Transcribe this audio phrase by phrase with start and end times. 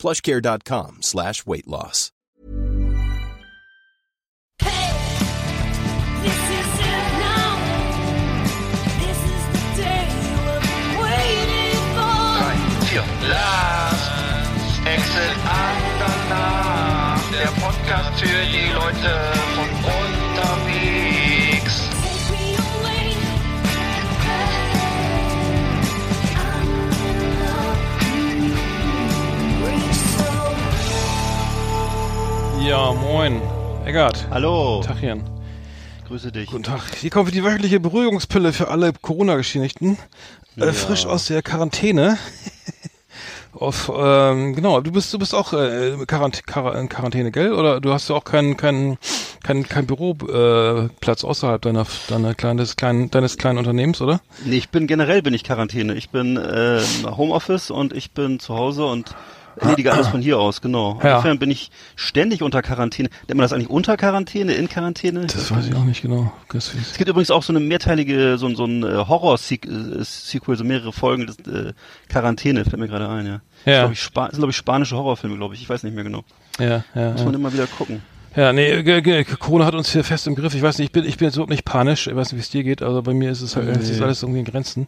[0.00, 2.10] plushcare.com slash weight loss.
[6.24, 7.52] This is it now.
[9.04, 10.06] This is the day
[10.44, 12.84] we've been waiting for.
[12.88, 13.04] Vier.
[13.28, 14.06] Last
[14.86, 17.22] Exit Andernach.
[17.32, 19.12] Der Podcast für die Leute
[32.60, 33.40] Ja, moin.
[33.86, 34.26] Eggert.
[34.30, 35.22] Hallo, Tachchen.
[36.06, 36.50] grüße dich.
[36.50, 36.82] Guten Tag.
[37.00, 39.96] Hier kommt die wöchentliche Beruhigungspille für alle Corona-Geschädigten.
[40.56, 42.18] Äh, frisch aus der Quarantäne.
[43.52, 47.52] Auf, ähm, genau, du bist, du bist auch äh, Quarant Quar in Quarantäne, gell?
[47.52, 48.98] Oder du hast ja auch keinen keinen
[49.42, 54.20] keinen kein Büroplatz äh, außerhalb deiner deiner kleines kleinen deines kleinen Unternehmens, oder?
[54.44, 55.94] Nee, ich bin generell bin ich Quarantäne.
[55.94, 59.14] Ich bin äh, Homeoffice und ich bin zu Hause und
[59.60, 60.98] erledige alles von hier aus, genau.
[61.02, 61.16] Ja.
[61.16, 63.08] Insofern bin ich ständig unter Quarantäne.
[63.28, 65.26] Nennt man das eigentlich unter Quarantäne, in Quarantäne?
[65.26, 66.32] Das weiß ich auch nicht genau.
[66.52, 70.64] Das Es gibt übrigens auch so eine mehrteilige, so, ein- so ein äh, Horror-Sequel, so
[70.64, 71.72] mehrere Folgen des äh,
[72.08, 73.32] Quarantäne, fällt mir gerade ein, ja.
[73.32, 73.40] Ja.
[73.64, 75.62] Das, glaub ich, Spa das sind, glaube ich, spanische Horrorfilme, glaube ich.
[75.62, 76.24] Ich weiß nicht mehr genau.
[76.58, 77.10] ja, ja.
[77.10, 77.24] Muss ja.
[77.26, 78.02] man immer wieder gucken.
[78.36, 80.54] Ja, nee, Corona hat uns hier fest im Griff.
[80.54, 82.06] Ich weiß nicht, ich bin, ich bin jetzt überhaupt nicht panisch.
[82.06, 83.98] Ich weiß nicht, wie es dir geht, also bei mir ist es halt, es ist
[83.98, 84.04] Nee.
[84.04, 84.86] alles irgendwie in Grenzen.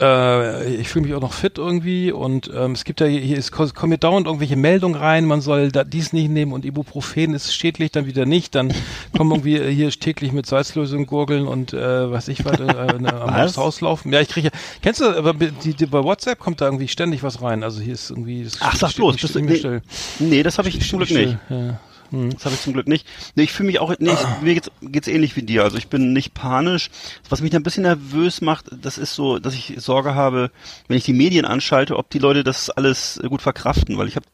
[0.00, 3.36] Äh, ich fühle mich auch noch fit irgendwie und ähm, es gibt ja hier, hier
[3.36, 7.34] ist, kommen mir dauernd irgendwelche Meldungen rein, man soll da dies nicht nehmen und Ibuprofen
[7.34, 8.72] ist schädlich, dann wieder nicht, dann
[9.16, 13.08] kommen irgendwie äh, hier täglich mit Salzlösung gurgeln und äh, weiß ich was, äh, äh,
[13.08, 13.56] am Was?
[13.56, 14.12] Haus laufen.
[14.12, 14.50] Ja, ich kriege,
[14.82, 17.64] kennst du, aber die, die, bei WhatsApp kommt da irgendwie ständig was rein.
[17.64, 19.80] Also hier ist irgendwie, das Ach, sag bloß, bist du, nee,
[20.20, 21.36] nee, das habe ich zum Glück nicht.
[21.50, 21.80] Ja.
[22.10, 23.06] Das habe ich zum Glück nicht.
[23.34, 25.64] Nee, ich fühle mich auch, nee, ich, mir geht's, geht's ähnlich wie dir.
[25.64, 26.90] Also ich bin nicht panisch.
[27.28, 30.50] Was mich ein bisschen nervös macht, das ist so, dass ich Sorge habe,
[30.86, 33.98] wenn ich die Medien anschalte, ob die Leute das alles gut verkraften.
[33.98, 34.26] Weil ich habe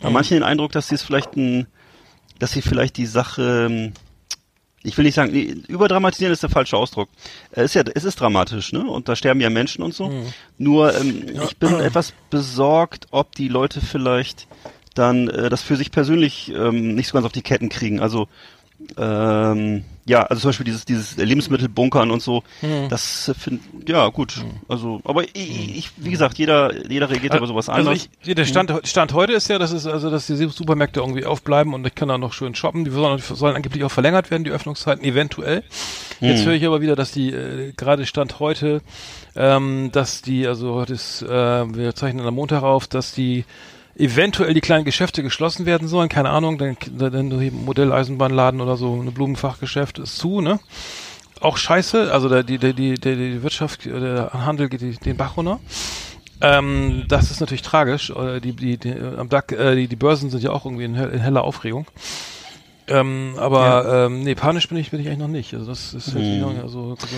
[0.00, 1.66] bei manchen den Eindruck, dass sie es vielleicht ein,
[2.38, 3.92] dass sie vielleicht die Sache, ähm,
[4.82, 7.08] ich will nicht sagen, nee, überdramatisieren ist der falsche Ausdruck.
[7.52, 8.84] Es ist ja, es ist dramatisch, ne?
[8.84, 10.08] Und da sterben ja Menschen und so.
[10.58, 14.48] Nur, ähm, ich bin etwas besorgt, ob die Leute vielleicht
[14.94, 18.00] dann äh, das für sich persönlich ähm, nicht so ganz auf die Ketten kriegen.
[18.00, 18.28] Also
[18.96, 22.42] ähm, ja, also zum Beispiel dieses dieses Lebensmittelbunkern und so.
[22.88, 24.44] Das äh, find, ja gut.
[24.68, 28.08] Also, aber ich, ich, wie gesagt, jeder jeder reagiert über sowas Also anders.
[28.24, 31.72] ich, der Stand, Stand heute ist ja, dass es also, dass die Supermärkte irgendwie aufbleiben
[31.74, 32.84] und ich kann da noch schön shoppen.
[32.84, 35.62] Die sollen, sollen angeblich auch verlängert werden, die Öffnungszeiten, eventuell.
[36.20, 38.80] Jetzt höre ich aber wieder, dass die äh, gerade Stand heute,
[39.36, 43.44] ähm, dass die, also heute ist, äh, wir zeichnen am Montag auf, dass die
[43.96, 48.98] eventuell die kleinen Geschäfte geschlossen werden sollen, keine Ahnung, dann, dann dann Modelleisenbahnladen oder so,
[49.00, 50.60] eine Blumenfachgeschäft ist zu, ne?
[51.40, 55.58] Auch scheiße, also der, die, die, die, die, Wirtschaft, der Handel geht den Bach runter.
[56.40, 58.10] Ähm, das ist natürlich tragisch.
[58.10, 60.84] Äh, Die, die, die, äh, am DAC, äh, die, die Börsen sind ja auch irgendwie
[60.84, 61.86] in, in heller Aufregung.
[62.88, 65.54] Ähm, aber ähm, nee, panisch bin ich, bin ich eigentlich noch nicht.
[65.54, 67.16] Also das ist sich noch, also, also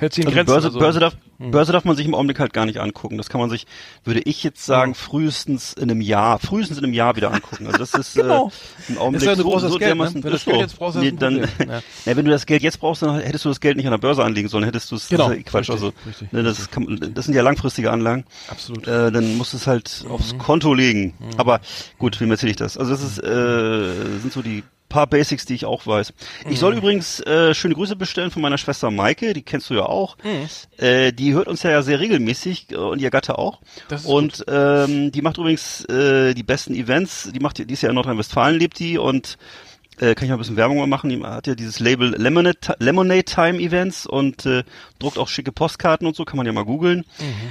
[0.00, 0.52] hält sich in Also Grenzen.
[0.52, 3.16] Börse, also, Börse, darf, Börse darf man sich im Augenblick halt gar nicht angucken.
[3.18, 3.66] Das kann man sich,
[4.04, 7.66] würde ich jetzt sagen, frühestens in einem Jahr, frühestens in einem Jahr wieder angucken.
[7.66, 8.48] Also das ist Genau.
[8.88, 10.10] äh, im Augenblick Ist ja, so, so Geld, ne?
[10.14, 11.38] Wenn du das ist Geld jetzt brauchst, nee, dann.
[11.38, 11.46] Ja.
[12.06, 13.98] nee, wenn du das Geld jetzt brauchst, dann hättest du das Geld nicht an der
[13.98, 15.70] Börse anlegen sollen, hättest du es, Genau, ist ja Quatsch.
[15.70, 18.24] richtig, also, richtig, ne, das, kann, das sind ja langfristige Anlagen.
[18.48, 18.86] Absolut.
[18.86, 20.10] Äh, dann musst du es halt Mhm.
[20.12, 21.14] aufs Konto legen.
[21.36, 21.60] Aber
[21.98, 22.76] gut, wem erzähle ich das?
[22.76, 26.12] Also das ist, äh, sind so die paar Basics, die ich auch weiß.
[26.42, 26.56] Ich Mhm.
[26.56, 30.18] soll übrigens äh, schöne Grüße bestellen von meiner Schwester Maike, die kennst du ja auch.
[30.22, 30.84] Mhm.
[30.84, 33.60] Äh, die hört uns ja sehr regelmäßig äh, und ihr Gatte auch.
[34.04, 37.30] Und ähm, die macht übrigens äh, die besten Events.
[37.34, 39.38] Die macht, die ist ja in Nordrhein-Westfalen lebt die und
[40.00, 41.10] äh, kann ich mal ein bisschen Werbung mal machen.
[41.10, 44.64] Die hat ja dieses Label Lemonade, Lemonade Time Events und äh,
[44.98, 47.04] druckt auch schicke Postkarten und so, kann man ja mal googeln.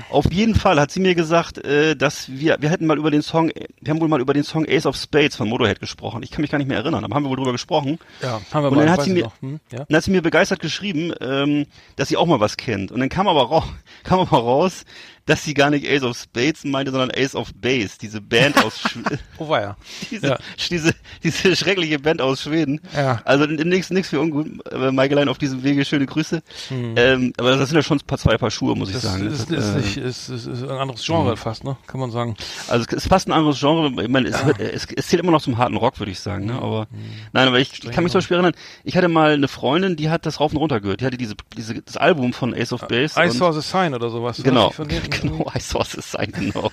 [0.09, 3.21] Auf jeden Fall hat sie mir gesagt, äh, dass wir, wir hätten mal über den
[3.21, 3.51] Song,
[3.81, 6.23] wir haben wohl mal über den Song Ace of Spades von Motorhead gesprochen.
[6.23, 7.99] Ich kann mich gar nicht mehr erinnern, aber haben wir wohl drüber gesprochen.
[8.21, 8.85] ja, haben wir Und mal.
[8.85, 9.31] dann hat sie mir.
[9.41, 9.85] Hm, ja.
[9.87, 12.91] dann hat sie mir begeistert geschrieben, ähm, dass sie auch mal was kennt.
[12.91, 13.65] Und dann kam aber raus,
[14.03, 14.83] kam aber raus,
[15.25, 18.79] dass sie gar nicht Ace of Spades meinte, sondern Ace of Base, diese Band aus
[18.89, 18.97] Sch
[19.37, 19.77] Oh war ja.
[20.09, 20.37] diese, Ja.
[20.71, 20.91] diese,
[21.23, 22.81] diese schreckliche Band aus Schweden.
[22.95, 23.21] Ja.
[23.25, 24.47] Also nichts nichts für ungut.
[24.73, 26.41] Äh, Michael auf diesem Wege schöne Grüße.
[26.71, 29.01] Ähm, aber das sind ja schon ein paar, zwei Paar Schuhe, muss ich Hm.
[29.01, 29.27] Das sagen.
[29.27, 31.77] ist, Das, ist, äh, nicht, ist, ist, ist ein anderes Genre fast, ne?
[31.85, 32.35] Kann man sagen.
[32.67, 34.01] Also es ist fast ein anderes Genre.
[34.01, 36.45] Ich meine, es, wird, es, es zählt immer noch zum harten Rock, würde ich sagen.
[36.47, 36.53] Ne?
[36.53, 36.87] Aber
[37.33, 38.55] nein, aber ich kann mich zum Beispiel erinnern.
[38.83, 41.01] Ich hatte mal eine Freundin, die hat das rauf und runter gehört.
[41.01, 43.13] Die hatte diese, diese das Album von Ace of Base.
[43.19, 44.41] I und- saw the sign oder sowas.
[44.43, 45.09] Genau, Von denen?
[45.09, 46.69] genau, I saw the sign, genau.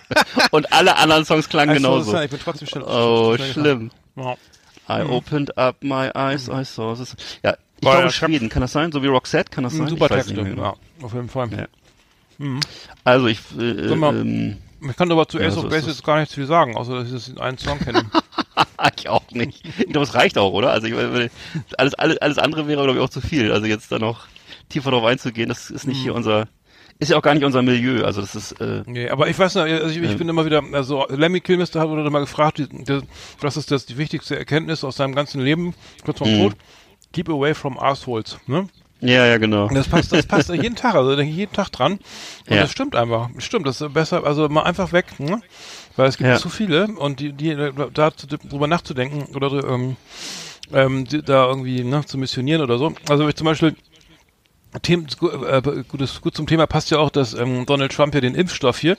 [0.50, 2.10] und alle anderen Songs klangen I saw the genauso.
[2.12, 2.24] sign.
[2.24, 2.82] Ich bin trotzdem schnell.
[2.84, 3.90] Oh, schnell schlimm.
[4.16, 4.36] gefahren.
[4.88, 7.16] I opened up my eyes, I saw the sign.
[7.42, 8.92] Ja, ich War glaube ja Schweden, kann das sein?
[8.92, 9.80] So wie Roxette, kann das Ja.
[9.80, 9.88] sein?
[9.88, 10.62] Super Ich Texte, mehr genau.
[10.62, 11.48] ja, auf jeden Fall.
[11.50, 11.66] Ja.
[13.04, 14.58] Also ich, äh, Sag mal, ähm,
[14.88, 16.94] Ich kann aber zu Ja, Ace so of Base jetzt gar nichts viel sagen, außer
[16.96, 18.04] dass ich das in einen Song kenne.
[18.98, 19.64] ich auch nicht.
[19.78, 20.70] Ich glaube, es reicht auch, oder?
[20.70, 21.30] Also ich meine,
[21.78, 23.52] alles, alles, alles andere wäre, glaube ich, auch zu viel.
[23.52, 24.26] Also jetzt da noch
[24.68, 26.16] tiefer drauf einzugehen, das ist nicht hier Mhm.
[26.18, 26.48] unser,
[26.98, 28.04] ist ja auch gar nicht unser Milieu.
[28.04, 30.62] Also das ist, äh, nee, aber ich weiß nicht, also ich, ich bin immer wieder,
[30.72, 33.00] also Lemmy Kilmister hat wurde mal gefragt, die, die,
[33.40, 35.74] was ist das die wichtigste Erkenntnis aus seinem ganzen Leben,
[36.04, 36.42] kurz vor dem Mhm.
[36.50, 36.56] Tod?
[37.12, 38.68] Keep away from assholes, ne?
[39.00, 39.68] ja, ja, genau.
[39.68, 41.92] Das passt, das passt jeden Tag, also da denke ich jeden Tag dran.
[41.92, 42.00] Und
[42.56, 42.62] Ja.
[42.62, 43.28] das stimmt einfach.
[43.38, 45.40] Stimmt, das ist besser, also mal einfach weg, ne?
[45.96, 46.36] Weil es gibt Ja.
[46.36, 47.54] zu viele und die, die
[47.94, 49.96] da zu- drüber nachzudenken oder ähm,
[50.72, 52.92] ähm, da irgendwie ne, zu missionieren oder so.
[53.08, 53.76] Also ich zum Beispiel
[54.82, 55.06] Themen,
[55.48, 58.78] äh, gutes, gut zum Thema passt ja auch, dass ähm, Donald Trump ja den Impfstoff
[58.78, 58.96] hier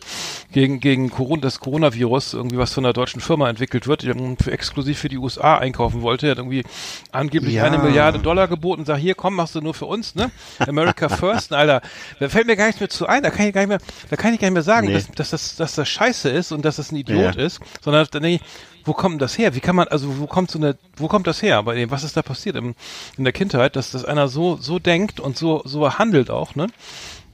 [0.51, 4.51] gegen, gegen Corona, das Coronavirus, irgendwie was von einer deutschen Firma entwickelt wird, die für,
[4.51, 6.27] exklusiv für die USA einkaufen wollte.
[6.27, 6.63] Er hat irgendwie
[7.11, 7.63] angeblich Ja.
[7.65, 10.31] eine Milliarde Dollar geboten, sag hier, komm, machst du nur für uns, ne?
[10.59, 11.81] America First, Alter.
[12.19, 13.79] Da fällt mir gar nichts mehr zu ein, da kann ich gar nicht mehr,
[14.09, 14.93] da kann ich gar nicht mehr sagen, Nee.
[14.93, 17.41] dass, dass, das, dass das scheiße ist und dass das ein Idiot Ja.
[17.41, 19.53] ist, sondern dann denke ich, wo kommt denn das her?
[19.53, 21.61] Wie kann man, also wo kommt so eine, wo kommt das her?
[21.63, 22.73] Bei dem, was ist da passiert im,
[23.17, 26.67] in der Kindheit, dass, dass einer so, so denkt und so, so handelt auch, ne?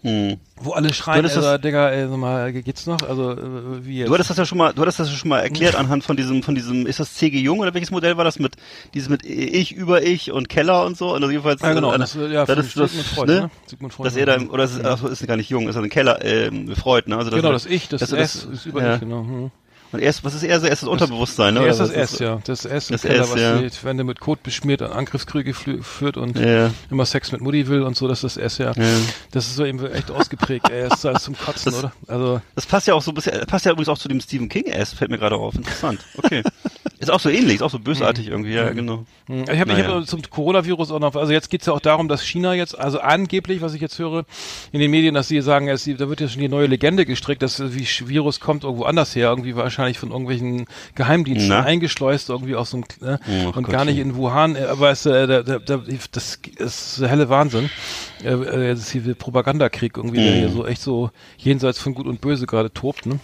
[0.01, 0.35] Hm.
[0.57, 3.01] Wo alle schreien, das- äh, Digga, ey, sag mal, geht's noch?
[3.03, 4.09] Also, äh, wie jetzt?
[4.09, 6.17] Du hattest das ja schon mal, du hattest das ja schon mal erklärt anhand von
[6.17, 8.57] diesem, von diesem, ist das CG Jung oder welches Modell war das mit,
[8.94, 11.99] dieses mit Ich über Ich und Keller und so, und also jedenfalls, ja, genau, äh,
[11.99, 13.41] das, äh, ja, das, ist das, Sigmund Freud, ne?
[13.44, 13.51] ne?
[13.65, 14.06] Sigmund Freud.
[14.09, 15.89] dass er da, im- oder ist, ach, so, ist gar nicht jung, ist er ein
[15.89, 17.15] Keller, ähm, Freud, ne?
[17.17, 18.91] Also genau, er- das Ich, das, dass er S ist über ja.
[18.94, 19.21] dich, genau.
[19.21, 19.51] Hm.
[19.94, 20.62] Und erst, was ist er?
[20.62, 21.62] Er ist das Unterbewusstsein, ne?
[21.62, 22.40] Er ist Oder das S, ja.
[22.45, 23.57] Das S Das S, was ja.
[23.62, 26.72] die Wände mit Kot beschmiert und Angriffskriege flü- führt und Ja.
[26.90, 28.72] immer Sex mit Mutti will und so, das ist das S, ja.
[28.75, 28.84] Ja.
[29.31, 30.90] Das ist so eben echt ausgeprägt, ey.
[30.90, 31.92] Das ist alles zum Kotzen, Das- oder?
[32.07, 34.50] Also, Das passt ja auch so ein bisschen, passt ja übrigens auch zu dem Stephen
[34.50, 35.54] King S, fällt mir gerade auf.
[35.56, 36.00] Interessant.
[36.18, 36.44] Okay.
[37.03, 39.05] ist auch so ähnlich, ist auch so bösartig irgendwie, ja, genau.
[39.27, 39.88] Hm, Ich habe Naja.
[39.95, 43.00] hab zum Coronavirus auch noch, also jetzt geht's ja auch darum, dass China jetzt, also
[43.00, 44.25] angeblich, was ich jetzt höre
[44.71, 47.41] in den Medien, dass sie sagen, es, da wird ja schon die neue Legende gestrickt,
[47.41, 50.65] dass äh, wie Virus kommt irgendwo anders her, irgendwie wahrscheinlich von irgendwelchen
[50.95, 51.61] Geheimdiensten Na?
[51.63, 52.85] eingeschleust, irgendwie aus so einem,
[53.15, 53.17] äh,
[53.51, 57.01] Ach und gar nicht in Wuhan, äh, aber es, äh, da, da, da, das ist
[57.01, 57.69] der helle Wahnsinn.
[58.23, 60.38] Äh, äh, das ist hier der Propagandakrieg irgendwie, der Mhm.
[60.39, 63.19] hier so echt so jenseits von Gut und Böse gerade tobt, ne?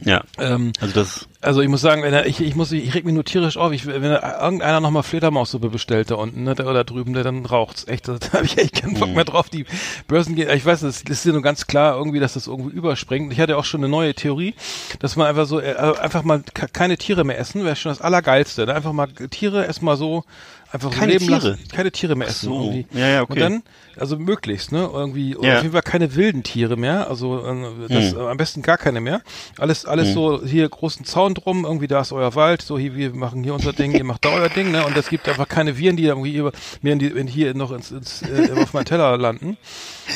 [0.00, 0.22] Ja.
[0.38, 3.14] Ähm, Also das, also ich muss sagen, wenn er, ich, ich muss, ich reg mich
[3.14, 3.72] nur tierisch auf.
[3.72, 7.44] Ich, wenn er, irgendeiner nochmal Fledermaussuppe bestellt da unten, ne, da, oder drüben, der dann
[7.46, 7.86] raucht's.
[7.86, 9.14] Echt, da habe ich echt keinen Bock Mhm.
[9.14, 9.48] mehr drauf.
[9.50, 9.66] Die
[10.08, 13.32] Börsen gehen, ich weiß, das ist ja nur ganz klar irgendwie, dass das irgendwie überspringt.
[13.32, 14.54] Ich hatte auch schon eine neue Theorie,
[14.98, 18.00] dass man einfach so, äh, einfach mal ke- keine Tiere mehr essen, wäre schon das
[18.00, 18.66] Allergeilste.
[18.66, 18.74] Ne?
[18.74, 20.24] Einfach mal Tiere erstmal so,
[20.72, 21.50] einfach so Keine leben Tiere?
[21.50, 21.68] lassen.
[21.72, 22.46] Keine Tiere mehr essen.
[22.48, 22.54] so.
[22.62, 22.86] Irgendwie.
[22.98, 23.32] Ja, ja, okay.
[23.34, 23.62] Und dann,
[23.96, 25.56] also möglichst, ne, irgendwie, Ja.
[25.56, 28.18] auf jeden Fall keine wilden Tiere mehr, also äh, das, Hm.
[28.20, 29.20] am besten gar keine mehr.
[29.58, 33.14] Alles, alles so hier großen Zaun drum, irgendwie da ist euer Wald, so hier, wir
[33.14, 35.76] machen hier unser Ding, ihr macht da euer Ding, ne, und es gibt einfach keine
[35.78, 36.52] Viren, die irgendwie über,
[36.82, 39.56] mir in die, in hier noch ins, ins äh, auf meinen Teller landen.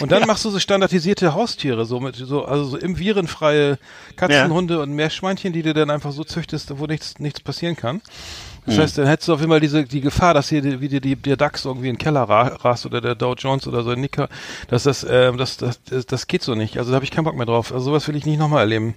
[0.00, 3.79] Und dann machst du so standardisierte Haustiere, so mit, so, also so im virenfreie
[4.17, 4.49] Katzen, Ja.
[4.49, 8.00] Hunde und Meerschweinchen, die du dann einfach so züchtest, wo nichts, nichts passieren kann.
[8.67, 8.82] Das Hm.
[8.82, 11.00] heißt, dann hättest du auf jeden Fall diese, die Gefahr, dass hier die, wie dir
[11.00, 13.90] die, der DAX irgendwie in den Keller ra rast oder der Dow Jones oder so
[13.90, 14.28] ein Nicker,
[14.69, 16.76] dass das, ähm, das, das, das, das geht so nicht.
[16.76, 17.73] Also da habe ich keinen Bock mehr drauf.
[17.73, 18.95] Also sowas will ich nicht nochmal erleben.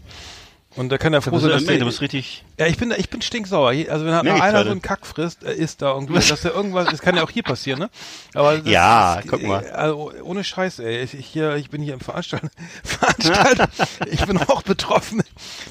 [0.78, 3.10] Und da kann er froh sein, dass der, du bist richtig, ja, ich bin, ich
[3.10, 3.72] bin stinksauer.
[3.90, 6.88] Also wenn ich einer so einen Kack frisst, äh, isst da irgendwie, dass er irgendwas,
[6.90, 7.90] das kann ja auch hier passieren, ne?
[8.34, 9.70] Aber das, Ja, das, guck mal.
[9.72, 11.04] Also ohne Scheiß, ey.
[11.04, 12.50] Ich, ich, hier, ich bin hier im Veranstalten,
[13.22, 13.72] Veranstalten.
[14.12, 15.22] ich bin auch betroffen.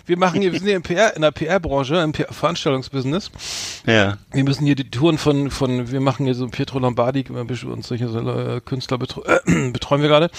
[0.07, 3.30] Wir machen hier, wir sind hier im PR, in der PR-Branche, im PR Veranstaltungsbusiness.
[3.87, 4.16] ja.
[4.33, 7.85] Wir müssen hier die Touren von, von, wir machen hier so Pietro Lombardi äh, und
[7.85, 9.40] solche äh, Künstler betro äh,
[9.73, 10.30] betreuen wir gerade.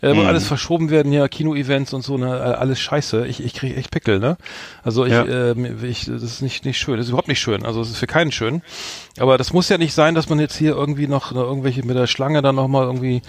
[0.00, 0.26] Äh, wo Mhm.
[0.26, 3.26] alles verschoben werden hier, Kino-Events und so, ne, alles scheiße.
[3.26, 4.36] Ich, ich kriege echt Pickel, ne?
[4.82, 5.24] Also ich, Ja.
[5.24, 5.54] äh,
[5.86, 7.64] ich, das ist nicht, nicht schön, das ist überhaupt nicht schön.
[7.64, 8.62] Also es ist für keinen schön.
[9.18, 11.96] Aber das muss ja nicht sein, dass man jetzt hier irgendwie noch, noch irgendwelche mit
[11.96, 13.22] der Schlange dann nochmal irgendwie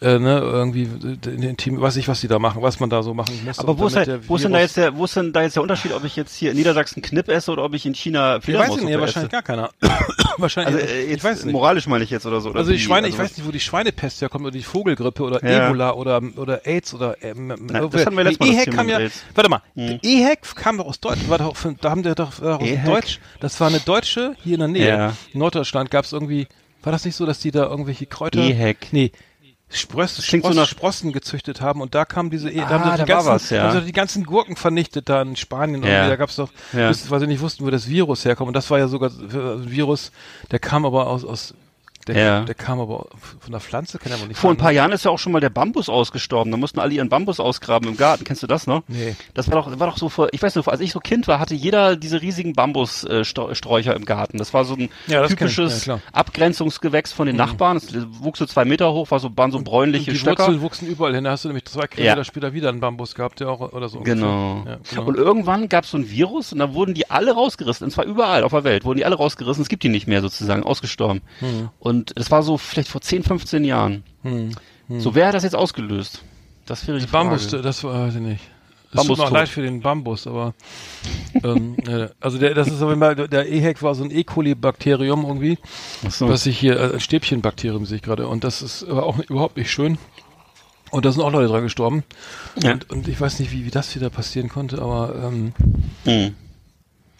[0.00, 2.90] äh, ne, irgendwie äh, in den Team, weiß ich, was die da machen, was man
[2.90, 3.58] da so machen muss.
[3.58, 5.56] Aber wo ist, halt, wo ist denn da jetzt der, wo ist denn da jetzt
[5.56, 8.36] der Unterschied, ob ich jetzt hier in Niedersachsen Knipp esse oder ob ich in China
[8.36, 9.70] Ich weiß Fledermaus nicht, wahrscheinlich gar keiner.
[10.38, 11.52] wahrscheinlich, Also äh, ich weiß nicht.
[11.52, 12.50] moralisch meine ich jetzt oder so.
[12.50, 12.78] Oder Also die?
[12.78, 15.66] Schweine, ich Also weiß nicht, wo die Schweinepest herkommt, oder die Vogelgrippe oder Ja.
[15.68, 18.98] Ebola oder, oder AIDS oder ähm, Na, das hatten wir letztes Mal, EHEC kam ja,
[19.34, 22.68] warte mal, EHEC kam doch aus Deutschland, war doch, da haben die doch, doch aus?
[22.84, 24.88] Deutsch, das war eine Deutsche hier in der Nähe.
[24.88, 25.12] Ja.
[25.32, 26.46] In Norddeutschland gab es irgendwie,
[26.82, 28.88] war das nicht so, dass die da irgendwelche Kräuter, EHEC.
[28.92, 29.10] nee,
[29.68, 32.80] Spross, klingt so Spross, nach- Sprossen gezüchtet haben und da kam diese, E- Ah, da
[32.80, 33.62] haben sie die ganzen, was, ja.
[33.64, 35.88] haben sie die ganzen Gurken vernichtet da in Spanien Ja.
[35.88, 36.88] irgendwie, da gab's doch, Ja.
[36.88, 39.68] bis, weil sie nicht wussten, wo das Virus herkommt und das war ja sogar ein
[39.70, 40.12] Virus,
[40.52, 41.54] der kam aber aus, aus
[42.06, 42.40] der, Ja.
[42.44, 43.06] der kam aber
[43.40, 44.76] von der Pflanze, kann er wohl nicht Vor ein paar ne?
[44.76, 46.50] Jahren ist ja auch schon mal der Bambus ausgestorben.
[46.50, 48.24] Da mussten alle ihren Bambus ausgraben im Garten.
[48.24, 48.82] Kennst du das noch?
[48.88, 49.16] Nee.
[49.34, 51.40] Das war doch, war doch so vor, ich weiß nicht, als ich so Kind war,
[51.40, 54.38] hatte jeder diese riesigen Bambussträucher im Garten.
[54.38, 55.96] Das war so ein Ja, typisches ja.
[55.96, 56.02] Mhm.
[56.12, 57.76] Abgrenzungsgewächs von den Nachbarn.
[57.76, 57.88] Es
[58.20, 60.44] wuchs so zwei Meter hoch, war so, waren so bräunliche Die Stöcker.
[60.44, 63.40] Wurzeln wuchsen überall hin, da hast du nämlich zwei Kilometer später wieder einen Bambus gehabt,
[63.40, 64.00] der auch, oder so.
[64.00, 64.64] Genau.
[64.90, 65.04] genau.
[65.04, 67.84] Und irgendwann gab es so ein Virus und da wurden die alle rausgerissen.
[67.84, 69.62] Und zwar überall auf der Welt wurden die alle rausgerissen.
[69.62, 71.22] Es gibt die nicht mehr sozusagen, ausgestorben.
[71.40, 71.68] Hm.
[71.78, 74.02] Und das war so vielleicht vor 10, 15 Jahren.
[74.88, 76.22] So, wer hat das jetzt ausgelöst?
[76.66, 77.62] Das wäre die Die Bambus, Frage.
[77.62, 78.40] das war, weiß ich nicht.
[78.90, 80.54] Es Bambus tut mir leid für den Bambus, aber
[81.42, 84.22] ähm, äh, also der, das ist auf jeden Fall, der EHEC war so ein E.
[84.24, 85.58] coli-Bakterium irgendwie,
[86.08, 86.28] so.
[86.28, 89.56] was ich hier, äh, ein Stäbchenbakterium sehe ich gerade und das ist aber auch überhaupt
[89.56, 89.98] nicht schön.
[90.92, 92.04] Und da sind auch Leute dran gestorben.
[92.62, 92.72] Ja.
[92.72, 95.52] Und, und ich weiß nicht, wie, wie das wieder passieren konnte, aber ähm,
[96.04, 96.34] Hm.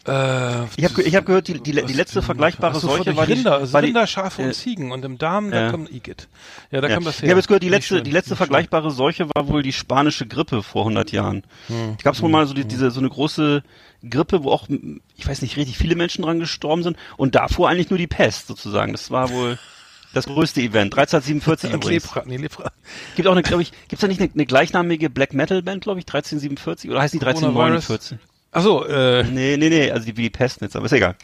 [0.07, 3.27] Äh, Ich habe ich hab gehört, die, die, die letzte vergleichbare Ach so, Seuche war
[3.27, 5.71] die, Rinder, also war die, Rinder, Schafe äh, und Ziegen und im Darm, da ja.
[5.71, 6.29] kommt Igitt.
[6.71, 6.95] Ja, da Ja.
[6.95, 7.31] kam das Ich her.
[7.31, 10.63] habe jetzt gehört, die letzte, schön, die letzte vergleichbare Seuche war wohl die spanische Grippe
[10.63, 11.43] vor 100 Jahren.
[11.69, 11.97] Hm.
[11.99, 13.63] Da gab es wohl mal so die, diese so eine große
[14.09, 14.69] Grippe, wo auch,
[15.17, 18.47] ich weiß nicht, richtig viele Menschen dran gestorben sind und davor eigentlich nur die Pest
[18.47, 18.93] sozusagen.
[18.93, 19.59] Das war wohl
[20.15, 20.95] das größte Event.
[20.97, 22.05] 1347 Und übrigens.
[22.05, 22.71] Lepra, nee, Lepra.
[23.17, 25.99] Gibt auch eine, glaube ich, gibt's da nicht eine, eine gleichnamige Black Metal Band, glaube
[25.99, 27.91] ich, 1347 oder heißt die Coronavirus.
[27.91, 28.19] 1349?
[28.57, 31.15] Ach so, äh, Nee, nee, nee, also die, wie die Pest jetzt, aber ist egal.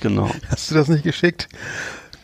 [0.00, 0.30] Genau.
[0.50, 1.48] Hast du das nicht geschickt?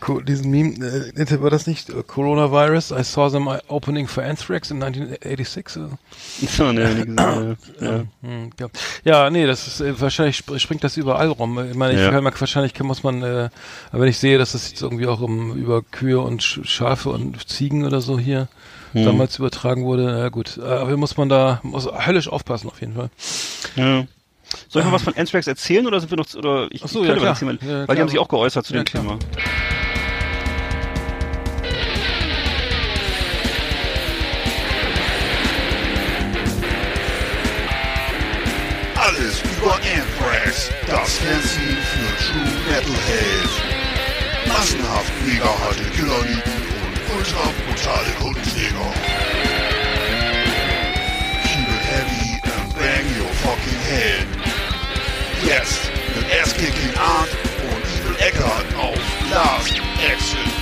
[0.01, 2.91] Co diesen Meme, äh, war das nicht äh, Coronavirus?
[2.91, 5.77] I saw them opening for Anthrax in 1986.
[5.77, 5.81] äh.
[6.47, 7.17] So, nee, nee, gesehen,
[7.81, 7.87] ja.
[7.87, 8.03] ja.
[8.23, 8.67] Hm, ja.
[9.05, 11.59] ja, nee, das ist äh, wahrscheinlich sp springt das überall rum.
[11.71, 12.11] Ich meine, ich Ja.
[12.11, 13.49] kann, wahrscheinlich muss man, äh,
[13.93, 17.49] wenn ich sehe, dass das jetzt irgendwie auch um, über Kühe und Sch Schafe und
[17.49, 18.49] Ziegen oder so hier
[18.93, 19.05] Hm.
[19.05, 22.95] damals übertragen wurde, na gut, äh, aber muss man da muss höllisch aufpassen auf jeden
[22.95, 23.09] Fall.
[23.77, 24.05] Ja.
[24.69, 27.01] Soll ich noch was von Anthrax erzählen oder sind wir noch, oder ich, Ach so,
[27.01, 27.33] ja, könnte klar.
[27.33, 29.03] erzählen, Ja, weil die haben sich auch geäußert zu Ja, dem klar.
[29.03, 29.19] Thema.
[38.97, 43.55] Alles über Anthrax, das Fernsehen für True Metalheads.
[44.47, 46.43] Massenhaft mega harte Killerlieben
[46.85, 48.93] und ultra brutale Kundenjäger.
[53.91, 54.27] Head.
[55.45, 57.29] Jetzt mit Ass-Kicking Art
[57.71, 58.99] und Evil Eckart auf
[59.31, 59.81] Last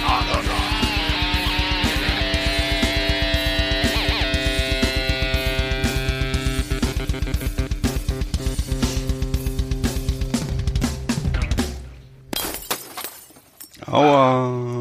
[0.06, 0.68] Underground.
[13.86, 14.77] Aua.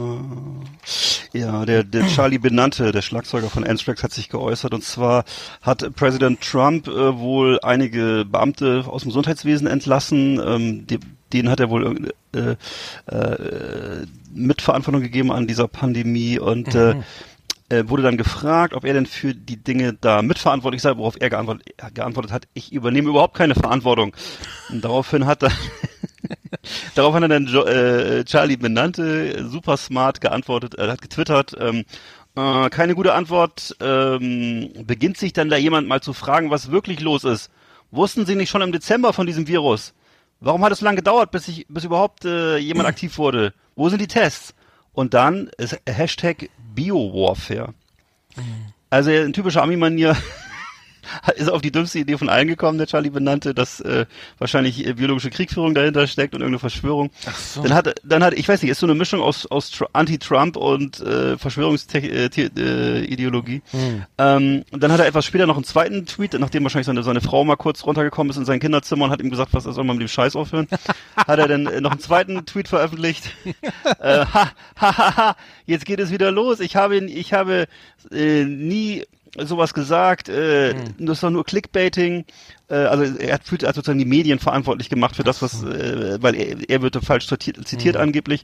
[1.40, 4.74] Ja, der, der Charlie Benante, der Schlagzeuger von Anthrax, hat sich geäußert.
[4.74, 5.24] Und zwar
[5.62, 10.42] hat Präsident Trump äh, wohl einige Beamte aus dem Gesundheitswesen entlassen.
[10.44, 11.00] Ähm, die,
[11.34, 12.56] denen hat er wohl äh,
[13.12, 16.96] äh, Mitverantwortung gegeben an dieser Pandemie und äh,
[17.70, 21.30] äh, wurde dann gefragt, ob er denn für die Dinge da mitverantwortlich sei, worauf er
[21.30, 24.16] geantwortet, geantwortet hat, ich übernehme überhaupt keine Verantwortung.
[24.70, 25.52] Und daraufhin hat er
[26.96, 31.86] Darauf hat er dann jo äh, Charlie Benante super smart geantwortet, er hat getwittert, ähm,
[32.36, 37.00] äh, keine gute Antwort, ähm, beginnt sich dann da jemand mal zu fragen, was wirklich
[37.00, 37.50] los ist.
[37.92, 39.94] Wussten Sie nicht schon im Dezember von diesem Virus?
[40.40, 43.54] Warum hat es so lange gedauert, bis ich, bis überhaupt äh, jemand aktiv wurde?
[43.76, 44.54] Wo sind die Tests?
[44.94, 47.74] Und dann ist Hashtag Biowarfare.
[48.90, 50.16] Also ein typischer Ami-Manier
[51.36, 54.06] ist auf die dümmste Idee von allen gekommen, der Charlie benannte, dass äh,
[54.38, 57.12] wahrscheinlich äh, biologische Kriegführung dahinter steckt und irgendeine Verschwörung.
[57.26, 57.64] Ach so.
[57.64, 60.58] Dann hat, dann hat, ich weiß nicht, ist so eine Mischung aus, aus Tr- Anti-Trump
[60.58, 63.62] und äh, Verschwörungsideologie.
[63.72, 64.04] Hm.
[64.18, 67.22] Ähm, und dann hat er etwas später noch einen zweiten Tweet, nachdem wahrscheinlich seine, seine
[67.22, 69.84] Frau mal kurz runtergekommen ist in sein Kinderzimmer und hat ihm gesagt, was er soll
[69.84, 70.68] mal mit dem Scheiß aufhören.
[71.16, 73.32] hat er dann äh, noch einen zweiten Tweet veröffentlicht.
[74.00, 75.36] äh, ha, ha, ha, ha,
[75.66, 76.60] jetzt geht es wieder los.
[76.60, 77.68] Ich habe, ich habe
[78.12, 79.04] äh, nie
[79.46, 81.06] sowas gesagt, äh, Hm.
[81.06, 82.26] das ist doch nur Clickbaiting.
[82.70, 86.18] Äh, also er hat fühlt also sozusagen die Medien verantwortlich gemacht für das, was, äh,
[86.22, 88.02] weil er, er wird falsch zitiert, zitiert Hm.
[88.02, 88.44] angeblich.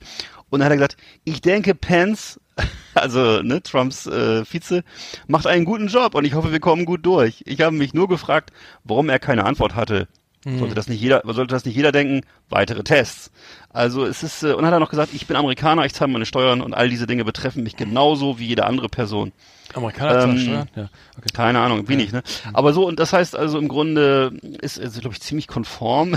[0.50, 2.40] Und dann hat er gesagt, ich denke, Pence,
[2.94, 4.84] also ne, Trumps äh, Vize,
[5.28, 7.44] macht einen guten Job und ich hoffe, wir kommen gut durch.
[7.48, 8.52] Ich habe mich nur gefragt,
[8.84, 10.08] warum er keine Antwort hatte.
[10.44, 10.60] Hm.
[10.60, 12.22] Sollte das nicht jeder, sollte das nicht jeder denken?
[12.50, 13.32] Weitere Tests.
[13.70, 16.26] Also es ist, äh, und hat er noch gesagt, ich bin Amerikaner, ich zahle meine
[16.26, 19.32] Steuern und all diese Dinge betreffen mich genauso wie jede andere Person.
[19.74, 20.70] Amerikaner zahlen Ähm, Steuern?
[20.76, 21.30] Ja, okay.
[21.34, 22.22] Keine Ahnung, wenig, ne?
[22.54, 26.16] Aber so, und das heißt also im Grunde ist er, glaube ich, ziemlich konform.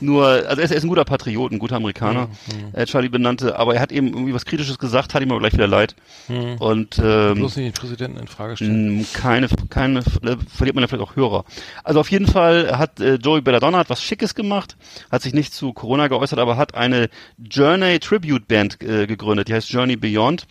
[0.00, 2.28] Nur, also er ist, er ist ein guter Patriot, ein guter Amerikaner,
[2.72, 5.52] äh, Charlie benannte, aber er hat eben irgendwie was Kritisches gesagt, hat ihm aber gleich
[5.52, 5.94] wieder leid.
[6.58, 9.06] Und ähm, Bloß nicht den Präsidenten in Frage stellen.
[9.12, 11.44] keine, keine, verliert man ja vielleicht auch Hörer.
[11.84, 14.76] Also auf jeden Fall hat äh, Joey Belladonna hat was Schickes gemacht,
[15.10, 17.08] hat sich nicht zu Corona geäußert, aber hat eine
[17.38, 20.46] Journey Tribute Band äh, gegründet, die heißt Journey Beyond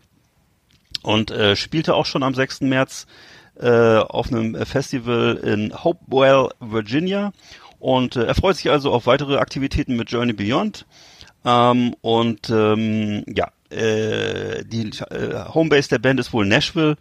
[1.03, 2.61] und äh, spielte auch schon am 6.
[2.61, 3.07] März
[3.59, 7.31] äh, auf einem Festival in Hopewell, Virginia.
[7.87, 10.85] Und äh, er freut sich also auf weitere Aktivitäten mit Journey Beyond.
[11.45, 16.97] Ähm, und ähm, ja, äh, die äh, Homebase der Band ist wohl Nashville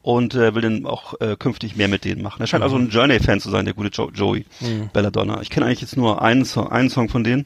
[0.00, 2.40] und äh, will dann auch äh, künftig mehr mit denen machen.
[2.40, 4.46] Er scheint also ein Journey-Fan zu sein, der gute jo Joey
[4.94, 5.42] Belladonna.
[5.42, 7.44] Ich kenne eigentlich jetzt nur einen Song, einen Song von denen.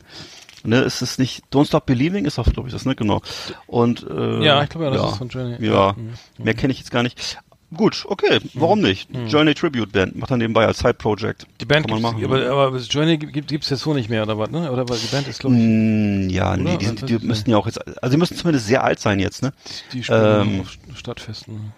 [0.62, 2.26] Ne, ist es nicht Don't Stop Believing?
[2.26, 2.94] Ist auch, glaube ich, das, ne?
[2.94, 3.22] Genau.
[3.66, 5.56] Und äh, Ja, ich glaube ja, das ist von Journey.
[5.66, 5.96] Ja, Ja.
[5.96, 6.44] Mhm.
[6.44, 7.38] mehr kenne ich jetzt gar nicht.
[7.72, 9.08] Gut, okay, warum nicht?
[9.28, 11.46] Journey Tribute Band macht dann nebenbei als Side Project.
[11.60, 12.46] Die Band Kann man gibt's, machen.
[12.46, 14.70] aber, aber Journey gibt es jetzt so nicht mehr, oder was, ne?
[14.70, 16.78] Oder weil die Band ist, glaube ich, Mm, ja, nee, Oder?
[16.78, 19.42] die, sind, die müssten ja auch jetzt, also die müssten zumindest sehr alt sein jetzt,
[19.42, 19.52] ne?
[19.92, 21.72] die spielen ähm, auf Stadtfesten.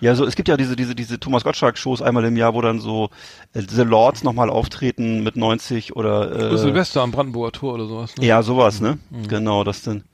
[0.00, 2.60] Ja, so es gibt ja diese diese diese Thomas Gottschalk Shows einmal im Jahr, wo
[2.60, 3.08] dann so
[3.54, 8.14] äh, The Lords nochmal auftreten mit 90 oder äh, Silvester am Brandenburger Tor oder sowas,
[8.16, 8.26] ne?
[8.26, 8.98] ja sowas, ne?
[9.26, 10.04] Genau, das denn.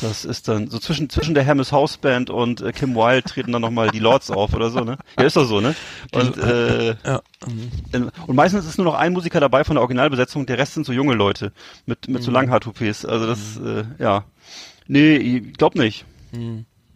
[0.00, 3.52] Das ist dann so zwischen zwischen der Hermes House Band und äh, Kim Wilde treten
[3.52, 4.96] dann nochmal die Lords auf oder so, ne?
[5.18, 5.74] Ja, ist doch so, ne?
[6.12, 7.20] Und äh, Ja.
[8.26, 10.92] und meistens ist nur noch ein Musiker dabei von der Originalbesetzung, der Rest sind so
[10.92, 11.52] junge Leute
[11.86, 12.36] mit mit so Mhm.
[12.36, 13.04] Langhaar-Toupets.
[13.04, 14.24] Also das äh, ja.
[14.86, 16.04] Nee, ich glaub nicht.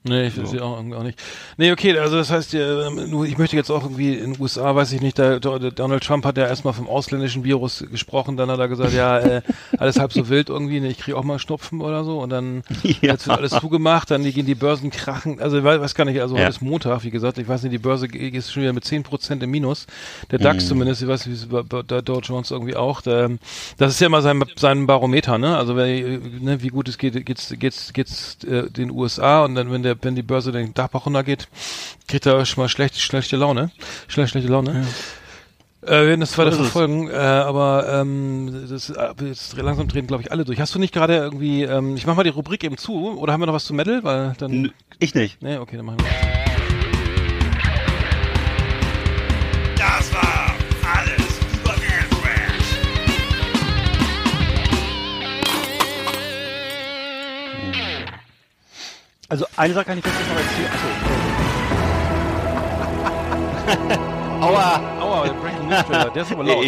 [0.09, 1.19] Nee, ich sehe auch, auch nicht.
[1.57, 2.89] Nee, okay, also das heißt, äh,
[3.27, 6.37] ich möchte jetzt auch irgendwie in den USA, weiß ich nicht, da, Donald Trump hat
[6.39, 9.43] ja erstmal vom ausländischen Virus gesprochen, dann hat er gesagt, ja, äh,
[9.79, 12.63] alles halb so wild irgendwie, ne, ich kriege auch mal Schnupfen oder so und dann
[12.83, 13.13] Ja.
[13.13, 16.43] jetzt wird alles zugemacht, dann gehen die Börsen krachen, also weiß, gar nicht, also Ja.
[16.43, 19.43] heute ist Montag, wie gesagt, ich weiß nicht, die Börse ist schon wieder mit 10%
[19.43, 19.87] im Minus,
[20.31, 20.69] der DAX Mhm.
[20.69, 23.31] zumindest, ich weiß nicht, wie es bei- der Dow Jones irgendwie auch, der,
[23.79, 27.27] das ist ja immer sein, sein Barometer, ne, also wenn, ne, wie gut es geht,
[27.27, 30.89] geht's, geht's, geht's äh, den USA und dann, wenn der, wenn die Börse den Dach
[30.95, 31.49] runtergeht,
[32.09, 33.71] kriegt er schon mal schlecht, schlechte Laune,
[34.09, 34.87] schlecht, schlechte Laune.
[35.83, 40.23] Äh, wir werden das weiter verfolgen, äh, aber ähm, das, äh, jetzt langsam drehen, glaube
[40.25, 40.59] ich, alle durch.
[40.61, 43.41] Hast du nicht gerade irgendwie, ähm, ich mach mal die Rubrik eben zu, oder haben
[43.41, 44.03] wir noch was zu Metal?
[44.03, 44.51] Weil dann.
[44.53, 45.41] N- Ich nicht.
[45.43, 46.07] Nee, okay, dann machen wir.
[49.77, 50.26] Das war
[59.29, 60.71] Also eine Sache kann ich vielleicht noch erzählen.
[60.73, 60.87] Achso.
[64.41, 64.81] Aua.
[65.01, 66.65] Aua, der Breaking News Trailer, der ist aber laut.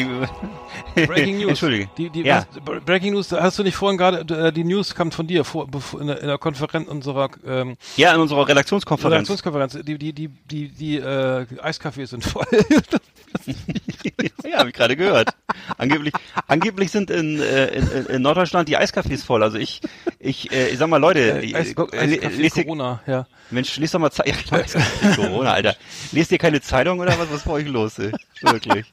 [1.07, 1.49] Breaking News.
[1.51, 1.89] Entschuldige.
[1.97, 2.47] Die, die, ja.
[2.65, 5.67] was, Breaking News, hast du nicht vorhin gerade, äh, die News kam von dir vor,
[5.69, 9.15] bevor, in, der, in der Konferenz unserer ähm, ja, in unserer Redaktionskonferenz.
[9.31, 12.47] Redaktionskonferenz, die, die, die, die, die äh, Eiskaffees sind voll.
[14.45, 15.31] ja, habe ich gerade gehört.
[15.77, 16.13] Angeblich,
[16.47, 19.43] angeblich sind in, äh, in, in- Norddeutschland die Eiscafés voll.
[19.43, 19.81] Also ich,
[20.19, 23.27] ich, äh, ich sag mal, Leute, Äh, Eis, äh, Eiskaffee lest Corona, ja.
[23.51, 24.35] Mensch, lest doch mal Zeitung.
[25.03, 25.77] Ja, Corona, Alter.
[26.13, 27.31] Lest ihr keine Zeitung oder was?
[27.31, 28.13] Was ist bei euch los, ey?
[28.43, 28.85] Wirklich.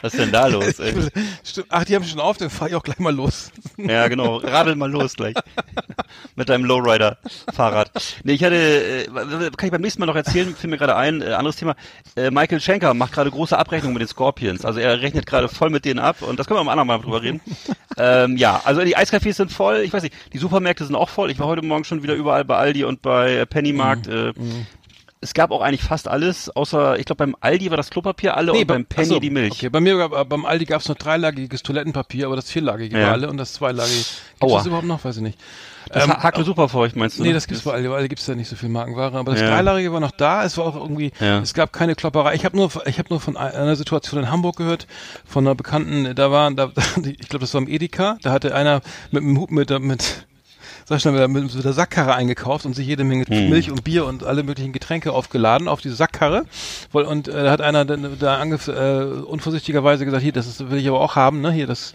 [0.00, 0.94] Was ist denn da los, ey?
[1.44, 1.66] Stimmt.
[1.70, 3.50] Ach, die haben schon auf, dann fahr ich auch gleich mal los.
[3.76, 4.36] Ja, genau.
[4.36, 5.34] Radel mal los gleich.
[6.36, 7.90] Mit deinem Lowrider-Fahrrad.
[8.24, 9.06] Nee, ich hatte, äh,
[9.56, 11.74] kann ich beim nächsten Mal noch erzählen, fiel mir gerade ein, äh, anderes Thema.
[12.16, 14.64] Äh, Michael Schenker macht gerade große Abrechnungen mit den Scorpions.
[14.64, 16.98] Also er rechnet gerade voll mit denen ab und das können wir am anderen Mal
[16.98, 17.40] drüber reden.
[17.96, 19.78] ähm, ja, also die Eiscafés sind voll.
[19.78, 21.30] Ich weiß nicht, die Supermärkte sind auch voll.
[21.30, 24.06] Ich war heute Morgen schon wieder überall bei Aldi und bei Pennymarkt.
[24.06, 24.32] Äh,
[25.20, 28.52] es gab auch eigentlich fast alles, außer, ich glaube, beim Aldi war das Klopapier alle
[28.52, 29.52] und beim Penny achso, die Milch.
[29.52, 33.06] Okay, bei mir, gab- beim Aldi gab es noch dreilagiges Toilettenpapier, aber das vierlagige Ja.
[33.06, 33.94] war alle und das zweilagige.
[33.96, 34.58] Gibt's Aua.
[34.58, 35.04] das überhaupt noch?
[35.04, 35.38] Weiß ich nicht.
[35.90, 37.22] Das Ähm, hakt mir super für euch, meinst du?
[37.22, 37.34] Nee, ne?
[37.34, 39.48] das gibt's bei Aldi, bei Aldi gibt's ja nicht so viel Markenware, aber das Ja.
[39.48, 41.38] Dreilagige war noch da, es war auch irgendwie, Ja.
[41.38, 42.34] es gab keine Klopperei.
[42.34, 44.86] Ich habe nur, ich habe nur von einer Situation in Hamburg gehört,
[45.24, 46.70] von einer Bekannten, da waren, da,
[47.02, 50.26] ich glaube, das war im Edeka, da hatte einer mit einem Hub, mit, mit,
[50.88, 53.50] sag schnell, mit, mit der Sackkarre eingekauft und sich jede Menge Hm.
[53.50, 56.46] Milch und Bier und alle möglichen Getränke aufgeladen auf diese Sackkarre.
[56.92, 60.78] Und äh, da hat einer dann da angef äh, unvorsichtigerweise gesagt, hier, das ist, will
[60.78, 61.52] ich aber auch haben, ne?
[61.52, 61.94] Hier, das,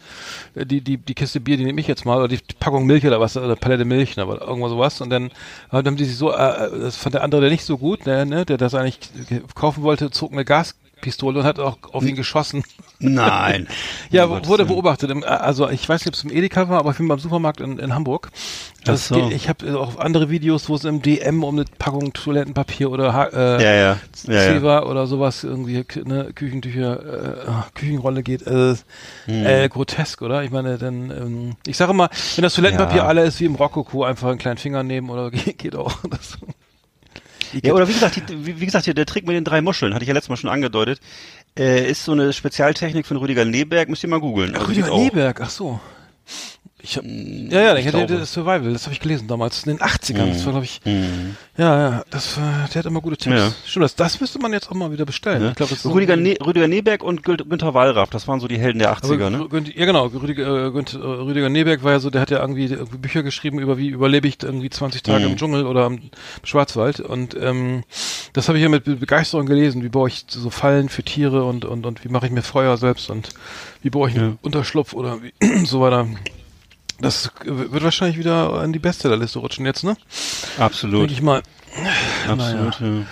[0.54, 3.06] äh, die, die, die Kiste Bier, die nehme ich jetzt mal, oder die Packung Milch
[3.06, 5.02] oder was, oder Palette Milch, ne, oder irgendwas sowas.
[5.02, 5.32] Und dann äh,
[5.72, 8.28] haben die sich so, äh, äh, das fand der andere der nicht so gut, ne,
[8.28, 9.00] ne, der das eigentlich
[9.56, 10.46] kaufen wollte, zog eine
[11.04, 12.64] Gaspistole und hat auch auf ihn geschossen.
[13.00, 13.68] Nein.
[14.10, 15.10] Ja, Gottes wurde beobachtet.
[15.12, 17.62] Äh, Also ich weiß nicht, ob es im Edeka war, aber ich bin beim Supermarkt
[17.62, 18.30] in, in Hamburg.
[18.86, 19.16] Das so.
[19.16, 23.30] geht, ich habe auch andere Videos, wo es im DM um eine Packung Toilettenpapier oder
[23.34, 23.98] äh, Ja, ja.
[24.28, 24.84] ja, ja.
[24.84, 28.46] Oder sowas irgendwie ne, Küchentücher, äh, ah, Küchenrolle geht.
[28.48, 28.76] Äh,
[29.26, 29.46] Hm.
[29.46, 30.44] äh, grotesk, oder?
[30.44, 33.08] Ich meine, dann ähm, ich sage immer, wenn das Toilettenpapier Ja.
[33.08, 35.94] alle ist wie im Rokoko, einfach einen kleinen Finger nehmen oder geht, geht auch.
[36.10, 36.38] Das,
[37.62, 40.08] Ja, oder wie gesagt, die, wie, gesagt, der Trick mit den drei Muscheln, hatte ich
[40.08, 41.00] ja letztes Mal schon angedeutet,
[41.58, 44.56] äh, ist so eine Spezialtechnik von Rüdiger Neberg, müsst ihr mal googeln.
[44.56, 44.96] Also Rüdiger.
[44.96, 45.80] Neberg, ach so.
[46.86, 48.18] Ich hab, ja, ja, ich hatte glaube.
[48.18, 51.38] das Survival, das habe ich gelesen damals, in den 80ern, das war glaube ich, Mhm.
[51.58, 53.38] ja, ja, das der hat immer gute Tipps.
[53.38, 53.54] Ja.
[53.66, 55.42] Stimmt, das, das müsste man jetzt auch mal wieder bestellen.
[55.44, 55.50] Ja.
[55.52, 58.80] Ich glaube, das Rüdiger, ne Rüdiger Neberg und Günther Wallraff, das waren so die Helden
[58.80, 59.48] der Aber 80er, ne?
[59.76, 62.68] Ja genau, Rüdiger, äh, Günt- äh, Rüdiger Neberg war ja so, der hat ja irgendwie
[62.98, 65.32] Bücher geschrieben über wie überlebe ich irgendwie 20 Tage Mhm.
[65.32, 66.02] im Dschungel oder im
[66.44, 67.84] Schwarzwald und ähm,
[68.34, 71.46] das habe ich ja mit Be- Begeisterung gelesen, wie baue ich so Fallen für Tiere
[71.46, 73.30] und und und wie mache ich mir Feuer selbst und
[73.82, 75.32] wie baue ich einen Unterschlupf oder wie
[75.66, 76.08] so weiter.
[77.00, 79.98] Das wird wahrscheinlich wieder an die Bestsellerliste rutschen jetzt, ne?
[80.58, 81.02] Absolut.
[81.02, 81.42] Denke ich mal.
[82.28, 83.06] Absolut, ja.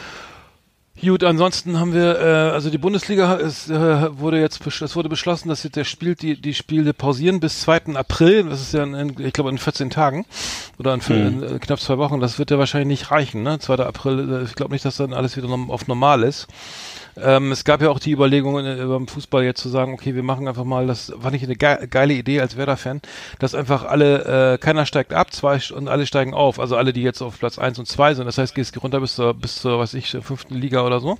[1.04, 5.50] Gut, ansonsten haben wir, äh, also die Bundesliga ist, äh, wurde jetzt, es wurde beschlossen,
[5.50, 7.96] dass jetzt der Spiel, die, die Spiele pausieren bis 2.
[7.96, 8.44] April.
[8.44, 10.28] Das ist ja, in, ich glaube, in 14 Tagen
[10.78, 12.20] oder in, in, äh, knapp zwei Wochen.
[12.20, 13.58] Das wird ja wahrscheinlich nicht reichen, ne?
[13.58, 13.78] 2.
[13.78, 16.48] April, äh, ich glaube nicht, dass dann alles wieder auf normal ist.
[17.17, 20.24] Ähm, es gab ja auch die Überlegungen äh, beim Fußball jetzt zu sagen, okay, wir
[20.24, 23.02] machen einfach mal, das fand ich eine ge geile Idee als Werder-Fan,
[23.39, 26.60] dass einfach alle, äh, keiner steigt ab, zwei und alle steigen auf.
[26.60, 28.26] Also alle, die jetzt auf Platz eins und zwei sind.
[28.26, 31.17] Das heißt, gehst runter bis zur, bis zur, weiß ich, fünften Liga oder so.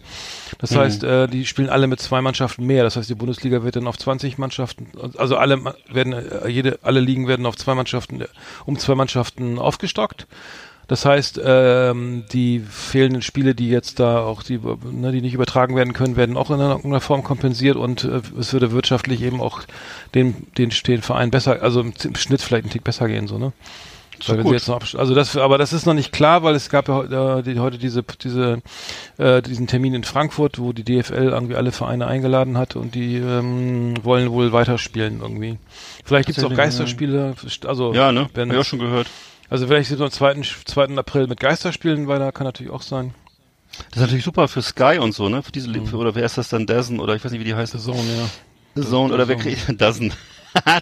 [0.60, 2.84] Das heißt, äh, die spielen alle mit zwei Mannschaften mehr.
[2.84, 7.00] Das heißt, die Bundesliga wird dann auf 20 Mannschaften, also alle werden, äh, jede, alle
[7.00, 8.28] Ligen werden auf zwei Mannschaften, äh,
[8.66, 10.28] um zwei Mannschaften aufgestockt.
[10.92, 14.60] Das heißt, ähm, die fehlenden Spiele, die jetzt da auch die,
[14.92, 18.52] ne, die nicht übertragen werden können, werden auch in irgendeiner Form kompensiert und äh, es
[18.52, 19.62] würde wirtschaftlich eben auch
[20.14, 23.54] den, den, den Verein besser, also im, Schnitt vielleicht einen Tick besser gehen, so, ne?
[24.20, 27.58] Absch- also das, aber das ist noch nicht klar, weil es gab ja äh, die,
[27.60, 28.62] heute diese, diese,
[29.18, 33.16] äh, diesen Termin in Frankfurt, wo die DFL irgendwie alle Vereine eingeladen hat und die
[33.16, 35.58] ähm, wollen wohl weiterspielen irgendwie.
[36.04, 37.34] Vielleicht gibt es auch Geisterspiele,
[37.66, 38.30] also Ja, ne?
[38.34, 39.08] wenn Hab ich auch schon gehört.
[39.52, 40.42] Also vielleicht sind wir am 2.
[40.66, 40.98] 2.
[40.98, 43.14] April mit Geisterspielen weiter, kann natürlich auch sein.
[43.90, 45.44] Das ist natürlich super für Sky und so, ne?
[45.44, 46.66] Für diese, für, oder wer ist das dann?
[46.66, 47.74] Dazen oder ich weiß nicht, wie die heißt.
[47.74, 48.82] So, ja.
[48.82, 49.56] Zone oder wer Zone.
[49.56, 50.14] kriegt Dozen.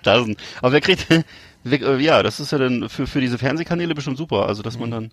[0.03, 0.38] Dozen.
[0.62, 1.08] Aber wer kriegt
[1.65, 5.11] ja, das ist ja dann für für diese Fernsehkanäle bestimmt super, also dass man dann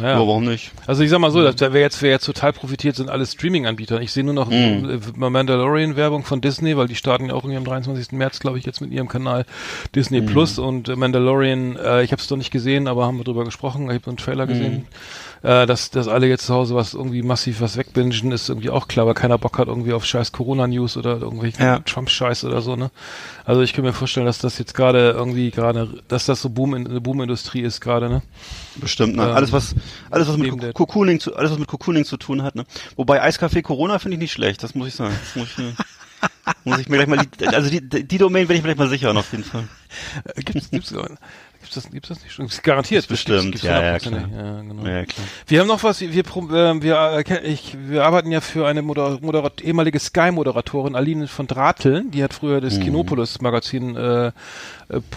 [0.00, 0.10] Ja.
[0.10, 0.70] ja, warum nicht?
[0.86, 4.00] Also ich sag mal so, dass, wer jetzt wer jetzt total profitiert, sind alle Streaming-Anbieter.
[4.00, 5.00] Ich sehe nur noch Mhm.
[5.20, 8.12] äh, Mandalorian-Werbung von Disney, weil die starten ja auch irgendwie am 23.
[8.12, 9.44] März, glaube ich, jetzt mit ihrem Kanal
[9.94, 10.26] Disney Mhm.
[10.26, 13.44] Plus und äh, Mandalorian, äh, ich habe es noch nicht gesehen, aber haben wir drüber
[13.44, 14.86] gesprochen, ich habe einen Trailer Mhm.
[15.42, 18.88] Äh, dass, dass alle jetzt zu Hause was irgendwie massiv was wegbingen, ist irgendwie auch
[18.88, 21.78] klar, weil keiner Bock hat irgendwie auf scheiß Corona-News oder irgendwelchen Ja.
[21.78, 22.90] Trump-Scheiß oder so, ne?
[23.44, 26.74] Also ich kann mir vorstellen, dass das jetzt gerade irgendwie gerade, dass das so Boom
[26.74, 28.22] in, eine Boom-Industrie ist gerade, ne?
[28.76, 29.22] Bestimmt, ne?
[29.22, 29.74] Ähm, alles was
[30.10, 32.64] alles was mit Cocooning zu alles was mit Cocooning zu tun hat, ne?
[32.96, 35.14] Wobei Eiskaffee Corona finde ich nicht schlecht, das muss ich sagen.
[35.22, 35.64] Das muss ich,
[36.64, 38.88] muss ich mir gleich mal die, also die, die Domain werde ich mir gleich mal
[38.88, 39.68] sichern auf jeden Fall.
[40.36, 40.92] Gibt's, gibt's,
[41.60, 42.46] gibt's das, gibt's das nicht schon?
[42.46, 43.02] Gibt's garantiert.
[43.08, 44.32] Gibt's bestimmt, gibt's ja, ja, hundertprozentig.
[44.36, 44.86] ja, genau.
[44.86, 45.26] Ja, klar.
[45.46, 49.18] Wir haben noch was, wir, pro- äh, wir, ich, wir arbeiten ja für eine Moder
[49.20, 52.64] Moderat ehemalige Sky-Moderatorin, Aline von Drateln, die hat früher Mhm.
[52.64, 54.32] das Kinopolis-Magazin äh, äh,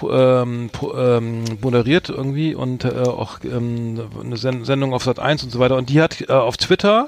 [0.09, 5.49] ähm, ähm, moderiert irgendwie und äh, auch ähm, eine Sen Sendung auf Sat 1 und
[5.51, 5.77] so weiter.
[5.77, 7.07] Und die hat äh, auf Twitter,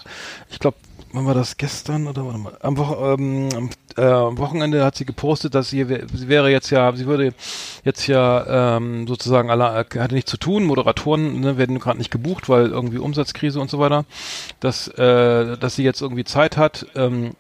[0.50, 0.78] ich glaube,
[1.13, 1.58] wann war das?
[1.58, 5.69] Gestern oder warte mal, am, Wo ähm, am, äh, am Wochenende hat sie gepostet, dass
[5.69, 7.34] sie, sie wäre jetzt ja, sie würde
[7.84, 12.49] jetzt ja ähm, sozusagen alle, hatte nichts zu tun, Moderatoren ne, werden gerade nicht gebucht,
[12.49, 14.06] weil irgendwie Umsatzkrise und so weiter,
[14.60, 17.36] dass, äh, dass sie jetzt irgendwie Zeit hat, ähm,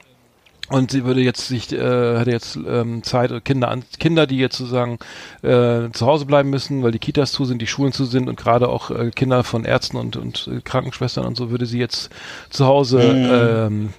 [0.69, 4.57] und sie würde jetzt sich, äh, hätte jetzt ähm, Zeit, Kinder an, Kinder, die jetzt
[4.57, 4.97] sozusagen
[5.41, 8.37] äh, zu Hause bleiben müssen, weil die Kitas zu sind, die Schulen zu sind und
[8.37, 12.09] gerade auch äh, Kinder von Ärzten und, und äh, Krankenschwestern und so würde sie jetzt
[12.49, 13.89] zu Hause ähm,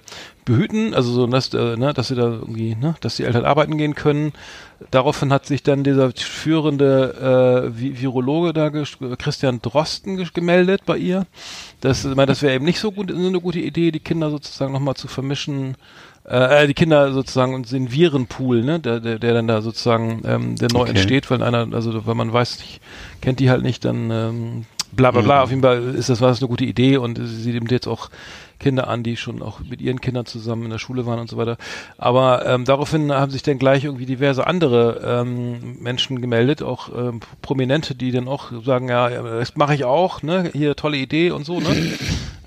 [0.43, 3.77] behüten, also so, dass, äh, ne, dass sie da irgendwie, ne, dass die Eltern arbeiten
[3.77, 4.33] gehen können.
[4.91, 11.25] Daraufhin hat sich dann dieser führende äh, Vi- Virologe da, Christian Drosten, gemeldet bei ihr.
[11.81, 14.29] Das, ich meine, das wäre eben nicht so gut, so eine gute Idee, die Kinder
[14.29, 15.77] sozusagen nochmal zu vermischen
[16.27, 20.55] äh, die Kinder sozusagen und den Virenpool, ne, der, der, der dann da sozusagen ähm,
[20.55, 20.91] der neu Okay.
[20.91, 22.81] entsteht, weil einer, also wenn man weiß, nicht,
[23.21, 25.43] kennt die halt nicht, dann ähm, bla bla bla.
[25.43, 28.09] Auf jeden Fall ist das war das eine gute Idee und sie nimmt jetzt auch
[28.59, 31.35] Kinder an, die schon auch mit ihren Kindern zusammen in der Schule waren und so
[31.37, 31.57] weiter.
[31.97, 37.19] Aber ähm, daraufhin haben sich dann gleich irgendwie diverse andere ähm, Menschen gemeldet, auch ähm,
[37.41, 41.31] Prominente, die dann auch sagen, ja, ja, das mache ich auch, ne, hier tolle Idee
[41.31, 41.67] und so, ne.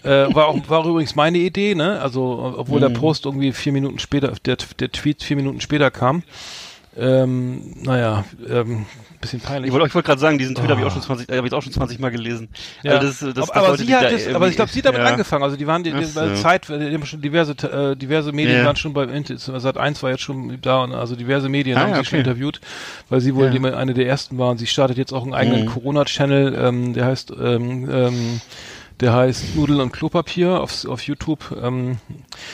[0.08, 2.00] Äh, war auch war übrigens meine Idee, ne?
[2.00, 6.22] Also obwohl der Post irgendwie vier Minuten später, der, der Tweet vier Minuten später kam.
[6.96, 8.86] Ähm, naja, ähm,
[9.20, 9.68] bisschen peinlich.
[9.68, 11.46] Ich wollte ich wollte gerade sagen, diesen Tweet habe ich auch schon 20, äh, habe
[11.46, 12.48] ich auch schon 20 Mal gelesen.
[12.82, 12.98] Ja.
[12.98, 14.86] Also das, das, aber, aber Leute, sie hat da das, aber ich glaube, sie hat
[14.86, 15.06] damit ja.
[15.06, 15.44] angefangen.
[15.44, 16.34] Also die waren die, die, so.
[16.34, 18.64] Zeit, die haben schon diverse äh, diverse Medien Ja.
[18.64, 21.90] waren schon bei Sat 1 war jetzt schon da und also diverse Medien Ah, haben
[21.90, 22.60] ja, sie schon interviewt,
[23.10, 24.58] weil sie wohl eine der ersten waren.
[24.58, 25.66] Sie startet jetzt auch einen eigenen Mhm.
[25.66, 28.40] Corona-Channel, ähm, der heißt ähm, ähm,
[29.00, 31.56] der heißt Nudeln und Klopapier auf, auf YouTube.
[31.62, 31.98] Ähm,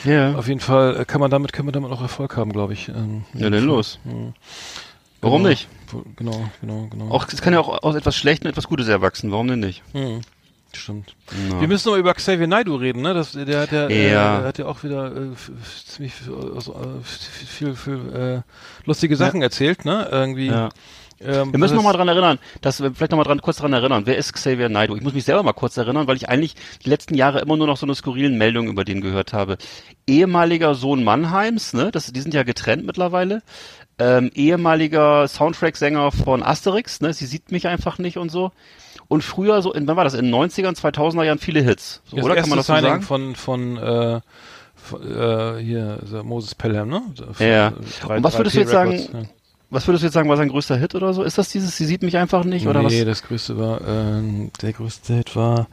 [0.03, 0.35] Ja.
[0.35, 2.89] auf jeden Fall äh, kann man damit, kann man damit auch Erfolg haben, glaube ich.
[2.89, 3.99] Ähm, Ja, dann los.
[4.03, 4.33] Mhm.
[5.21, 5.49] Warum Genau.
[5.49, 5.67] nicht?
[6.17, 7.09] Genau, genau, genau.
[7.09, 9.31] Auch, es kann ja auch aus etwas Schlechtem etwas Gutes erwachsen.
[9.31, 9.81] Warum denn nicht?
[9.93, 10.21] Mhm.
[10.73, 11.15] Stimmt.
[11.51, 11.61] Ja.
[11.61, 13.13] Wir müssen noch über Xavier Naidoo reden, ne?
[13.13, 14.39] Das, der hat ja, äh, Ja.
[14.39, 15.29] der hat ja auch wieder äh,
[15.85, 17.01] ziemlich viel, äh,
[17.47, 18.41] viel, viel äh,
[18.85, 20.09] lustige Sachen erzählt, ne?
[20.11, 20.47] Irgendwie.
[20.47, 20.69] Ja.
[21.21, 23.57] Ähm, Wir müssen das- noch mal dran erinnern, dass wir vielleicht noch mal dran, kurz
[23.57, 24.03] dran erinnern.
[24.05, 24.95] Wer ist Xavier Naidoo?
[24.95, 27.67] Ich muss mich selber mal kurz erinnern, weil ich eigentlich die letzten Jahre immer nur
[27.67, 29.57] noch so eine skurrilen Meldung über den gehört habe.
[30.07, 31.89] Ehemaliger Sohn Mannheims, ne?
[31.91, 33.41] Das, die sind ja getrennt mittlerweile.
[33.97, 37.13] Ähm, ehemaliger Soundtrack-Sänger von Asterix, ne?
[37.13, 38.51] Sie sieht mich einfach nicht und so.
[39.07, 40.15] Und früher so, in, wann war das?
[40.15, 42.01] In den 90ern, 2000er Jahren viele Hits.
[42.05, 43.01] So, das oder kann man das so sagen?
[43.03, 44.19] von von äh,
[44.75, 47.01] von, äh, hier Moses Pelham, ne?
[47.33, 47.71] Von, Ja.
[48.03, 49.29] drei- Und was würdest 3P du jetzt sagen, Records,
[49.75, 51.21] Was würdest du jetzt sagen, war sein größter Hit oder so?
[51.21, 52.65] Ist das dieses, sie sieht mich einfach nicht?
[52.65, 53.05] Oder nee, was?
[53.07, 55.67] das größte war, ähm, der größte Hit war,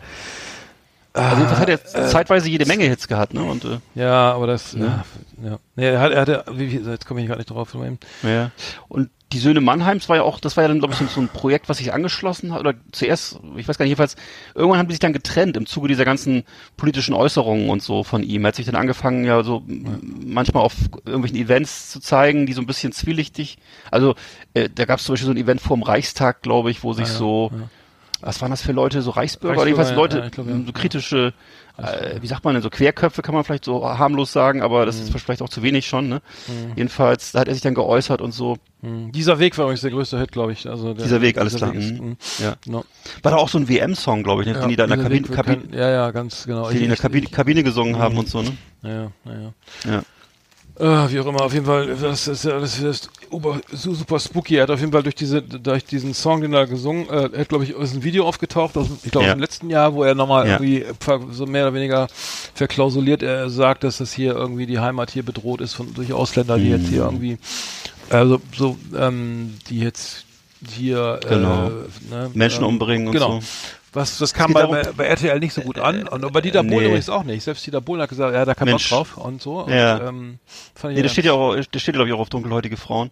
[1.15, 3.43] Also jedenfalls hat er äh, zeitweise jede Menge Hits gehabt, ne?
[3.43, 5.05] Und äh, ja, aber das, Ne?
[5.43, 5.59] ja, ja.
[5.77, 7.77] Nee, er hat, er hatte, wie, jetzt komme ich gerade nicht drauf.
[8.23, 8.51] Ja.
[8.89, 11.29] Und die Söhne Mannheims war ja auch, das war ja dann, glaube ich, so- ein
[11.29, 14.17] Projekt, was sich angeschlossen hat, oder zuerst, ich weiß gar nicht, jedenfalls,
[14.55, 16.45] irgendwann haben die sich dann getrennt im Zuge dieser ganzen
[16.77, 18.45] politischen Äußerungen und so von ihm.
[18.45, 20.75] Er hat sich dann angefangen, ja, so m- manchmal auf
[21.07, 23.57] irgendwelchen Events zu zeigen, die so ein bisschen zwielichtig,
[23.91, 24.15] also
[24.55, 27.07] äh, da gab es zum Beispiel so ein Event vorm Reichstag, glaube ich, wo sich
[27.09, 27.69] Ah, ja, so, ja.
[28.23, 30.55] Was waren das für Leute, so Reichsbürger, oder Reichsbürger, Leute, ja, glaub, ja.
[30.65, 31.35] so kritische,
[31.77, 34.99] äh, wie sagt man denn, so Querköpfe kann man vielleicht so harmlos sagen, aber das
[35.01, 36.23] ist vielleicht auch zu wenig schon, ne?
[36.77, 38.57] Jedenfalls, da hat er sich dann geäußert und so.
[38.83, 39.13] Hm.
[39.13, 40.69] Dieser Weg war übrigens der größte Hit, glaube ich.
[40.69, 41.81] Also der, Dieser Weg, alles dieser klar.
[41.83, 41.99] ist, Mhm.
[41.99, 42.17] hm.
[42.39, 42.55] Ja.
[42.67, 42.85] No.
[43.23, 44.55] War da auch so ein WM-Song, glaube ich, ne?
[44.55, 46.71] den die da in der Kabine, Weg Kabine, ja, ja, ganz genau.
[46.71, 48.19] die die in der Kabine, Kabine gesungen haben Mhm.
[48.21, 48.53] und so, ne?
[48.83, 49.53] Ja, ja, ja.
[49.93, 50.03] Ja.
[50.79, 54.19] Äh, wie auch immer, auf jeden Fall, das ist ja das ist ober, su- super
[54.19, 54.57] spooky.
[54.57, 57.41] Er hat auf jeden Fall durch diese, durch diesen Song, den er gesungen, äh, er
[57.41, 59.33] hat, glaube ich, ist ein Video aufgetaucht, aus, ich glaube, Ja.
[59.35, 60.55] im letzten Jahr, wo er nochmal Ja.
[60.61, 60.85] irgendwie
[61.33, 62.09] so mehr oder weniger
[62.55, 66.57] verklausuliert, er sagt, dass das hier irgendwie die Heimat hier bedroht ist von durch Ausländer,
[66.57, 66.89] die jetzt Mhm.
[66.89, 67.39] hier irgendwie,
[68.09, 70.25] also so, ähm, die jetzt
[70.71, 71.67] hier Genau.
[71.67, 71.71] äh,
[72.11, 73.41] ne, Menschen ähm, umbringen und genau.
[73.41, 73.47] so.
[73.95, 76.09] Was, das kam bei, darum- bei, RTL nicht so gut an.
[76.09, 76.87] Und bei Dieter Bohlen nee.
[76.87, 77.43] übrigens auch nicht.
[77.45, 79.61] Selbst Dieter Bohlen hat gesagt, ja, da kann man drauf und so.
[79.61, 80.09] Und, Ja.
[80.09, 80.39] ähm,
[80.75, 82.77] fand ich Nee, das ja steht ja auch, das steht glaube ich auch auf dunkelhäutige
[82.77, 83.11] Frauen.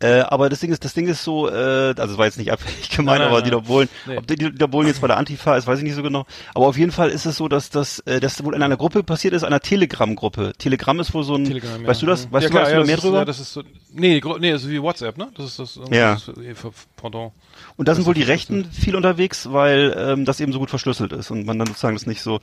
[0.00, 2.52] Äh, aber das Ding ist, das Ding ist so, äh, also es war jetzt nicht
[2.52, 3.44] abhängig gemeint, aber nein.
[3.44, 4.16] Dieter Bohlen, Nee.
[4.18, 6.24] ob Dieter Bohlen jetzt bei der Antifa ist, weiß ich nicht so genau.
[6.54, 9.02] Aber auf jeden Fall ist es so, dass das, äh, das wohl in einer Gruppe
[9.02, 10.52] passiert ist, einer Telegram-Gruppe.
[10.56, 11.88] Telegram ist wohl so ein, Telegram, ja.
[11.88, 13.18] weißt du das, weißt ja, du, klar, weißt ja, du da mehr ist, drüber?
[13.18, 13.62] Ja, das ist so,
[13.92, 15.28] nee, nee, ist wie WhatsApp, ne?
[15.36, 16.12] Das ist das, Ja.
[16.14, 17.32] das ist, ver- Pardon.
[17.78, 21.12] Und da sind wohl die Rechten viel unterwegs, weil ähm, das eben so gut verschlüsselt
[21.12, 22.40] ist und man dann sozusagen das nicht so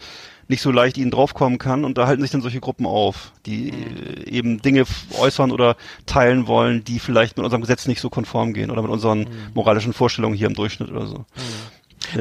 [0.47, 1.83] nicht so leicht ihnen draufkommen kann.
[1.83, 4.85] Und da halten sich dann solche Gruppen auf, die äh, eben Dinge
[5.19, 8.91] äußern oder teilen wollen, die vielleicht mit unserem Gesetz nicht so konform gehen oder mit
[8.91, 11.25] unseren moralischen Vorstellungen hier im Durchschnitt oder so.
[11.35, 11.43] Ja,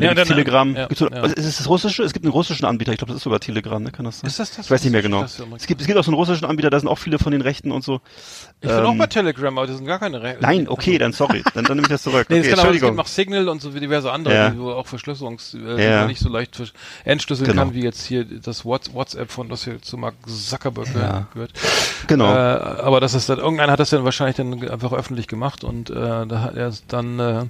[0.01, 0.75] Ja, dann, Telegram.
[0.77, 1.25] ja, so, ja.
[1.25, 2.03] Ist es das russische?
[2.03, 3.91] Es gibt einen russischen Anbieter, ich glaube, das ist sogar Telegram, ne?
[3.91, 4.29] Kann das sein?
[4.29, 4.67] Ist das das?
[4.67, 5.23] Ich weiß nicht mehr genau.
[5.23, 7.33] Das Es gibt, es gibt auch so einen russischen Anbieter, da sind auch viele von
[7.33, 8.01] den Rechten und so.
[8.61, 10.43] Ich bin auch Ähm, bei Telegram, aber das sind gar keine Rechte.
[10.43, 12.27] Nein, okay, dann sorry, dann, dann nehme ich das zurück.
[12.31, 12.97] Nee, okay, es kann aber, es gibt Entschuldigung.
[12.97, 14.51] noch Signal und so wie diverse andere, Ja.
[14.51, 16.07] die wo auch Verschlüsselungs, äh, Ja.
[16.07, 16.61] nicht so leicht
[17.05, 17.63] entschlüsseln Genau.
[17.65, 21.27] kann, wie jetzt hier das Whats- WhatsApp von, das hier zu Mark Zuckerberg Ja.
[21.35, 21.53] gehört.
[22.07, 22.27] Genau.
[22.33, 25.91] Äh, aber das ist dann, irgendeiner hat das dann wahrscheinlich dann einfach öffentlich gemacht und
[25.91, 25.95] äh,
[26.27, 27.45] da hat er dann äh,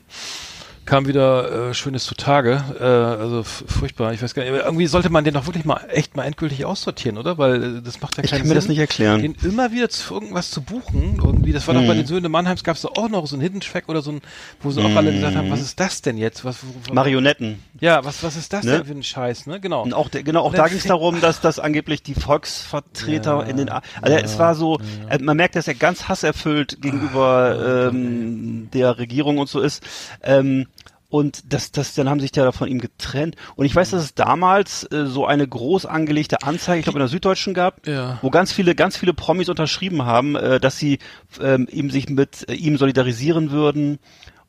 [0.86, 2.62] kam wieder äh, Schönes zutage.
[2.78, 4.12] Äh, also furchtbar.
[4.12, 4.52] Ich weiß gar nicht.
[4.52, 7.38] Irgendwie sollte man den doch wirklich mal echt mal endgültig aussortieren, oder?
[7.38, 8.48] Weil äh, das macht ja Ich keinen kann Sinn.
[8.50, 9.22] mir das nicht erklären.
[9.22, 11.20] Den immer wieder zu irgendwas zu buchen.
[11.24, 11.98] Irgendwie, das war doch bei Mhm.
[11.98, 14.20] den Söhnen Mannheims gab es auch noch so einen Hidden Track oder so ein,
[14.60, 16.44] wo sie auch alle gesagt haben, was ist das denn jetzt?
[16.44, 17.62] Was, wo- Marionetten.
[17.80, 18.72] ja, was, was ist das Ne?
[18.72, 19.60] denn für ein Scheiß, ne?
[19.60, 19.82] Genau.
[19.82, 23.42] Und auch, der- genau, auch da ging es darum, dass das angeblich die Volksvertreter Ja,
[23.42, 28.68] in den, also es war so, äh, man merkt, dass er ganz hasserfüllt gegenüber ähm,
[28.72, 29.82] der Regierung und so ist.
[30.22, 30.66] Ähm,
[31.14, 33.36] Und das, das, dann haben sich da von ihm getrennt.
[33.54, 37.02] Und ich weiß, dass es damals äh, so eine groß angelegte Anzeige, ich glaube in
[37.04, 38.18] der Süddeutschen gab, Ja.
[38.20, 40.98] wo ganz viele, ganz viele Promis unterschrieben haben, äh, dass sie
[41.40, 44.00] ähm, ihm sich mit äh, ihm solidarisieren würden.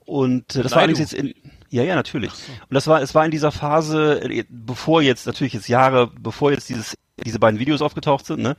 [0.05, 0.95] Und äh, das war Naidu.
[0.95, 1.35] allerdings jetzt in
[1.69, 2.31] ja, ja, natürlich.
[2.31, 6.51] Und das war, es war in dieser Phase, äh, bevor jetzt, natürlich jetzt Jahre, bevor
[6.51, 8.57] jetzt dieses, diese beiden Videos aufgetaucht sind, ne?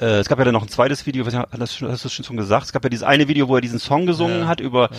[0.00, 2.66] Äh, es gab ja dann noch ein zweites Video, was, das, hast du schon gesagt?
[2.66, 4.90] Es gab ja dieses eine Video, wo er diesen Song gesungen Ja, hat, über,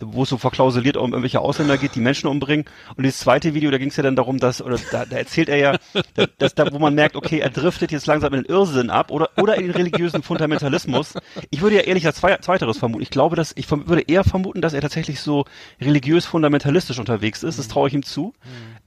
[0.00, 2.64] wo es so verklausuliert um irgendwelche Ausländer geht, die Menschen umbringen.
[2.96, 5.48] Und dieses zweite Video, da ging es ja dann darum, dass, oder da, da erzählt
[5.48, 5.76] er ja,
[6.14, 9.10] da- dass da, wo man merkt, okay, er driftet jetzt langsam in den Irrsinn ab
[9.10, 11.14] oder, oder in den religiösen Fundamentalismus.
[11.50, 13.02] Ich würde ja ehrlich das Zwei- Zweiteres vermuten.
[13.02, 15.44] Ich glaube, dass, ich würde eher vermuten, dass er tatsächlich so
[15.80, 17.58] religiös fundamentalistisch unterwegs ist.
[17.58, 18.34] Das traue ich ihm zu.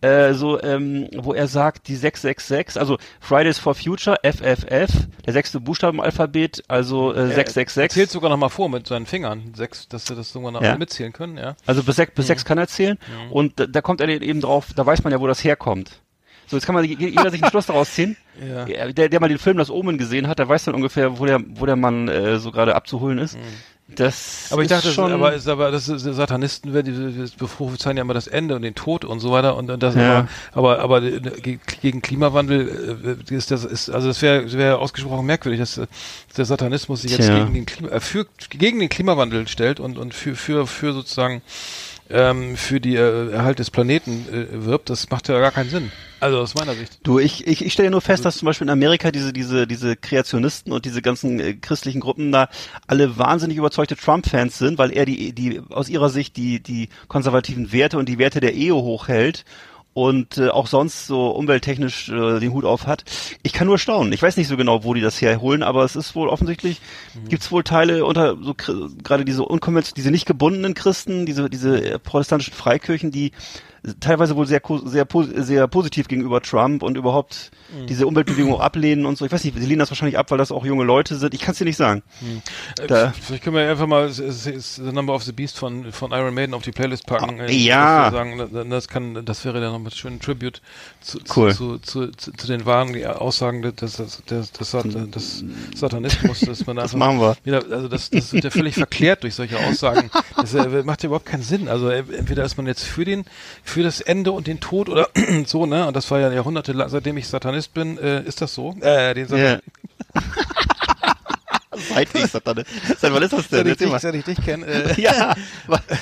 [0.02, 5.60] Äh, so, ähm, wo er sagt, die 666, also Fridays for Future, FFF, der sechste
[5.66, 8.10] Buchstabe im Alphabet, also äh, Zählt 666.
[8.12, 10.72] sogar noch mal vor mit seinen Fingern, sechs, dass sie das irgendwann Ja.
[10.72, 11.56] alle mitzählen können, ja.
[11.66, 12.16] Also bis sechs, Mhm.
[12.16, 12.98] bis sechs kann er zählen.
[13.30, 16.00] Und da, da kommt er eben drauf, da weiß man ja, wo das herkommt.
[16.48, 18.18] So, jetzt kann man je- jeder sich einen Schluss daraus ziehen.
[18.44, 18.66] Ja.
[18.68, 21.26] Ja, Der, der mal den Film Das Omen gesehen hat, der weiß dann ungefähr, wo
[21.28, 23.38] der, wo der Mann äh, so gerade abzuholen ist.
[23.96, 24.48] Das.
[24.52, 28.14] Aber ich dachte, schon, aber, ist, aber das ist, Satanisten werden, die beprophezeien ja immer
[28.14, 30.28] das Ende und den Tod und so weiter und das Ja.
[30.54, 35.26] aber, aber, aber ge- gegen Klimawandel äh, ist das ist also das wäre wäre ausgesprochen
[35.26, 35.88] merkwürdig, dass, äh,
[36.38, 37.40] der Satanismus sich jetzt Tja.
[37.40, 41.42] gegen den Klima, äh, für, gegen den Klimawandel stellt und und für für für sozusagen
[42.14, 44.90] ähm, für die äh, Erhalt des Planeten äh, wirbt.
[44.90, 45.92] Das macht ja gar keinen Sinn.
[46.20, 47.00] Also aus meiner Sicht.
[47.04, 49.98] Du, ich, ich, ich stelle nur fest, dass zum Beispiel in Amerika diese, diese, diese
[49.98, 52.50] Kreationisten und diese ganzen äh, christlichen Gruppen da
[52.88, 57.74] alle wahnsinnig überzeugte Trump-Fans sind, weil er die, die aus ihrer Sicht die, die konservativen
[57.74, 59.44] Werte und die Werte der Ehe hochhält
[59.94, 63.04] und äh, auch sonst so umwelttechnisch äh, den Hut auf hat.
[63.44, 64.12] Ich kann nur staunen.
[64.14, 66.82] Ich weiß nicht so genau, wo die das herholen, aber es ist wohl offensichtlich,
[67.30, 72.00] gibt's wohl Teile unter so gerade diese unkonventionellen, diese nicht gebundenen Christen, diese, diese äh,
[72.00, 73.32] protestantischen Freikirchen, die
[74.00, 75.06] teilweise wohl sehr, sehr,
[75.44, 77.52] sehr positiv gegenüber Trump und überhaupt
[77.90, 79.26] diese Umweltbewegung auch ablehnen und so.
[79.26, 81.34] Ich weiß nicht, sie lehnen das wahrscheinlich ab, weil das auch junge Leute sind.
[81.34, 82.04] Ich kann es dir nicht sagen.
[82.88, 86.34] Da- Äh, Vielleicht können wir einfach mal The Number of the Beast von, von Iron
[86.34, 87.42] Maiden auf die Playlist packen.
[87.42, 88.10] Ah, Äh, ja.
[88.12, 90.62] Sagen, da- das kann, das wäre dann noch mit schönen Tribute
[91.02, 91.54] zu, Cool.
[91.54, 94.72] zu, zu, zu, zu den wahren Aussagen des, des, des, des,
[95.12, 95.44] des
[95.76, 97.36] Satanismus, dass man Das machen wir.
[97.44, 100.10] wieder, also das, das wird ja völlig verklärt durch solche Aussagen.
[100.38, 101.68] Das äh, macht ja überhaupt keinen Sinn.
[101.68, 103.26] Also entweder ist man jetzt für den,
[103.64, 105.10] für das Ende und den Tod oder
[105.48, 105.88] so, ne?
[105.88, 108.76] Und das war ja Jahrhunderte, lang- seitdem ich Satanist bin, äh, ist das so?
[108.82, 109.58] Äh, den Ja.
[111.92, 112.64] Seitlich, Satan.
[113.00, 113.66] Seit wann ist das denn?
[113.66, 114.64] Seit ich dich, seit ich dich kenne.
[114.68, 115.34] Äh, Ja,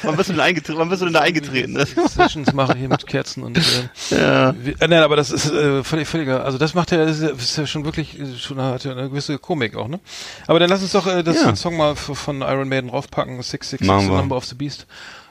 [0.04, 0.78] wann bist du denn eingetreten?
[0.78, 1.80] Wann bist du denn da eingetreten?
[2.10, 3.62] Sessions mache ich hier mit Kerzen und äh,
[4.16, 4.54] Ja.
[4.62, 6.44] wie, äh, nein, aber das ist äh, völlig völliger.
[6.44, 9.38] Also das macht ja, das ist ja, schon wirklich äh, schon hat ja eine gewisse
[9.40, 10.02] Komik auch, ne?
[10.46, 11.46] Aber dann lass uns doch äh, das Ja.
[11.46, 14.10] den Song mal von Iron Maiden raufpacken, Six Six Six, The.
[14.10, 14.86] Number of the Beast.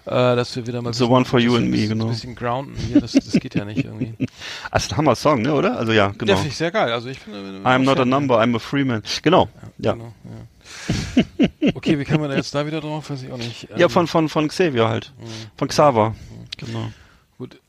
[0.07, 2.07] Äh, dass wir wieder mal The one for you and me, genau.
[2.07, 4.15] Ein bisschen grounden hier, das, das geht ja nicht irgendwie.
[4.73, 5.77] Das ist ein Hammer-Song, ne, oder?
[5.77, 6.35] Also ja, Ja, genau.
[6.37, 6.93] finde ich sehr geil.
[6.93, 9.03] Also ich bin, äh, I'm not a number, I'm a free man.
[9.23, 9.49] Genau.
[9.79, 9.93] Ja.
[9.93, 11.71] Genau, ja.
[11.75, 13.11] Okay, wie kann man da jetzt da wieder drauf?
[13.11, 13.69] Weiß ich auch nicht.
[13.77, 15.13] Ja, Ähm, von, von, von Xavier halt.
[15.57, 16.15] Von Xaver.
[16.57, 16.91] Genau.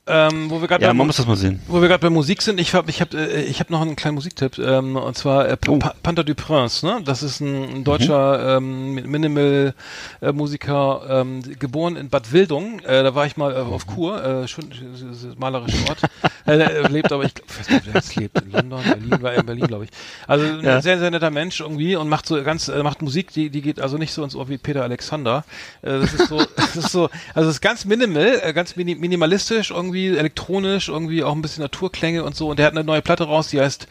[0.07, 1.61] Ähm, wo wir gerade Ja, man muss das mal sehen.
[1.67, 3.95] Wo wir gerade bei Musik sind, ich habe ich hab, äh, ich hab noch einen
[3.95, 5.77] kleinen Musiktipp, ähm, und zwar äh, Oh.
[5.77, 7.01] pa Panther du Prince, ne?
[7.05, 12.79] Das ist ein, ein deutscher ähm, Minimal-Musiker, ähm, geboren in Bad Wildung.
[12.79, 15.99] Äh, da war ich mal äh, auf Kur, äh, schön äh, malerischer Ort.
[16.47, 19.39] äh, er lebt aber, ich weiß nicht, wer jetzt lebt, in London, Berlin, war er
[19.41, 19.91] in Berlin, glaube ich.
[20.27, 20.81] Also ein Ja.
[20.81, 23.79] sehr, sehr netter Mensch irgendwie und macht so ganz, äh, macht Musik, die, die geht
[23.79, 25.43] also nicht so ins Ohr wie Peter Alexander.
[25.83, 28.95] Äh, das ist so, das ist so, also es ist ganz minimal, äh, ganz mini
[28.95, 32.49] minimalistisch, irgendwie elektronisch, irgendwie auch ein bisschen Naturklänge und so.
[32.49, 33.87] Und der hat eine neue Platte raus, die heißt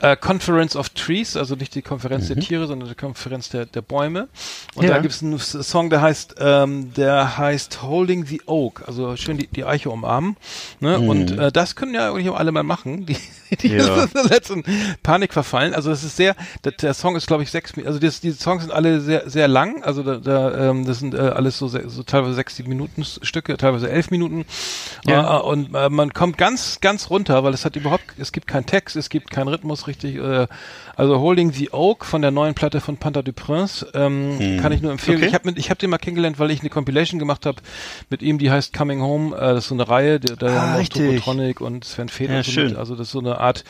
[0.00, 3.82] äh, Conference of Trees, also nicht die Konferenz der Tiere, sondern die Konferenz der, der
[3.82, 4.28] Bäume.
[4.74, 4.94] Und Ja.
[4.94, 9.38] da gibt es einen Song, der heißt, ähm, der heißt Holding the Oak, also schön
[9.38, 10.36] die, die Eiche umarmen.
[10.80, 10.98] Ne?
[10.98, 13.16] Und äh, das können ja eigentlich auch alle mal machen, die,
[13.62, 14.04] die Ja.
[14.04, 14.64] in der letzten
[15.02, 15.74] Panik verfallen.
[15.74, 18.38] Also das ist sehr, der, der Song ist glaube ich sechs, Mi- also das, diese
[18.40, 19.82] Songs sind alle sehr sehr lang.
[19.82, 23.56] Also da, da ähm, das sind äh, alles so, so teilweise sechs, sieben Minuten Stücke,
[23.56, 24.44] teilweise elf Minuten.
[25.06, 25.38] Ja.
[25.38, 28.66] Äh, und äh, man kommt ganz ganz runter, weil es hat überhaupt, es gibt keinen
[28.66, 30.16] Text, es gibt keinen Rhythmus richtig.
[30.16, 30.46] Äh,
[30.96, 34.80] also Holding the Oak von der neuen Platte von Panther du Prince ähm, kann ich
[34.80, 35.18] nur empfehlen.
[35.18, 35.26] Okay.
[35.28, 37.58] Ich habe ich hab den mal kennengelernt, weil ich eine Compilation gemacht habe
[38.08, 39.36] mit ihm, die heißt Coming Home.
[39.36, 40.88] Äh, das ist so eine Reihe, da Ah, haben auch.
[40.88, 42.68] Tokotronic und Sven Feder Ja, schön.
[42.68, 42.76] mit.
[42.78, 43.64] Also das ist so eine Art,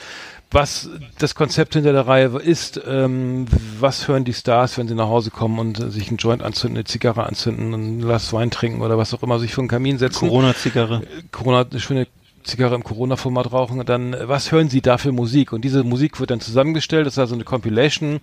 [0.50, 3.46] was das Konzept hinter der Reihe ist, ähm,
[3.80, 6.78] was hören die Stars, wenn sie nach Hause kommen und äh, sich einen Joint anzünden,
[6.78, 9.98] eine Zigarre anzünden, ein Glas Wein trinken oder was auch immer, sich vor den Kamin
[9.98, 10.28] setzen.
[10.28, 11.02] Corona-Zigarre.
[11.32, 12.06] Corona, eine schöne
[12.46, 15.52] Zigarre im Corona-Format rauchen, dann was hören Sie da für Musik?
[15.52, 18.20] Und diese Musik wird dann zusammengestellt, das ist also eine Compilation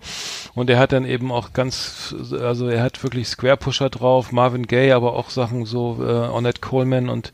[0.54, 4.66] und er hat dann eben auch ganz, also er hat wirklich Square Pusher drauf, Marvin
[4.66, 7.32] Gaye, aber auch Sachen so äh, Ornette Coleman und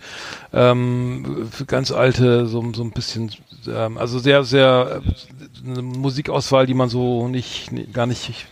[0.53, 3.31] ähm, ganz alte, so, so ein bisschen,
[3.69, 8.47] ähm, also sehr, sehr äh, eine Musikauswahl, die man so nicht, gar nicht,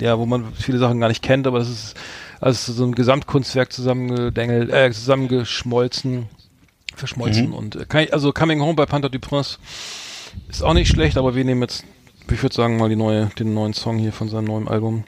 [0.00, 1.96] ja, wo man viele Sachen gar nicht kennt, aber das ist
[2.40, 6.28] also so ein Gesamtkunstwerk äh, zusammengeschmolzen,
[6.96, 9.58] verschmolzen und äh, kann ich, also Coming Home bei Panther du Prince
[10.48, 11.84] ist auch nicht schlecht, aber wir nehmen jetzt,
[12.30, 15.04] ich würde sagen mal die neue, den neuen Song hier von seinem neuen Album,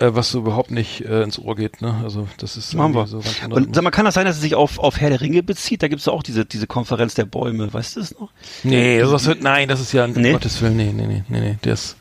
[0.00, 2.00] äh, was so überhaupt nicht äh, ins Ohr geht, ne?
[2.02, 3.06] Also das ist Machen wir.
[3.06, 5.20] so ganz Und sag mal, kann das sein, dass es sich auf, auf Herr der
[5.20, 5.82] Ringe bezieht?
[5.84, 8.30] Da gibt's doch auch diese, diese Konferenz der Bäume, weißt du das noch?
[8.64, 10.32] Nee, also das wird, nein, das ist ja, um Nee?
[10.32, 11.96] Gottes Willen, nee, nee, nee, nee, nee, der ist,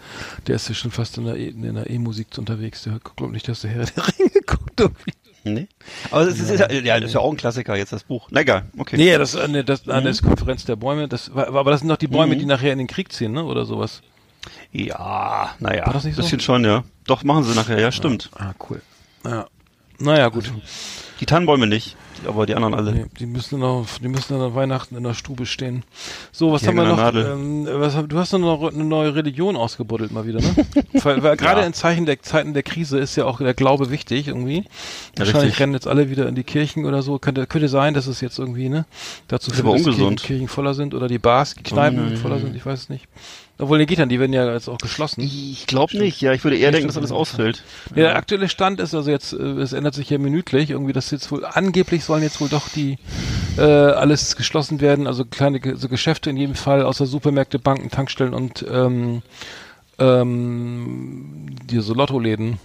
[0.47, 3.47] der ist ja schon fast in der E- in der E-Musik unterwegs, der glaubt nicht,
[3.47, 5.11] dass der Herr der Ringe guckt irgendwie.
[5.45, 5.67] Nee.
[6.11, 8.27] Aber es ist, ist ja, ja, das ist ja auch ein Klassiker jetzt, das Buch.
[8.31, 8.95] Na egal, okay.
[8.97, 9.89] Nee, das, äh, nee, das, Mhm.
[9.91, 12.77] das ist Konferenz der Bäume, das, aber das sind doch die Bäume, die nachher in
[12.77, 14.01] den Krieg ziehen, ne, oder sowas.
[14.71, 16.21] Ja, naja, War das nicht so?
[16.21, 16.83] bisschen schon, ja.
[17.05, 18.29] Doch, machen sie nachher, ja, stimmt.
[18.35, 18.81] Ah, cool.
[19.25, 19.47] Ja.
[19.99, 20.51] Naja, gut.
[21.19, 21.95] Die Tannenbäume nicht,
[22.27, 22.91] aber die anderen alle.
[22.93, 25.83] Nee, die müssen noch, die müssen an Weihnachten in der Stube stehen.
[26.31, 27.33] So, was Die haben wir hängen noch?
[27.33, 30.55] Ähm, was, du hast noch eine neue Religion ausgebuddelt mal wieder, ne?
[31.03, 31.67] weil, weil gerade Ja.
[31.67, 34.65] in Zeichen der Zeiten der Krise ist ja auch der Glaube wichtig irgendwie.
[35.15, 35.59] Wahrscheinlich richtig.
[35.59, 37.19] rennen jetzt alle wieder in die Kirchen oder so.
[37.19, 38.85] Könnte, könnte sein, dass es jetzt irgendwie, ne?
[39.27, 42.55] Dazu führt, dass die Kirchen, voller sind oder die Bars, die Kneipen nein, voller sind,
[42.55, 43.07] ich weiß es nicht.
[43.59, 45.21] Obwohl die Gittern, die werden ja jetzt auch geschlossen.
[45.21, 46.33] Ich glaube nicht, ja.
[46.33, 47.63] Ich würde eher denken, dass alles ausfällt.
[47.89, 51.11] Ja, der aktuelle Stand ist also jetzt, äh, es ändert sich ja minütlich, irgendwie das
[51.11, 52.97] jetzt wohl, angeblich sollen jetzt wohl doch die,
[53.57, 58.33] äh, alles geschlossen werden, also kleine so Geschäfte in jedem Fall, außer Supermärkte, Banken, Tankstellen
[58.33, 59.21] und, ähm,
[59.99, 62.59] ähm, die so Lottoläden.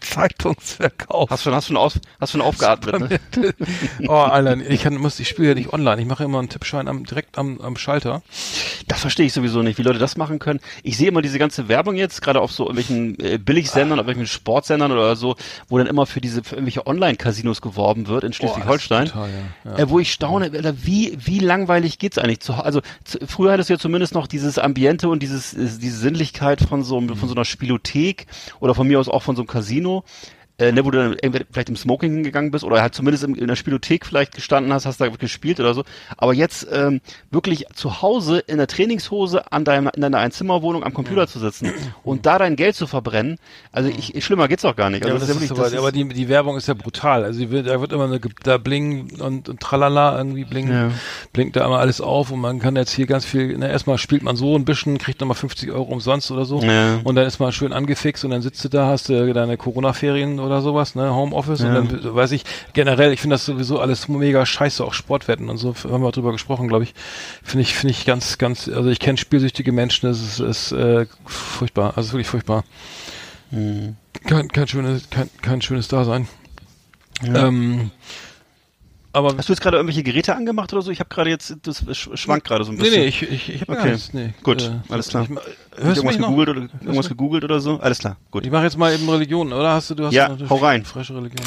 [0.00, 1.30] Zeitungsverkauf.
[1.30, 3.54] Hast schon, hast schon, aus, hast schon aufgeatmet, ne?
[4.08, 6.00] oh, Alter, ich kann, muss, ich spiele ja nicht online.
[6.00, 8.22] Ich mache immer einen Tippschein am, direkt am, am Schalter.
[8.88, 10.60] Das verstehe ich sowieso nicht, wie Leute das machen können.
[10.82, 14.34] Ich sehe immer diese ganze Werbung jetzt, gerade auf so irgendwelchen äh, Billigsendern, auf irgendwelchen
[14.34, 15.36] Sportsendern oder so,
[15.68, 19.06] wo dann immer für diese für irgendwelche Online-Casinos geworben wird in Schleswig-Holstein.
[19.06, 19.30] Total,
[19.64, 19.70] ja.
[19.70, 19.78] ja.
[19.78, 22.40] Äh, wo ich staune, Alter, wie, wie langweilig geht's eigentlich?
[22.40, 25.98] Zu, also zu, früher hattest du ja zumindest noch dieses Ambiente und dieses, äh, diese
[25.98, 28.26] Sinnlichkeit von so, von so einer Spielothek
[28.60, 29.89] oder von mir aus auch von so einem Casino.
[29.90, 30.04] Kino
[30.60, 31.16] Äh, ne, wo du dann
[31.50, 34.84] vielleicht im Smoking hingegangen bist oder halt zumindest im, in der Spielothek vielleicht gestanden hast,
[34.84, 35.84] hast da gespielt oder so.
[36.18, 37.00] Aber jetzt ähm,
[37.30, 41.72] wirklich zu Hause in der Trainingshose an deinem, in deiner Einzimmerwohnung am Computer zu sitzen
[42.04, 43.38] und da dein Geld zu verbrennen,
[43.72, 45.02] also ich, ich schlimmer geht's auch gar nicht.
[45.02, 47.24] Ja, Also aber, das ist aber, aber die, die Werbung ist ja brutal.
[47.24, 50.90] Also die da wird immer eine, da bling und, und tralala irgendwie blinken, Ja.
[51.32, 54.22] blinkt da immer alles auf und man kann jetzt hier ganz viel, na, erstmal spielt
[54.22, 57.00] man so ein bisschen, kriegt nochmal 50 Euro umsonst oder so Ja.
[57.02, 60.38] und dann ist man schön angefixt und dann sitzt du da, hast du deine Corona-Ferien
[60.38, 64.44] oder sowas, ne, Homeoffice und dann weiß ich, generell, ich finde das sowieso alles mega
[64.44, 66.94] scheiße, auch Sportwetten und so, haben wir drüber gesprochen, glaube ich,
[67.42, 71.06] finde ich, finde ich ganz, ganz, also ich kenne spielsüchtige Menschen, das ist, ist äh,
[71.24, 72.64] furchtbar, also wirklich furchtbar.
[74.26, 76.28] Kein, kein schönes, kein, kein schönes Dasein.
[77.22, 77.90] Ähm,
[79.12, 80.90] aber Hast du jetzt gerade irgendwelche Geräte angemacht oder so?
[80.90, 83.00] Ich habe gerade jetzt, das sch- schwankt gerade so ein nee, bisschen.
[83.02, 83.92] nee, ich, ich, ich habe Okay.
[83.92, 84.12] nichts.
[84.12, 85.24] Nee, Gut, äh, alles klar.
[85.24, 85.48] Ich, ma- Hast
[85.78, 87.78] du hörst du irgendwas gegoogelt oder irgendwas gegoogelt oder so?
[87.80, 88.44] Alles klar, gut.
[88.46, 90.84] Ich mache jetzt mal eben Religion, oder hast du, du hast Ja, hau rein.
[90.84, 91.44] frische Religion.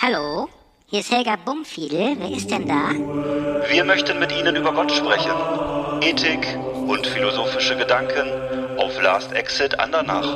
[0.00, 0.48] Hallo,
[0.86, 2.16] hier ist Helga Bumfiedel.
[2.18, 2.90] Wer ist denn da?
[3.70, 5.32] Wir möchten mit Ihnen über Gott sprechen.
[6.02, 8.28] Ethik und philosophische Gedanken
[8.78, 10.26] auf Last Exit Andernach.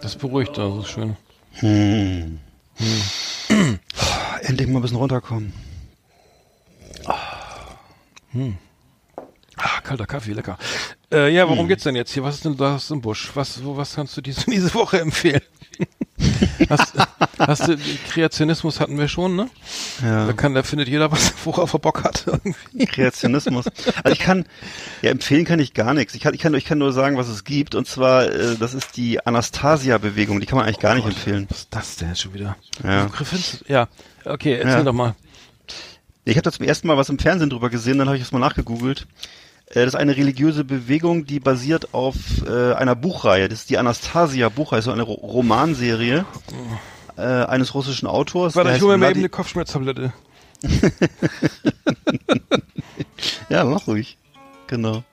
[0.00, 1.16] Das beruhigt also schön.
[4.42, 5.52] Endlich mal ein bisschen runterkommen.
[9.56, 10.58] Ah, kalter Kaffee, lecker.
[11.12, 12.22] Äh, ja, worum geht's denn jetzt hier?
[12.24, 13.30] Was ist denn das im Busch?
[13.34, 15.42] Was, wo, was kannst du diese, diese Woche empfehlen?
[16.68, 16.94] hast,
[17.38, 17.76] hast du,
[18.10, 19.48] Kreationismus hatten wir schon, ne?
[20.02, 20.26] Ja.
[20.26, 22.24] Da kann, da findet jeder was, worauf er Bock hat.
[22.26, 22.86] irgendwie.
[22.86, 23.66] Kreationismus.
[24.04, 24.44] Also ich kann,
[25.02, 26.14] ja, empfehlen kann ich gar nichts.
[26.14, 27.74] Ich kann, ich kann, ich kann nur sagen, was es gibt.
[27.74, 30.40] Und zwar, äh, das ist die Anastasia-Bewegung.
[30.40, 31.46] Die kann man eigentlich gar nicht empfehlen.
[31.50, 32.56] Was ist das denn schon wieder?
[32.84, 33.08] Ja.
[33.68, 33.88] Ja,
[34.24, 34.82] okay, erzähl Ja.
[34.82, 35.14] doch mal.
[36.24, 38.30] Ich habe da zum ersten Mal was im Fernsehen drüber gesehen, dann habe ich es
[38.30, 39.06] mal nachgegoogelt.
[39.72, 42.14] Äh, Das ist eine religiöse Bewegung, die basiert auf
[42.46, 43.48] äh, einer Buchreihe.
[43.48, 46.24] Das ist die Anastasia-Buchreihe, so eine Ro Romanserie
[47.16, 48.54] äh, eines russischen Autors.
[48.56, 50.12] Warte, ich hole mir mal eben eine Kopfschmerztablette.
[53.48, 54.16] Ja, mach ruhig.
[54.66, 55.04] Genau.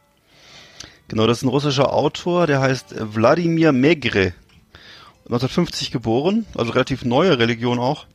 [1.07, 4.33] Genau, das ist ein russischer Autor, der heißt Wladimir Megre.
[5.25, 8.05] 1950 geboren, also relativ neue Religion auch.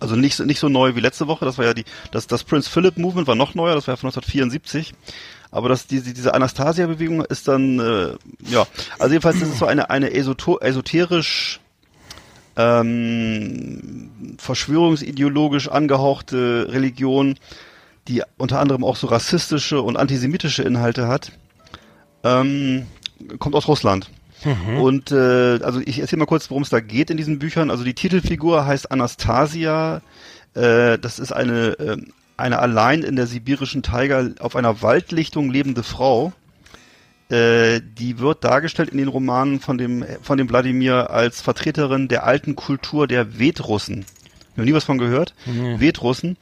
[0.00, 2.42] Also nicht, so- nicht so neu wie letzte Woche, das war ja die, das, das
[2.44, 4.92] Prince Philip Movement war noch neuer, das war ja von 1974.
[5.52, 8.14] Aber das, diese, diese Anastasia-Bewegung ist dann, äh,
[8.50, 8.66] ja,
[8.98, 11.60] also jedenfalls ist es so eine, eine esoto esoterisch
[12.56, 17.36] ähm, verschwörungsideologisch angehauchte Religion,
[18.08, 21.32] die unter anderem auch so rassistische und antisemitische Inhalte hat,
[22.24, 22.86] ähm,
[23.38, 24.10] kommt aus Russland.
[24.80, 27.70] Und äh, also ich erzähle mal kurz, worum es da geht in diesen Büchern.
[27.70, 30.02] Also die Titelfigur heißt Anastasia.
[30.54, 31.96] Äh, das ist eine äh,
[32.36, 36.32] eine allein in der sibirischen Taiga auf einer Waldlichtung lebende Frau.
[37.28, 42.24] Äh, die wird dargestellt in den Romanen von dem von dem Wladimir als Vertreterin der
[42.24, 44.06] alten Kultur der Vedrussen.
[44.56, 45.34] Noch nie was von gehört?
[45.78, 46.36] Vedrussen,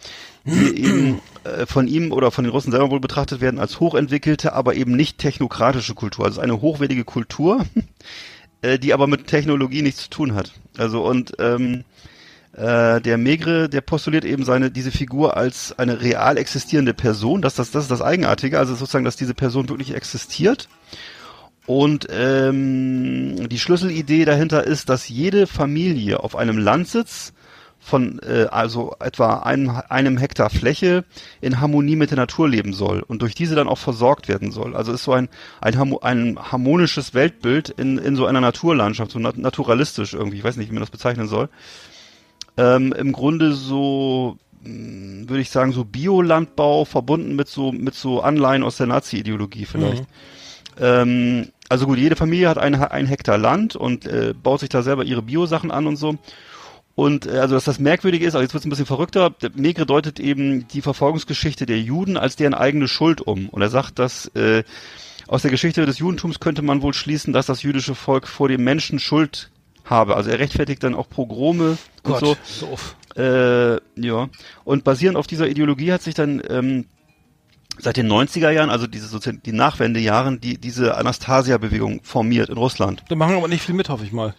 [0.44, 4.52] die eben äh, von ihm oder von den Russen selber wohl betrachtet werden als hochentwickelte,
[4.52, 6.24] aber eben nicht technokratische Kultur.
[6.24, 7.64] Also eine hochwertige Kultur,
[8.62, 10.52] äh, die aber mit Technologie nichts zu tun hat.
[10.76, 11.84] Also und ähm,
[12.52, 17.42] äh, der Megre, der postuliert eben seine diese Figur als eine real existierende Person.
[17.42, 18.58] Das, das, das ist das Eigenartige.
[18.58, 20.68] Also sozusagen, dass diese Person wirklich existiert.
[21.66, 27.34] Und ähm, die Schlüsselidee dahinter ist, dass jede Familie auf einem Landsitz
[27.80, 31.04] von äh, also etwa einem, einem Hektar Fläche
[31.40, 34.76] in Harmonie mit der Natur leben soll und durch diese dann auch versorgt werden soll.
[34.76, 35.28] Also ist so ein
[35.60, 40.56] ein, ein harmonisches Weltbild in, in so einer Naturlandschaft, so nat naturalistisch irgendwie, ich weiß
[40.56, 41.48] nicht, wie man das bezeichnen soll.
[42.56, 48.20] Ähm, Im Grunde so mh, würde ich sagen, so Biolandbau verbunden mit so mit so
[48.20, 50.04] Anleihen aus der Nazi-Ideologie vielleicht.
[50.80, 54.82] Ähm, also gut, jede Familie hat ein, ein Hektar Land und äh, baut sich da
[54.82, 56.16] selber ihre Biosachen an und so.
[56.98, 59.52] Und äh, also dass das merkwürdige ist, also jetzt wird es ein bisschen verrückter, der
[59.54, 63.48] Megre deutet eben die Verfolgungsgeschichte der Juden als deren eigene Schuld um.
[63.50, 64.64] Und er sagt, dass äh,
[65.28, 68.64] aus der Geschichte des Judentums könnte man wohl schließen, dass das jüdische Volk vor dem
[68.64, 69.52] Menschen Schuld
[69.84, 70.16] habe.
[70.16, 72.36] Also er rechtfertigt dann auch Pogrome und so.
[72.62, 72.96] doof.
[73.16, 74.28] Äh, ja.
[74.64, 76.86] Und basierend auf dieser Ideologie hat sich dann ähm,
[77.78, 83.04] seit den 90er Jahren, also diese sozusagen die Nachwendejahren, die diese Anastasia-Bewegung formiert in Russland.
[83.08, 84.34] Da machen aber nicht viel mit, hoffe ich mal.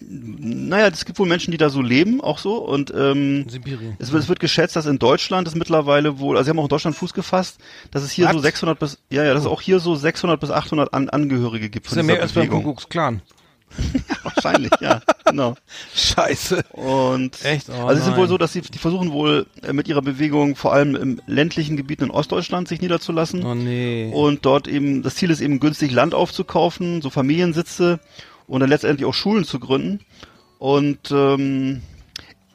[0.00, 2.56] Naja, es gibt wohl Menschen, die da so leben, auch so.
[2.56, 3.96] Und ähm, Sibirien.
[3.98, 6.64] es wird, es wird geschätzt, dass in Deutschland es mittlerweile wohl, also sie haben auch
[6.64, 7.58] in Deutschland Fuß gefasst,
[7.90, 8.34] dass es hier Was?
[8.34, 11.70] so 600 bis, ja, ja, dass es auch hier so 600 bis 800 An Angehörige
[11.70, 12.64] gibt Das ist von ja dieser mehr als beim Bewegung.
[12.64, 13.22] Kuckucks Clan.
[14.22, 15.54] Wahrscheinlich, ja, genau.
[15.94, 16.62] Scheiße.
[16.70, 17.68] Und Echt?
[17.68, 20.56] Oh, also es ist wohl so, dass sie die versuchen wohl äh, mit ihrer Bewegung
[20.56, 23.44] vor allem im ländlichen Gebieten in Ostdeutschland sich niederzulassen.
[23.44, 24.10] Oh nee.
[24.14, 27.98] Und dort eben, das Ziel ist eben günstig Land aufzukaufen, so Familiensitze
[28.46, 30.00] und dann letztendlich auch Schulen zu gründen.
[30.58, 31.82] Und ähm,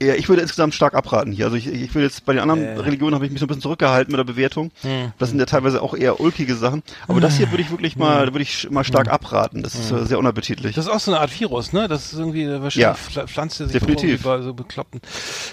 [0.05, 1.45] ja, ich würde insgesamt stark abraten hier.
[1.45, 2.79] Also ich, ich will jetzt bei den anderen Äh.
[2.79, 4.71] Religionen habe ich mich so ein bisschen zurückgehalten mit der Bewertung.
[4.81, 5.13] Hm.
[5.19, 6.83] Das sind ja teilweise auch eher ulkige Sachen.
[7.07, 9.63] Aber das hier würde ich wirklich mal, würde ich mal stark abraten.
[9.63, 10.75] Das ist äh, sehr unappetitlich.
[10.75, 11.87] Das ist auch so eine Art Virus, ne?
[11.87, 12.93] Das ist irgendwie äh, wahrscheinlich Ja.
[13.23, 14.23] Pfl- pflanzt sich Definitiv.
[14.23, 15.01] bei so bekloppten.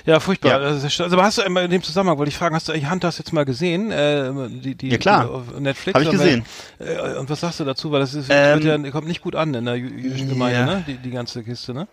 [0.07, 0.51] Ja, furchtbar.
[0.51, 0.57] Ja.
[0.59, 3.19] Also aber hast du einmal in dem Zusammenhang, wollte ich fragen, hast du eigentlich Hunters
[3.19, 3.91] jetzt mal gesehen?
[3.91, 5.31] Äh, die, die, Ja, klar.
[5.31, 5.95] Auf Netflix.
[5.95, 6.45] Hab ich gesehen.
[6.79, 7.91] Äh, und was sagst du dazu?
[7.91, 10.59] Weil das ist, Ähm, wird ja, kommt nicht gut an in der jü- jüdischen Gemeinde,
[10.61, 10.67] ja.
[10.67, 10.85] ne?
[10.87, 11.87] Die, die ganze Kiste, ne?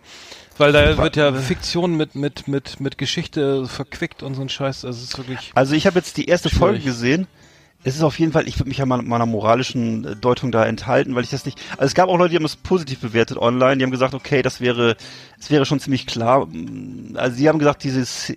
[0.58, 4.84] Weil da wird ja Fiktion mit, mit, mit, mit Geschichte verquickt und so ein Scheiß.
[4.84, 5.52] Also es ist wirklich.
[5.54, 6.58] Also ich habe jetzt die erste Schwierig.
[6.60, 7.26] Folge gesehen.
[7.84, 10.64] Es ist auf jeden Fall, ich würde mich ja mal meiner moralischen äh, Deutung da
[10.64, 11.60] enthalten, weil ich das nicht.
[11.72, 13.76] Also es gab auch Leute, die haben es positiv bewertet online.
[13.76, 14.96] Die haben gesagt, okay, das wäre,
[15.38, 16.46] es wäre schon ziemlich klar.
[16.46, 18.32] Mm, Also sie haben gesagt, dieses,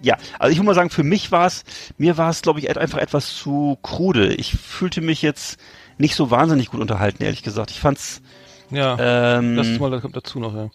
[0.00, 0.16] ja.
[0.38, 1.64] Also ich muss mal sagen, für mich war es,
[1.98, 4.32] mir war es, glaube ich, einfach etwas zu krude.
[4.34, 5.58] Ich fühlte mich jetzt
[5.98, 7.70] nicht so wahnsinnig gut unterhalten, ehrlich gesagt.
[7.72, 8.22] Ich fand's,
[8.70, 8.96] Ja.
[9.38, 10.70] ähm, das ist mal, das kommt dazu noch, ja.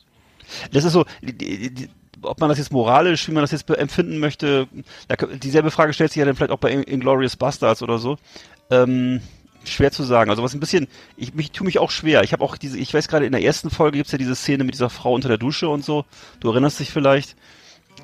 [0.72, 1.90] das ist so, die, die,
[2.26, 4.68] ob man das jetzt moralisch, wie man das jetzt empfinden möchte,
[5.08, 8.18] da, dieselbe Frage stellt sich ja dann vielleicht auch bei In- Inglourious Bastards oder so.
[8.72, 9.22] Ähm,
[9.64, 10.30] schwer zu sagen.
[10.30, 12.24] Also was ein bisschen, ich mich tue mich auch schwer.
[12.24, 14.64] Ich habe auch diese, ich weiß gerade in der ersten Folge gibt's ja diese Szene
[14.64, 16.06] mit dieser Frau unter der Dusche und so.
[16.40, 17.36] Du erinnerst dich vielleicht.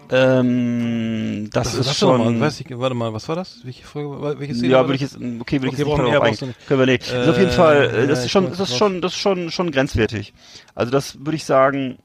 [0.09, 2.22] Ähm, das Was ist das schon.
[2.22, 2.39] schon.
[2.39, 3.59] Mal, weiß ich, warte mal, was war das?
[3.63, 4.22] Welche Folge?
[4.22, 5.13] war- Welche Szene ja, würde ich das?
[5.13, 5.88] jetzt, okay, würde Okay, ich
[6.28, 6.67] jetzt nicht nicht.
[6.67, 7.11] Können wir nicht.
[7.11, 9.01] das ist auf Äh, jeden Fall, äh, ja, das ist ich schon, das ist schon,
[9.01, 10.34] das ist schon, schon grenzwertig.
[10.76, 11.97] Also das würde ich sagen,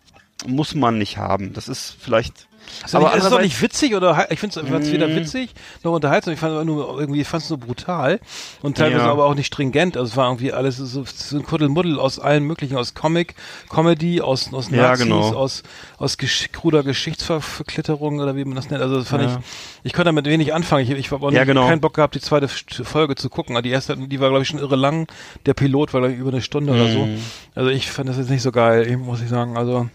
[0.46, 1.52] muss man nicht haben.
[1.52, 2.48] Das ist vielleicht.
[2.84, 5.16] Ist, aber nicht, ist doch nicht witzig oder ich finde es weder Mm.
[5.16, 5.50] witzig
[5.82, 6.34] noch unterhaltsam.
[6.34, 8.20] Ich fand es nur irgendwie ich fand's nur brutal
[8.62, 9.10] und teilweise Ja.
[9.10, 9.96] aber auch nicht stringent.
[9.96, 13.34] Also es war irgendwie alles so, so ein Kuddelmuddel aus allen möglichen, aus Comic,
[13.68, 15.20] Comedy, aus aus Ja, Nazis, genau.
[15.34, 15.62] aus
[15.98, 18.82] aus gesch kruder Geschichtsverklitterung oder wie man das nennt.
[18.82, 19.38] Also das fand Ja.
[19.38, 19.44] ich,
[19.84, 20.82] ich konnte damit wenig anfangen.
[20.84, 21.66] Ich, ich habe auch Ja, nicht, genau.
[21.66, 23.60] keinen Bock gehabt, die zweite Folge zu gucken.
[23.62, 25.06] Die erste, die war glaube ich schon irre lang.
[25.46, 27.06] Der Pilot war glaube ich über eine Stunde oder so.
[27.06, 27.18] Mhm.
[27.54, 29.56] Also ich fand das jetzt nicht so geil, muss ich sagen.
[29.56, 29.88] Also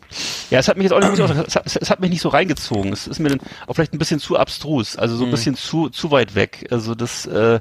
[0.50, 2.61] Ja, es hat mich jetzt auch nicht, es hat, es hat mich nicht so reingezogen.
[2.94, 5.32] Es ist mir dann auch vielleicht ein bisschen zu abstrus, also so ein Mhm.
[5.32, 6.68] bisschen zu, zu weit weg.
[6.72, 7.60] Also das, äh,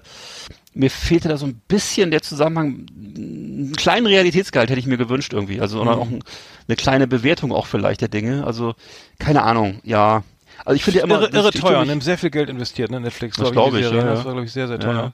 [0.75, 2.87] mir fehlte da so ein bisschen der Zusammenhang,
[3.17, 6.23] einen kleinen Realitätsgehalt hätte ich mir gewünscht irgendwie, also oder auch ein,
[6.69, 8.75] eine kleine Bewertung auch vielleicht der Dinge, also
[9.19, 10.23] keine Ahnung, ja.
[10.65, 11.93] Also ich finde ja immer irre, irre ich teuer, ne?
[11.93, 13.01] haben sehr viel Geld investiert, ne?
[13.01, 13.99] Netflix, Das glaub ich, Serie.
[13.99, 14.15] ja, ja.
[14.15, 14.95] Das war, glaube ich, sehr, sehr teuer.
[14.95, 15.13] Ja.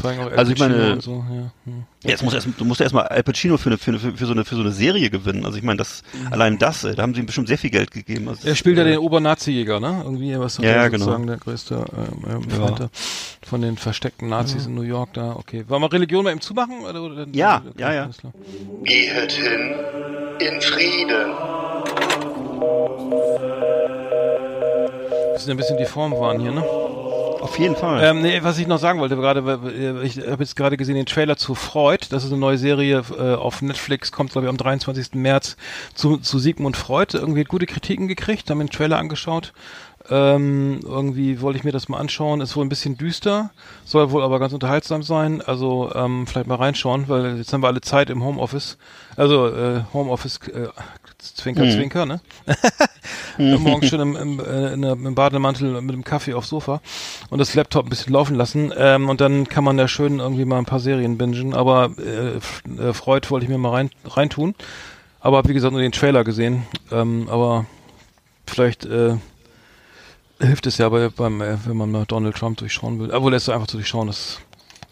[0.00, 1.50] Vor allem auch Al Also ich meine- und so, ja.
[1.64, 1.84] hm.
[2.04, 4.26] Ja, Jetzt muss erst, du musst ja erstmal Al Pacino für, eine, für, eine, für,
[4.26, 5.44] so eine, für so eine Serie gewinnen.
[5.44, 7.90] Also ich meine, das allein das, äh, da haben sie ihm bestimmt sehr viel Geld
[7.90, 8.28] gegeben.
[8.28, 10.02] Also, Er spielt ja äh, den Obernazi-Jäger, ne?
[10.04, 10.98] Irgendwie, was Ja, ja, genau.
[11.04, 12.70] sozusagen der größte ähm, ähm, Ja.
[12.70, 12.90] Da
[13.46, 15.32] von den versteckten Nazis in New York da.
[15.36, 15.64] Okay.
[15.68, 16.80] Wollen wir Religion bei ihm zumachen?
[16.84, 18.10] Oder, oder, Ja, okay, ja, ja.
[18.84, 19.74] Gehet hin
[20.40, 21.34] in Frieden.
[25.32, 26.64] Das ist ein bisschen die Form waren hier, ne?
[27.40, 28.02] Auf jeden Fall.
[28.02, 31.06] Ähm, nee, was ich noch sagen wollte, gerade, äh, ich habe jetzt gerade gesehen den
[31.06, 32.06] Trailer zu Freud.
[32.10, 35.14] Das ist eine neue Serie äh, auf Netflix, kommt glaube ich am 23.
[35.14, 35.56] März
[35.94, 37.16] zu, zu Sigmund Freud.
[37.16, 39.52] Irgendwie gute Kritiken gekriegt, haben den Trailer angeschaut.
[40.10, 42.40] Ähm, irgendwie wollte ich mir das mal anschauen.
[42.40, 43.50] Ist wohl ein bisschen düster,
[43.84, 45.42] soll wohl aber ganz unterhaltsam sein.
[45.42, 48.78] Also ähm, vielleicht mal reinschauen, weil jetzt haben wir alle Zeit im Homeoffice.
[49.16, 50.68] Also äh, Homeoffice, äh,
[51.18, 51.70] Zwinker, Mhm.
[51.72, 52.20] Zwinker, ne?
[53.38, 56.80] Morgen schon im, im, äh, im Bademantel mit dem Kaffee aufs Sofa
[57.30, 58.72] und das Laptop ein bisschen laufen lassen.
[58.76, 61.54] Ähm, und dann kann man da schön irgendwie mal ein paar Serien bingen.
[61.54, 62.36] Aber äh,
[62.80, 64.54] äh, Freud wollte ich mir mal rein reintun.
[65.20, 66.64] Aber hab, wie gesagt nur den Trailer gesehen.
[66.92, 67.66] Ähm, aber
[68.46, 69.16] vielleicht äh,
[70.40, 73.10] hilft es ja bei, beim, äh, wenn man mal Donald Trump durchschauen will.
[73.12, 74.38] Obwohl, lässt du einfach zu durchschauen, das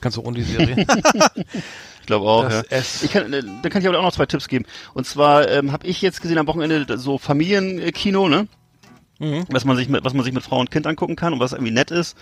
[0.01, 0.87] kannst du ohne die Serie.
[2.07, 2.44] ich glaube auch.
[2.44, 2.76] das Ja.
[2.76, 3.02] S.
[3.02, 4.64] Ich kann, äh, da kann ich aber auch noch zwei Tipps geben.
[4.94, 8.46] Und zwar ähm, habe ich jetzt gesehen am Wochenende so Familienkino, ne?
[9.18, 9.44] Mhm.
[9.50, 11.52] Was man sich mit, was man sich mit Frau und Kind angucken kann und was
[11.52, 12.16] irgendwie nett ist.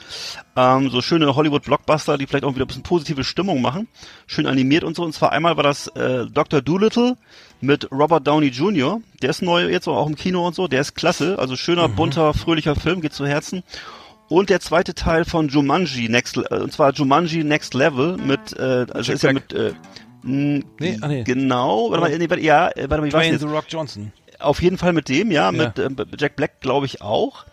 [0.56, 3.88] Ähm, so schöne Hollywood-Blockbuster, die vielleicht auch wieder ein bisschen positive Stimmung machen.
[4.26, 5.02] Schön animiert und so.
[5.02, 6.62] Und zwar einmal war das äh, Dr.
[6.62, 7.16] Doolittle
[7.60, 9.00] mit Robert Downey Jr.
[9.20, 10.66] Der ist neu jetzt auch im Kino und so.
[10.68, 11.38] Der ist klasse.
[11.38, 11.96] Also schöner, Mhm.
[11.96, 13.62] bunter, fröhlicher Film, geht zu Herzen.
[14.34, 18.86] Und der zweite Teil von Jumanji Next, äh, und zwar Jumanji Next Level mit, äh,
[18.92, 19.52] also Jack ist ja Black.
[19.52, 19.72] mit, äh,
[20.22, 21.22] mh, Nee, ah, nee.
[21.24, 23.40] genau, warte mal, nee, warte, ja, äh, warte mal, ich weiß Dwayne jetzt.
[23.42, 24.12] The Rock Johnson.
[24.40, 25.52] Auf jeden Fall mit dem, ja, Ja.
[25.52, 27.44] mit ähm, Jack Black glaube ich auch.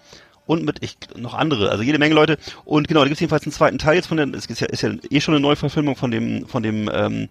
[0.47, 2.37] Und mit ich, noch andere, also jede Menge Leute.
[2.65, 4.67] Und genau, da gibt es jedenfalls einen zweiten Teil jetzt von den, es ist ja,
[4.67, 7.29] ist ja eh schon eine Neuverfilmung von dem, von dem ähm,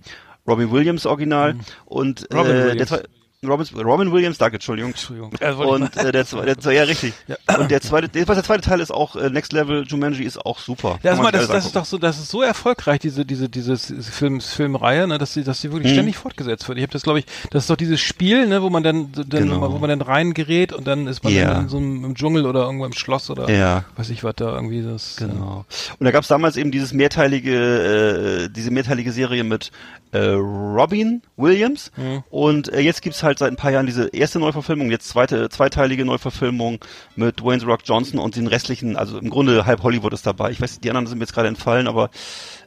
[0.48, 1.56] Robin Williams Original.
[1.84, 2.36] Und Mhm.
[2.38, 2.88] Robin äh, der Williams.
[2.88, 3.02] zwei,
[3.46, 4.90] Robin, Robin Williams, danke, Entschuldigung.
[4.90, 5.30] Entschuldigung.
[5.56, 7.14] Und äh, der, der, zwe- ja richtig.
[7.58, 10.58] Und der zweite, der, der zweite Teil ist auch äh, Next Level Jumanji ist auch
[10.58, 10.98] super.
[11.02, 14.42] Ja, mal, das, das ist doch so, das ist so erfolgreich, diese, diese, diese Film,
[14.42, 15.94] Filmreihe, ne, dass sie, dass sie wirklich Mhm.
[15.96, 16.76] ständig fortgesetzt wird.
[16.76, 19.26] Ich habe das, glaube ich, das ist doch dieses Spiel, ne, wo man dann, dann
[19.48, 19.72] Genau.
[19.72, 21.54] wo man dann reingerät und dann ist man Ja.
[21.54, 23.84] dann in so einem im Dschungel oder irgendwo im Schloss oder Ja.
[23.96, 25.16] weiß ich was da irgendwie das.
[25.16, 25.64] Genau.
[25.98, 29.70] Und da gab es damals eben dieses mehrteilige, äh, diese mehrteilige Serie mit
[30.12, 31.90] äh, Robin Williams.
[31.96, 32.22] Mhm.
[32.30, 36.04] Und äh, jetzt gibt's halt seit ein paar Jahren diese erste Neuverfilmung, jetzt zweite, zweiteilige
[36.04, 36.84] Neuverfilmung
[37.16, 40.50] mit Dwayne Rock Johnson und den restlichen, also im Grunde halb Hollywood ist dabei.
[40.50, 42.10] Ich weiß, die anderen sind mir jetzt gerade entfallen, aber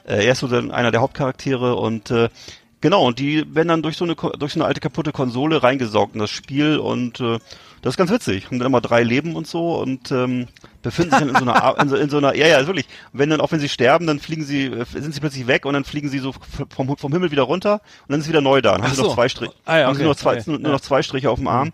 [0.05, 2.29] äh, er ist so einer der Hauptcharaktere und äh,
[2.83, 6.15] Genau, und die werden dann durch so eine durch so eine alte kaputte Konsole reingesaugt
[6.15, 7.39] in das Spiel und äh,
[7.81, 8.47] das ist ganz witzig.
[8.47, 10.49] Haben dann immer drei Leben und so und ähm,
[10.81, 12.85] befinden sich dann in so einer Ar- in so, in so einer ja ja wirklich.
[13.13, 15.75] Wenn dann auch wenn sie sterben, dann fliegen sie äh, sind sie plötzlich weg und
[15.75, 16.33] dann fliegen sie so
[16.75, 18.73] vom, vom Himmel wieder runter und dann ist wieder neu da.
[18.73, 19.15] Dann haben Ach sie noch so.
[19.15, 19.53] zwei Striche.
[19.63, 20.03] Ah ja, haben sie okay.
[20.03, 20.43] nur noch zwei, Okay.
[20.47, 20.73] nur, nur Ja.
[20.73, 21.71] noch zwei Striche auf dem Arm.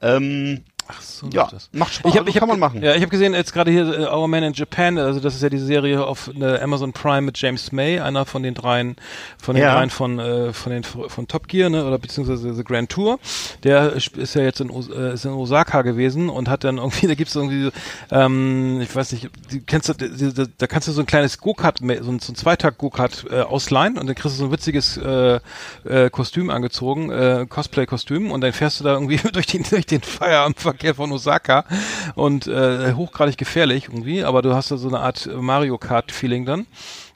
[0.00, 1.68] Ähm, Ach so, ja, das.
[1.72, 2.10] macht Spaß.
[2.12, 2.82] Ich hab, also ich hab, kann man machen.
[2.82, 5.42] Ja, ich habe gesehen, jetzt gerade hier äh, Our Man in Japan, also das ist
[5.42, 8.96] ja diese Serie auf äh, Amazon Prime mit James May, einer von den dreien,
[9.40, 9.74] von den Ja.
[9.74, 13.18] dreien von äh, von den von Top Gear, ne, oder beziehungsweise The Grand Tour.
[13.62, 17.14] Der ist ja jetzt in, äh, ist in Osaka gewesen und hat dann irgendwie, da
[17.14, 17.70] gibt's irgendwie,
[18.10, 21.38] ähm, ich weiß nicht, die, kennst du, die, da, da kannst du so ein kleines
[21.38, 24.52] Go-Kart, so ein, so ein Zweitakt Go-Kart äh, ausleihen und dann kriegst du so ein
[24.52, 25.40] witziges äh,
[25.84, 30.02] äh, Kostüm angezogen, äh, Cosplay-Kostüm und dann fährst du da irgendwie durch den durch den
[30.74, 31.64] Feierabendverkehr von Osaka
[32.14, 36.44] und äh, hochgradig gefährlich irgendwie, aber du hast da so eine Art Mario Kart Feeling
[36.44, 36.66] dann.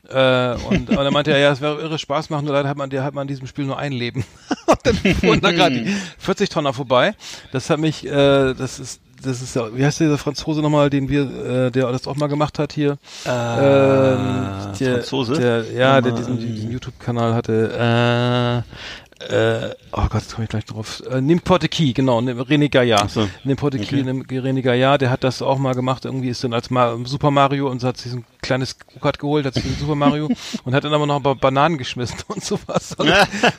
[0.09, 2.79] Äh, und, und dann meinte er, ja, es wäre irre Spaß machen, nur leider hat
[2.79, 4.25] man, der hat man in diesem Spiel nur ein Leben.
[4.67, 7.15] und dann fuhren da gerade die 40 Tonner vorbei.
[7.53, 11.11] Das hat mich, äh, das ist, das ist ja, wie heißt dieser Franzose nochmal, den
[11.11, 11.23] wir,
[11.67, 12.97] äh, der das auch mal gemacht hat hier?
[13.27, 15.35] Ähm, der, Franzose?
[15.35, 18.65] Der, ja, der diesen, diesen YouTube-Kanal hatte.
[18.65, 21.03] Äh, äh, oh Gott, jetzt komme ich gleich drauf.
[21.11, 23.11] Äh, N'importe qui, genau, ne- René Gaillard.
[23.11, 23.29] So.
[23.45, 24.03] N'importe qui, Okay.
[24.05, 26.05] ne- René Gaillard, der hat das auch mal gemacht.
[26.05, 29.55] Irgendwie ist dann als Ma Super Mario und hat sich ein kleines Go-Kart geholt, hat
[29.55, 30.29] sich ein Super Mario
[30.65, 33.13] und hat dann aber noch ein paar Bananen geschmissen und sowas also,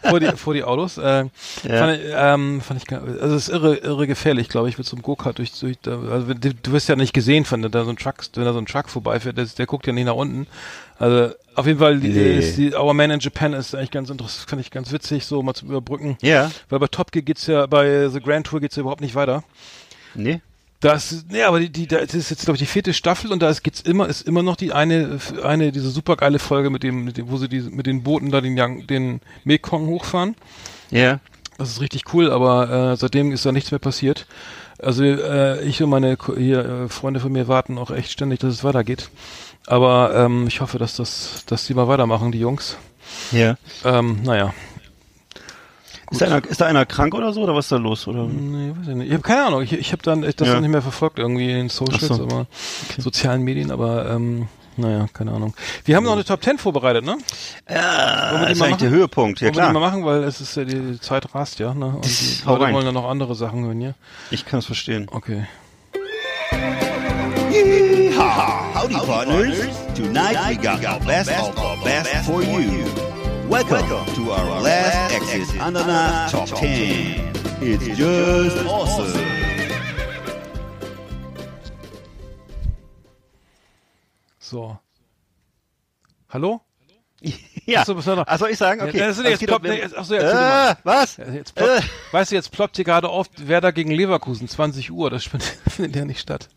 [0.03, 0.97] vor, die, vor die Autos.
[0.97, 1.25] Äh,
[1.67, 4.95] fand, ich, ähm, fand ich, also es ist irre, irre gefährlich, glaube ich, mit so
[4.95, 8.15] einem Go-Kart durch, durch also du wirst ja nicht gesehen, wenn da so ein Truck,
[8.35, 10.47] wenn da so ein Truck vorbeifährt, der, der guckt ja nicht nach unten.
[10.97, 12.39] Also auf jeden Fall, die, Nee.
[12.39, 15.43] ist die Our Man in Japan ist eigentlich ganz interessant, fand ich ganz witzig, so
[15.43, 16.17] mal zu überbrücken.
[16.21, 16.51] Ja.
[16.69, 19.43] Weil bei Top Gear geht's ja, bei The Grand Tour geht's ja überhaupt nicht weiter.
[20.15, 20.41] Nee.
[20.81, 23.49] Das, nee, aber die, die, das ist jetzt glaube ich die vierte Staffel und da
[23.49, 27.17] ist, geht's immer, ist immer noch die eine, eine diese supergeile Folge mit dem, mit
[27.17, 30.35] dem, wo sie die, mit den Booten da den, Yang, den Mekong hochfahren.
[30.89, 31.19] Ja.
[31.57, 34.25] Das ist richtig cool, aber äh, seitdem ist da nichts mehr passiert.
[34.81, 38.53] Also äh, ich und meine hier, äh, Freunde von mir warten auch echt ständig, dass
[38.53, 39.09] es weitergeht.
[39.69, 42.75] Aber ähm, ich hoffe, dass das, dass die mal weitermachen, die Jungs.
[43.31, 43.55] Ja.
[43.85, 44.51] Ähm, naja.
[46.09, 48.07] Ist da, einer, ist da einer krank oder so oder was ist da los?
[48.07, 48.23] Oder?
[48.23, 49.07] Nee, weiß ich nicht.
[49.09, 49.61] Ich habe keine Ahnung.
[49.61, 50.55] Ich, ich habe dann ich das Ja.
[50.55, 52.23] dann nicht mehr verfolgt irgendwie in den Socials, so.
[52.23, 52.47] aber
[52.97, 55.53] sozialen Medien, aber ähm, naja, keine Ahnung.
[55.85, 57.19] Wir haben noch eine Top 10 vorbereitet, ne?
[57.69, 58.89] Ja, wir die ist eigentlich der?
[58.89, 59.39] Höhepunkt.
[59.39, 61.75] Ja Wollen wir die mal klar, machen, weil es ist ja die, Zeit rast ja,
[61.75, 61.87] ne?
[61.87, 63.93] Und die Leute wollen ja noch andere Sachen hören, ja?
[64.31, 65.07] ich kann es verstehen.
[65.11, 65.45] Okay.
[68.91, 69.77] Howdy, partners.
[69.95, 72.85] Tonight we got the best of the best for you.
[73.47, 77.31] Welcome to our last exit Ananas Top 10.
[77.61, 79.27] It's just awesome.
[84.39, 84.79] So.
[86.29, 86.61] Hallo?
[87.65, 87.81] Ja.
[87.81, 88.25] Ach so, was war noch?
[88.25, 88.81] Ach, soll ich sagen?
[88.81, 88.97] Okay.
[88.97, 91.17] Ja, Also jetzt es geht um- Plop- nee, ach so, ja, äh, was?
[91.17, 91.87] Ja, Jetzt ploppt, Äh.
[92.13, 95.25] Weißt du, jetzt ploppt hier gerade auf Werder gegen Leverkusen, 20 Uhr, das
[95.69, 96.49] findet ja nicht statt.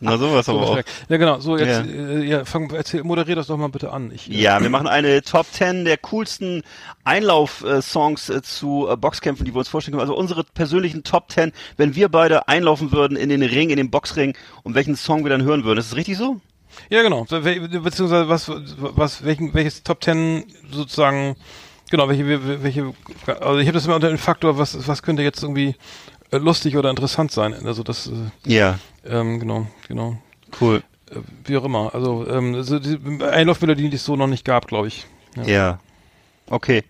[0.00, 0.76] Na sowas aber auch.
[1.08, 1.92] Ja, genau, so jetzt, Ja.
[1.92, 4.10] äh, ja, fang, erzähl, moderier das doch mal bitte an.
[4.12, 6.62] Ich, äh, Ja, wir machen eine Top 10 der coolsten
[7.04, 10.02] Einlauf-Songs äh, zu äh, Boxkämpfen, die wir uns vorstellen können.
[10.08, 13.90] Also unsere persönlichen Top 10, wenn wir beide einlaufen würden in den Ring, in den
[13.90, 15.78] Boxring, um welchen Song wir dann hören würden.
[15.78, 16.40] Ist das richtig so?
[16.90, 17.24] Ja, genau.
[17.24, 21.36] Beziehungsweise was, was, welchen, welches Top Ten sozusagen,
[21.90, 22.92] genau, welche, welche,
[23.26, 25.76] also ich habe das immer unter dem Faktor, was, was könnte jetzt irgendwie
[26.38, 27.54] lustig oder interessant sein.
[27.64, 30.16] Also das, äh, Ja, ähm, genau, genau.
[30.60, 30.82] cool.
[31.10, 31.94] Äh, wie auch immer.
[31.94, 35.06] Also, ähm, so die Einlaufmelodien, die es so noch nicht gab, glaube ich.
[35.46, 35.78] Ja.
[36.48, 36.84] Okay.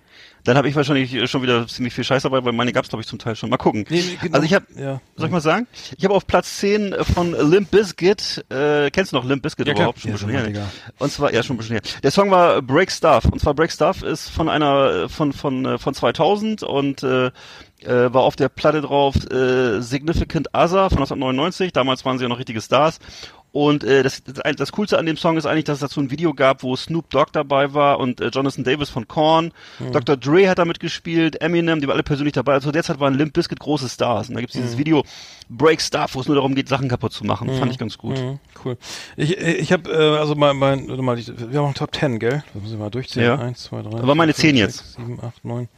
[0.47, 3.01] Dann habe ich wahrscheinlich äh, schon wieder ziemlich viel Scheiß dabei, weil meine gab's glaube
[3.01, 3.49] ich zum Teil schon.
[3.49, 3.87] Mal gucken.
[3.89, 4.35] Nee, nee, genau.
[4.35, 5.01] Also ich habe, Ja.
[5.17, 5.67] soll ich mal sagen?
[5.97, 9.73] Ich habe auf Platz 10 von Limp Bizkit, äh, kennst du noch Limp Bizkit Ja,
[9.73, 10.01] überhaupt?
[10.01, 10.67] Schon Ja, ein bisschen sag mal, her.
[10.67, 10.71] Digga.
[10.99, 11.83] Und zwar, ja, schon ein bisschen her.
[12.03, 13.25] Der Song war Break Stuff.
[13.25, 17.31] Und zwar Break Stuff ist von einer, äh, von, von, äh, von 2000 und, äh,
[17.87, 21.73] äh, war auf der Platte drauf äh, Significant Other von 1999.
[21.73, 22.99] Damals waren sie ja noch richtige Stars.
[23.55, 26.11] Und äh, das, das, das Coolste an dem Song ist eigentlich, dass es dazu ein
[26.11, 29.53] Video gab, wo Snoop Dogg dabei war und äh, Jonathan Davis von Korn.
[29.93, 30.17] Dr.
[30.17, 32.55] Dre hat da mitgespielt, Eminem, die waren alle persönlich dabei.
[32.55, 34.29] Also derzeit waren Limp Bizkit große Stars.
[34.29, 35.05] Und da gibt's dieses Video
[35.49, 37.49] Break Stuff, wo es nur darum geht, Sachen kaputt zu machen.
[37.57, 38.19] Fand ich ganz gut.
[38.19, 38.77] Mhm, cool.
[39.17, 42.19] Ich, ich habe äh, also mein, mein, warte mal, ich, wir haben auch Top 10,
[42.19, 42.43] gell?
[42.55, 43.39] Das müssen wir mal durchzählen.
[43.39, 43.39] Ja.
[43.39, 43.99] Eins, zwei, drei.
[44.01, 44.95] Aber meine vier, 10 fünf, jetzt.
[44.95, 45.69] Sieben, acht, neun.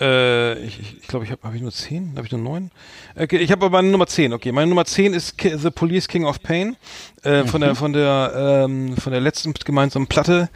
[0.00, 2.14] Äh, ich ich, ich glaube, ich habe hab ich nur 10?
[2.16, 2.70] Habe ich nur 9?
[3.16, 4.32] Okay, ich habe aber meine Nummer 10.
[4.32, 6.76] Okay, meine Nummer 10 ist Ki The Police King of Pain
[7.22, 7.64] äh, von Mhm.
[7.64, 10.48] der von der ähm, von der letzten gemeinsamen Platte.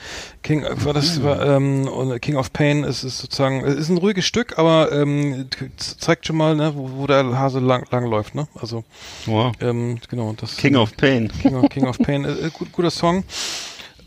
[0.42, 1.22] King äh, war das Mhm.
[1.24, 5.46] war, ähm, King of Pain ist es sozusagen es ist ein ruhiges Stück, aber ähm,
[5.76, 8.48] zeigt schon mal, ne, wo, wo der Hase lang, lang läuft, ne?
[8.58, 8.84] Also
[9.26, 9.52] Wow.
[9.60, 11.30] ähm, genau, das King of Pain.
[11.42, 13.24] King of, King of Pain, äh, gut, guter Song.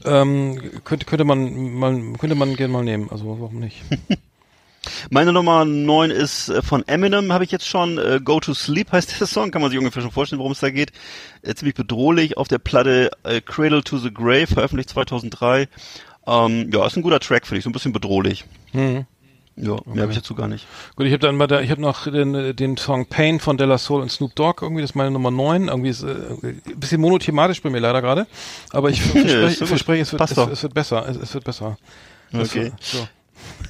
[0.05, 3.81] Ähm, könnte, könnte man mal, könnte man gerne mal nehmen, also warum nicht?
[5.09, 7.97] Meine Nummer 9 ist äh, von Eminem, habe ich jetzt schon.
[7.97, 10.59] Äh, Go to Sleep heißt der Song, kann man sich ungefähr schon vorstellen, worum es
[10.59, 10.91] da geht.
[11.41, 13.11] Äh, ziemlich bedrohlich auf der Platte
[13.45, 15.67] Cradle to the Grave, veröffentlicht 2003.
[16.27, 18.45] Ähm, ja, ist ein guter Track, finde ich, so ein bisschen bedrohlich.
[18.73, 19.05] Mhm.
[19.59, 20.67] Ja, mehr habe ich dazu gar nicht.
[20.95, 23.79] Gut, ich habe dann bei der, ich habe noch den, den Song Pain von Della
[23.79, 25.67] Soul und Snoop Dogg, irgendwie, das ist meine Nummer 9.
[25.67, 28.27] Irgendwie ist äh, ein bisschen monothematisch bei mir leider gerade.
[28.71, 29.67] Aber ich verspreche, so gut.
[29.69, 31.09] verspreche es, wird, es, es wird besser.
[31.09, 31.77] Es, es wird besser.
[32.31, 32.71] Okay.
[32.79, 33.07] So.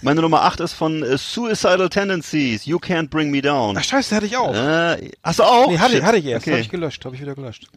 [0.01, 3.77] Meine Nummer 8 ist von äh, Suicidal Tendencies, You Can't Bring Me Down.
[3.77, 4.53] Ach scheiße, hatte ich auch.
[4.53, 5.69] Äh, hast du auch?
[5.69, 6.03] nee, hatte, Shit.
[6.03, 6.43] hatte ich erst.
[6.45, 6.51] Okay.
[6.51, 7.67] Habe ich gelöscht, habe ich wieder gelöscht.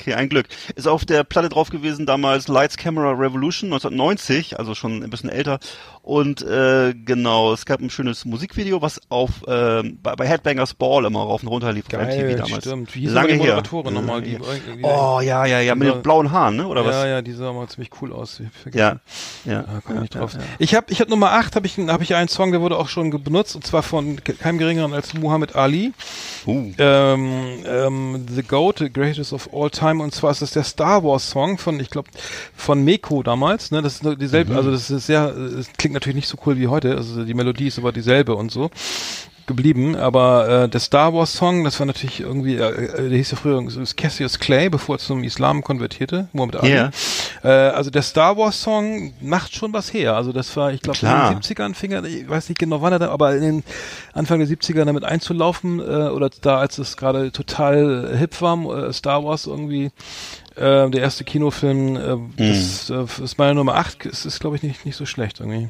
[0.00, 0.46] Okay, ein Glück.
[0.76, 5.28] Ist auf der Platte drauf gewesen damals Lights Camera Revolution 1990, also schon ein bisschen
[5.28, 5.58] älter.
[6.02, 11.04] Und äh, genau, es gab ein schönes Musikvideo, was auf ähm, bei, bei Headbangers Ball
[11.04, 12.64] immer rauf und runter lief auf Geil, MTV damals.
[12.64, 12.94] stimmt.
[12.94, 13.38] Wie Lange die her.
[13.40, 14.22] Moderatorin nochmal?
[14.22, 14.82] Die, die, her.
[14.82, 15.94] Oh ja, ja, ja, mit Ja.
[15.94, 16.66] den blauen Haaren, ne?
[16.66, 17.04] Oder ja, was?
[17.06, 18.40] ja, die sah mal ziemlich cool aus.
[18.66, 19.00] Ich Ja,
[19.44, 19.62] ja.
[19.62, 20.32] Da komme ja, ich drauf.
[20.34, 20.44] ja, ja.
[20.58, 22.88] Ich habe ich hab Nummer 8, habe ich, hab ich einen Song, der wurde auch
[22.88, 25.92] schon benutzt, und zwar von ke- keinem geringeren als Muhammad Ali.
[26.46, 26.72] Uh.
[26.78, 31.04] Ähm, ähm, The Goat, The Greatest of All Time, und zwar ist das der Star
[31.04, 32.08] Wars Song von, ich glaube,
[32.56, 33.70] von Meko damals.
[33.70, 33.82] Ne?
[33.82, 36.96] Das ist dieselbe, also das ist sehr, es klingt natürlich nicht so cool wie heute,
[36.96, 38.70] also die Melodie ist aber dieselbe und so
[39.48, 43.36] geblieben, aber äh, der Star Wars Song, das war natürlich irgendwie, äh, der hieß ja
[43.36, 46.74] früher Cassius Clay, bevor er zum Islam konvertierte, Muhammad Ali.
[46.74, 46.90] Ja.
[47.42, 50.14] Äh, also der Star Wars Song macht schon was her.
[50.14, 52.92] Also das war, ich glaube, in den 70ern fing er, ich weiß nicht genau wann
[52.92, 53.64] er da, aber in den
[54.12, 58.92] Anfang der 70er damit einzulaufen, äh, oder da, als es gerade total hip war, äh,
[58.92, 59.90] Star Wars irgendwie,
[60.56, 62.32] äh, der erste Kinofilm, äh, Hm.
[62.36, 65.68] das äh, ist meine Nummer 8, es ist, glaube ich, nicht, nicht so schlecht irgendwie.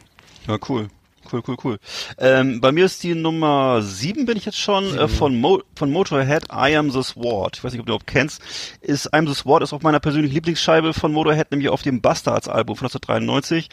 [0.49, 0.89] Ja, cool.
[1.31, 1.79] Cool, cool, cool.
[2.19, 5.91] Ähm, bei mir ist die Nummer sieben, bin ich jetzt schon, äh, von, Mo von
[5.91, 7.57] Motorhead, I Am The Sword.
[7.57, 8.41] Ich weiß nicht, ob du überhaupt kennst.
[8.81, 12.01] Ist I Am The Sword ist auf meiner persönlichen Lieblingsscheibe von Motorhead, nämlich auf dem
[12.01, 13.69] Bastards-Album von 1993.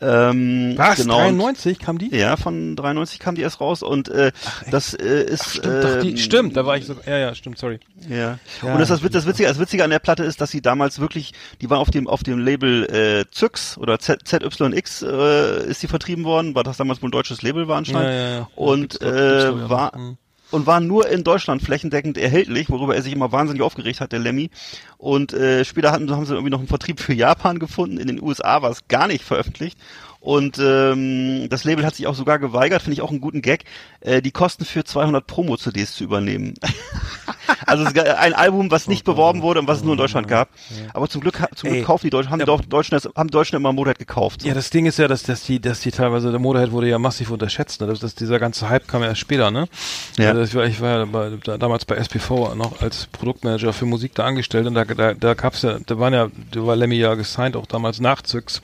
[0.00, 0.96] Ähm, Was?
[0.96, 1.18] genau.
[1.18, 2.14] 93 kam die?
[2.14, 4.30] Ja, von 93 kam die erst raus und äh,
[4.70, 7.58] das äh, ist Stimmt, doch, die, ähm, stimmt, da war ich so, ja, ja, stimmt,
[7.58, 7.80] sorry.
[8.08, 8.38] ja.
[8.62, 11.00] Ja, und das, das, das Witzige, das Witzige an der Platte ist, dass sie damals
[11.00, 15.82] wirklich, die war auf dem auf dem Label äh, Zyx oder Z, ZYX äh, ist
[15.82, 18.10] die vertrieben worden, weil das damals wohl ein deutsches Label war anscheinend.
[18.10, 18.48] Ja, ja.
[18.54, 19.96] Und äh, war.
[19.96, 20.16] Mhm.
[20.50, 24.18] und war nur in Deutschland flächendeckend erhältlich, worüber er sich immer wahnsinnig aufgeregt hat, der
[24.18, 24.50] Lemmy.
[24.96, 27.98] Und äh, später hatten, haben sie irgendwie noch einen Vertrieb für Japan gefunden.
[27.98, 29.78] In den USA war es gar nicht veröffentlicht.
[30.20, 33.64] Und ähm, das Label hat sich auch sogar geweigert, finde ich auch einen guten Gag,
[34.00, 36.54] äh, die Kosten für 200 Promo-CDs zu übernehmen.
[37.66, 40.48] also ein Album, was nicht beworben wurde und was es nur in Deutschland gab.
[40.92, 41.84] Aber zum Glück, zum Glück Ey.
[41.84, 44.42] kaufen die Deutschen, haben die Deu- Deutschen, haben Deutschen immer Motorhead gekauft.
[44.42, 44.48] So.
[44.48, 46.98] Ja, das Ding ist ja, dass, dass die, dass die teilweise, der Motorhead wurde ja
[46.98, 47.86] massiv unterschätzt, ne?
[47.86, 49.68] Das, das, dieser ganze Hype kam ja erst später, ne?
[50.16, 50.30] Ja.
[50.30, 53.86] Also ich war, ich war ja bei, da, damals bei SPV noch als Produktmanager für
[53.86, 56.96] Musik da angestellt und da, da, da gab's ja, da waren ja, da war Lemmy
[56.96, 58.60] ja gesigned, auch damals nach Zyx.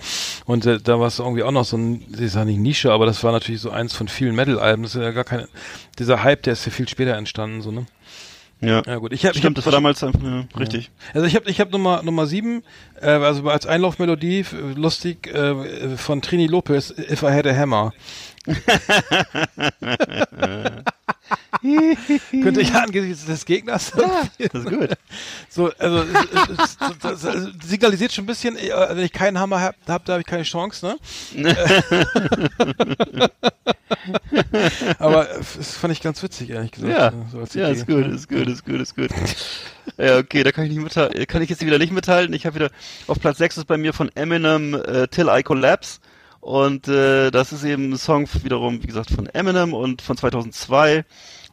[0.47, 3.07] Und äh, da war es irgendwie auch noch so ein, ich sag nicht Nische, aber
[3.07, 4.83] das war natürlich so eins von vielen Metal-Alben.
[4.83, 5.49] Das ist ja gar keine,
[5.99, 7.87] dieser Hype, der ist ja viel später entstanden, so, ne?
[8.61, 8.83] ja.
[8.87, 10.91] Ja gut, ich habe Stimmt, das war damals einfach, ja, richtig.
[11.13, 12.63] Also ich habe ich hab Nummer Nummer sieben,
[13.01, 17.93] äh, also als Einlaufmelodie f- lustig äh, von Trini Lopez, If I Had a Hammer.
[22.31, 23.93] Könnte ich angesichts des Gegners.
[23.93, 24.91] Das ist gut.
[25.49, 29.77] So, also es, es, es signalisiert schon ein bisschen, äh, wenn ich keinen Hammer habe,
[29.89, 30.97] hab, da habe ich keine Chance,
[31.35, 31.35] ne?
[34.99, 36.93] Aber äh, das fand ich ganz witzig, ehrlich gesagt.
[36.93, 39.11] Ja, so ja, ist gut, ist gut, ist gut, ist gut.
[39.97, 42.35] Ja, okay, da kann ich nicht mithalten, kann ich jetzt wieder nicht mithalten.
[42.35, 42.71] Ich habe wieder
[43.07, 46.01] auf Platz 6 ist bei mir von Eminem äh, Till I Collapse
[46.45, 51.05] und äh, das ist eben ein Song wiederum, wie gesagt, von Eminem und von 2002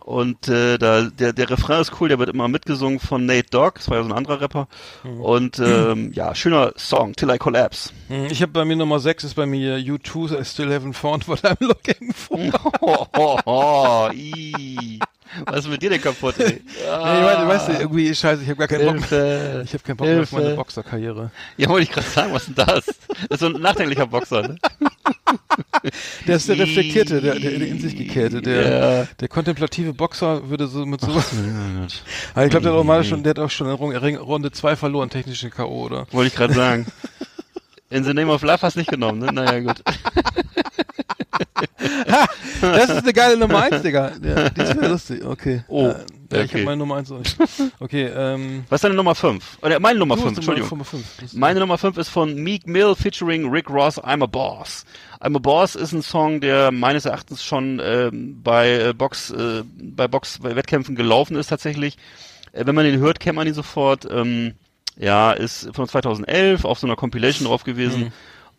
[0.03, 3.75] und äh, da der der Refrain ist cool, der wird immer mitgesungen von Nate Dogg,
[3.75, 4.67] das war ja so ein anderer Rapper
[5.03, 7.91] und ähm, ja, schöner Song Till I Collapse.
[8.09, 11.27] Hm, Ich habe bei mir Nummer 6 ist bei mir U2, I still haven't found
[11.27, 12.39] what I'm looking for.
[12.81, 14.09] Oh, oh, oh.
[15.45, 16.61] Was ist mit dir denn kaputt, ey?
[16.71, 19.19] Ich meine, weißt du, irgendwie scheiße, ich habe gar keinen Bock mehr.
[19.19, 19.61] Hilfe.
[19.65, 20.43] Ich habe keinen Bock mehr auf Hilfe.
[20.43, 21.31] meine Boxerkarriere.
[21.57, 22.85] Ja, wollte ich gerade sagen, was ist denn das?
[22.85, 22.95] Das
[23.29, 24.55] ist so ein nachdenklicher Boxer, ne?
[26.27, 29.07] Der ist der reflektierte, der, der, der in sich gekehrte, der, Ja.
[29.19, 31.31] der kontemplative Boxer würde so mit sowas.
[32.35, 34.51] Aber ich glaube, der hat auch mal schon, der hat auch schon in Ring- Runde
[34.51, 36.05] 2 verloren, technische K.O., oder?
[36.11, 36.85] Wollte ich gerade sagen.
[37.89, 39.31] In the name of love hast du nicht genommen, ne?
[39.33, 39.81] Naja, gut.
[42.61, 44.11] Das ist eine geile Nummer 1, Digga.
[44.23, 45.63] Ja, die ist mir lustig, okay.
[45.67, 45.95] Oh, Äh, ja,
[46.43, 46.51] ich okay.
[46.53, 47.35] habe meine Nummer 1 auch nicht.
[47.79, 48.63] Okay, ähm.
[48.69, 49.57] Was ist deine Nummer 5?
[49.61, 50.69] Oder meine Nummer du 5, hast Entschuldigung.
[50.69, 51.03] Nummer fünf.
[51.19, 54.85] Das- Meine Nummer 5 ist von Meek Mill featuring Rick Ross, I'm a Boss.
[55.19, 59.63] I'm a Boss ist ein Song, der meines Erachtens schon ähm, bei äh, Box, äh,
[59.81, 61.97] bei Box, bei Wettkämpfen gelaufen ist tatsächlich.
[62.53, 64.07] Äh, wenn man den hört, kennt man ihn sofort.
[64.09, 64.53] Ähm,
[64.97, 68.11] ja, ist von 2011 auf so einer Compilation drauf gewesen.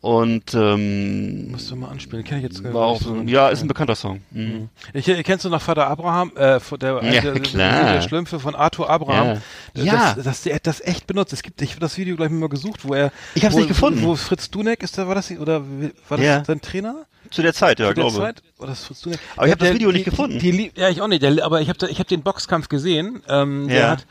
[0.02, 3.22] Und ähm, Musst du mal anspielen, kenn ich jetzt gar nicht so, so.
[3.22, 4.20] ja, ist ein bekannter Song.
[4.32, 4.68] Mhm.
[4.92, 7.92] Ich, ich kennst du noch Vater Abraham, äh, der, Ja, der, klar.
[7.92, 9.26] der Schlümpfe von Arthur Abraham.
[9.28, 9.42] Ja.
[9.74, 10.14] Das, Ja.
[10.16, 11.32] Das, das, der hat das echt benutzt.
[11.32, 13.12] Es gibt, ich habe das Video gleich mal gesucht, wo er.
[13.36, 14.02] Ich hab's wo, nicht gefunden.
[14.02, 15.62] Wo, Fritz Dunek ist da, war das, oder
[16.08, 16.44] war das Ja.
[16.44, 17.06] sein Trainer?
[17.30, 18.16] Zu der Zeit, ja, Zu der glaube.
[18.18, 18.42] Zeit?
[18.58, 19.20] War das Fritz Dunek?
[19.36, 20.40] Aber ich hab das Der- Video nicht die, gefunden.
[20.40, 23.22] Die, die, ja, ich auch nicht, der, aber ich habe ich hab den Boxkampf gesehen.
[23.28, 23.90] Ähm, Der Ja.
[23.92, 24.06] hat,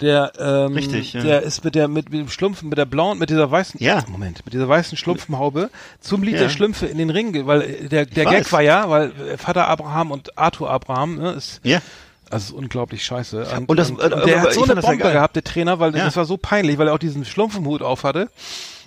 [0.00, 1.22] der, ähm, Richtig, ja.
[1.22, 4.02] der ist mit der, mit, mit dem Schlumpfen, mit der blauen, mit dieser weißen, Ja.
[4.08, 5.70] Moment, mit dieser weißen Schlumpfenhaube
[6.00, 6.40] zum Lied Ja.
[6.40, 8.24] der Schlümpfe in den Ring, weil äh, der, der.
[8.24, 11.80] Gag war ja, weil äh, Vater Abraham und Arthur Abraham, ne, ist, Ja.
[12.28, 13.46] also ist unglaublich scheiße.
[13.56, 15.96] Und, Und das- und, äh, und der hat so eine Bombe gehabt, der Trainer, weil
[15.96, 16.04] Ja.
[16.06, 18.28] das war so peinlich, weil er auch diesen Schlumpfenhut auf hatte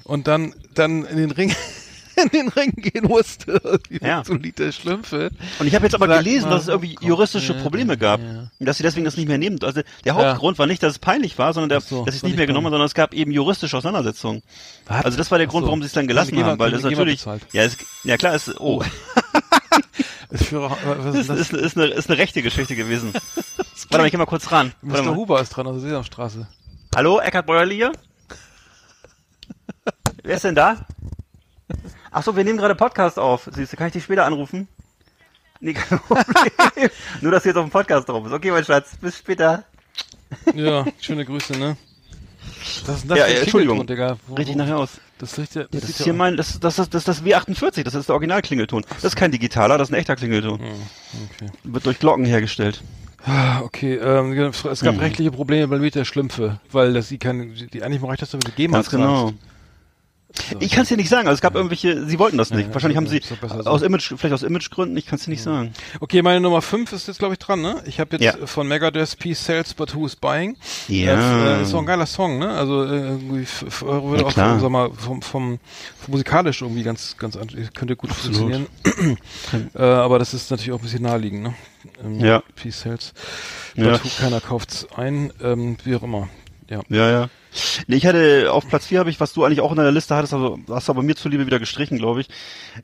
[0.03, 1.55] und dann, dann in den Ring,
[2.22, 3.61] in den Ring gehen musste.
[4.01, 4.24] Ja.
[4.28, 5.32] Lied der Schlümpfe.
[5.59, 7.93] Und ich habe jetzt aber Sag gelesen, mal, dass es irgendwie oh Gott, juristische Probleme
[7.93, 8.20] ja, gab.
[8.22, 8.49] ja.
[8.59, 9.59] Und dass sie deswegen das nicht mehr nehmen.
[9.63, 12.24] Also der Hauptgrund war nicht, dass es peinlich war, sondern der, so, dass sie es
[12.24, 14.43] nicht mehr genommen haben, sondern es gab eben juristische Auseinandersetzungen.
[14.86, 15.05] Was?
[15.05, 15.68] Also das war der Grund, so.
[15.68, 18.59] warum sie es dann Haben gelassen haben, weil das natürlich, ja, es, ja klar, ist,
[18.59, 18.84] oh,
[20.30, 21.39] Ist, für, was ist, ist das?
[21.39, 23.13] ist, ist, eine, ist eine rechte Geschichte gewesen.
[23.89, 24.74] Warte mal, ich geh mal kurz ran.
[24.82, 25.11] Warte Mr.
[25.11, 25.15] mal.
[25.15, 26.47] Huber ist dran aus der Sesamstraße.
[26.93, 27.91] Hallo, Eckhard Bäuerli hier?
[30.24, 30.86] Wer ist denn da?
[32.12, 33.49] Ach so, wir nehmen gerade Podcast auf.
[33.53, 34.68] Siehst du, kann ich dich später anrufen?
[35.60, 36.89] Nee, kein Problem.
[37.22, 38.34] Nur, dass du jetzt auf dem Podcast drauf bist.
[38.34, 39.64] Okay, mein Schatz, bis später.
[40.53, 41.78] Ja, schöne Grüße, ne?
[42.86, 43.86] Das ist das Ja, ja, Entschuldigung.
[43.86, 44.18] Klingelton, Digga.
[44.28, 44.99] Wo- Richtig nachher aus.
[45.20, 47.84] Das riecht ja, das, Das ist hier mein, das, das, ist, das ist das W48,
[47.84, 48.86] das ist der Originalklingelton.
[48.89, 50.60] Das ist kein digitaler, das ist ein echter Klingelton.
[50.62, 51.51] okay.
[51.64, 52.82] Wird durch Glocken hergestellt.
[53.26, 54.99] Ah, Okay, ähm, es gab Hm.
[54.99, 58.30] rechtliche Probleme beim Lied der Schlümpfe, weil das die keine, die eigentlich mal reicht, dass
[58.32, 58.91] du mit gegeben Ganz hast.
[58.91, 59.34] genau.
[60.60, 61.28] Ich kann es dir nicht sagen.
[61.28, 62.68] Also es gab irgendwelche, sie wollten das nicht.
[62.68, 63.70] ja, Wahrscheinlich haben sie so.
[63.70, 65.74] aus Image, vielleicht aus Imagegründen, ich kann es dir nicht sagen.
[66.00, 67.82] Okay, meine Nummer 5 ist jetzt, glaube ich, dran, ne?
[67.86, 68.46] Ich habe jetzt Ja.
[68.48, 70.58] von Megadeth Peace Sells But Who's Buying.
[70.88, 71.16] Ja.
[71.16, 72.50] Das äh, ist doch ein geiler Song, ne?
[72.50, 73.48] Also äh, irgendwie
[73.82, 74.60] würde Ja, auch, klar.
[74.60, 75.60] sag mal, vom, vom,
[76.00, 78.68] vom musikalisch irgendwie ganz, ganz, an- könnte gut funktionieren.
[79.76, 81.54] äh, aber das ist natürlich auch ein bisschen naheliegend, ne?
[82.04, 82.44] Ähm, Ja.
[82.56, 83.14] Peace Sells
[83.76, 83.92] Ja.
[83.92, 86.30] But Who, keiner kauft's ein, ähm, wie auch immer.
[86.70, 86.82] Ja.
[86.90, 87.30] Ja, ja.
[87.88, 90.16] Nee, ich hatte auf Platz 4 habe ich, was du eigentlich auch in deiner Liste
[90.16, 92.28] hattest, also hast du aber mir zuliebe wieder gestrichen, glaube ich.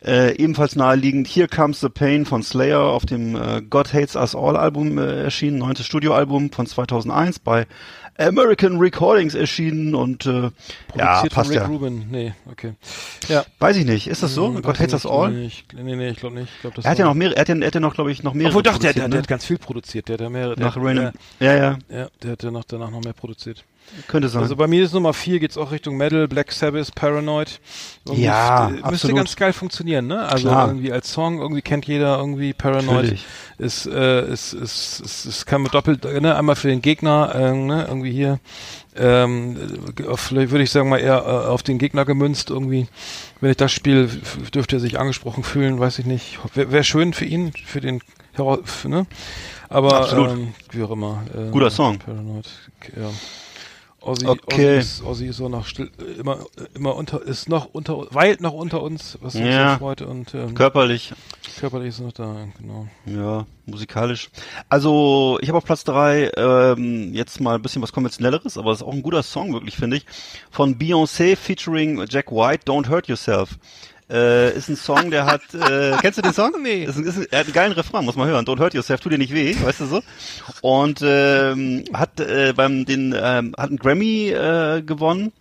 [0.04, 4.36] Äh, ebenfalls naheliegend Here Comes the Pain von Slayer auf dem äh, God Hates Us
[4.36, 7.68] All Album äh, erschienen, neuntes Studioalbum von 2001 bei
[8.18, 10.52] American Recordings erschienen und äh,
[10.96, 11.66] ja, passt von Rick ja.
[11.66, 12.06] Rubin.
[12.12, 12.74] Nee, okay.
[13.28, 13.44] Ja.
[13.60, 14.48] Weiß ich nicht, ist das so?
[14.48, 15.32] Hm, God Hates Us All?
[15.32, 16.52] Nee, ich, nee, nee, ich glaube nicht.
[16.56, 17.96] Ich glaub, das Er hat ja noch mehrere, er hat ja, er hat ja noch,
[17.96, 18.52] glaube ich, noch mehrere.
[18.52, 19.18] Obwohl doch, der, der, produziert, der ne?
[19.18, 20.10] hat ganz viel produziert.
[20.10, 20.60] Der hat ja mehrere.
[20.60, 23.64] Nach der, Ja, ja, ja, der hat ja noch, danach noch mehr produziert.
[24.08, 24.42] Könnte sein.
[24.42, 27.60] Also bei mir ist Nummer 4 geht's auch Richtung Metal, Black Sabbath, Paranoid.
[28.06, 29.18] Irgendwie Ja, f- Müsste absolut.
[29.18, 30.26] ganz geil funktionieren, ne?
[30.28, 30.68] Also Klar.
[30.68, 33.18] irgendwie als Song, irgendwie kennt jeder irgendwie Paranoid.
[33.60, 36.36] Ist, äh, ist, ist, ist, ist kann man doppelt, ne?
[36.36, 37.86] Einmal für den Gegner, äh, ne?
[37.88, 38.40] Irgendwie hier,
[38.96, 39.58] ähm,
[40.16, 42.88] vielleicht würde ich sagen mal eher äh, auf den Gegner gemünzt irgendwie.
[43.42, 44.08] Wenn ich das spiele,
[44.54, 46.40] dürfte er sich angesprochen fühlen, weiß ich nicht.
[46.56, 48.02] Wäre wär schön für ihn, für den,
[48.64, 49.06] für, ne?
[49.70, 50.30] Aber, Absolut.
[50.32, 51.24] ähm, wie auch immer.
[51.36, 51.98] Äh, Guter Song.
[52.00, 52.48] Paranoid,
[52.96, 53.10] ja.
[54.06, 54.80] Ozzy, Okay.
[54.80, 58.42] Ist, Ozzy ist so noch still, äh, immer, äh, immer unter, ist noch unter, weilt
[58.42, 59.78] noch unter uns, was uns Ja.
[59.78, 61.14] freut und ähm, Körperlich.
[61.60, 62.88] körperlich ist noch da, genau.
[63.06, 64.30] Ja, musikalisch.
[64.68, 68.80] Also, ich habe auf Platz drei ähm, jetzt mal ein bisschen was konventionelleres, aber es
[68.80, 70.06] ist auch ein guter Song, wirklich, finde ich.
[70.52, 73.58] Von Beyoncé featuring Jack White, Don't Hurt Yourself.
[74.14, 76.52] Äh, ist ein Song, der hat, äh, kennst du den Song?
[76.62, 76.84] Nee.
[76.84, 78.46] Ist ist ein, er hat einen geilen Refrain, muss man hören.
[78.46, 80.04] Don't hurt yourself, tu dir nicht weh, weißt du so.
[80.62, 85.34] Und ähm, hat äh, beim den ähm, hat einen Grammy äh, gewonnen.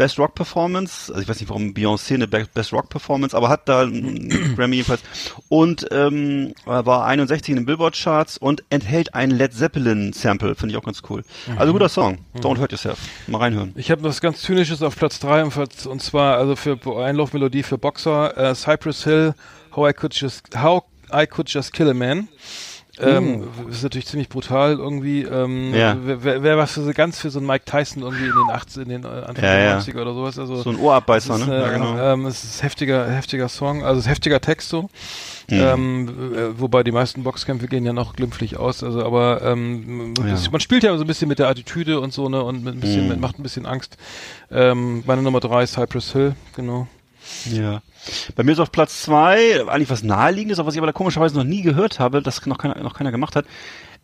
[0.00, 3.50] Best Rock Performance, also ich weiß nicht, warum Beyoncé eine Be- Best Rock Performance, aber
[3.50, 5.02] hat da einen Grammy jedenfalls
[5.50, 10.72] und ähm, war 61 in den Billboard Charts und enthält ein Led Zeppelin Sample, finde
[10.72, 11.22] ich auch ganz cool.
[11.58, 13.72] Also guter Song, Don't Hurt Yourself, mal reinhören.
[13.76, 18.36] Ich habe was ganz Zynisches auf Platz 3 und, zwar also für Einlaufmelodie für Boxer,
[18.38, 19.34] äh, Cypress Hill,
[19.76, 20.82] How I Could Just How
[21.12, 22.28] I Could Just Kill a Man.
[23.02, 25.22] Ähm, ist natürlich ziemlich brutal irgendwie.
[25.22, 25.74] Ähm.
[25.74, 25.96] Ja.
[26.02, 28.50] Wer, wer, wer was für so ganz für so einen Mike Tyson irgendwie in den
[28.54, 29.78] 80 in den äh, Anfang Ja, der ja.
[29.78, 30.38] 90er oder sowas.
[30.38, 31.44] Also So ein Ohrabbeißer, ne?
[31.54, 31.98] äh, Ja, genau.
[32.12, 34.88] ähm, es ist heftiger, heftiger Song, also es ist heftiger Text so.
[35.52, 40.36] Ähm, äh, wobei die meisten Boxkämpfe gehen ja noch glimpflich aus, also aber ähm, Ja.
[40.52, 42.80] man spielt ja so ein bisschen mit der Attitüde und so ne und mit ein
[42.80, 43.08] bisschen Mhm.
[43.08, 43.96] mit, macht ein bisschen Angst.
[44.52, 46.86] Ähm, meine Nummer drei ist Cypress Hill, genau.
[47.50, 47.82] Ja.
[48.34, 51.36] Bei mir ist auf Platz zwei eigentlich was naheliegendes, aber was ich aber da komischerweise
[51.36, 53.46] noch nie gehört habe, das noch keiner, noch keiner gemacht hat.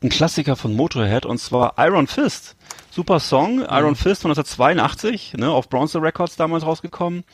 [0.02, 2.56] Ein Klassiker von Motorhead und zwar Iron Fist.
[2.90, 7.24] Super Song, Iron Fist von 1982, ne, auf Bronze Records damals rausgekommen.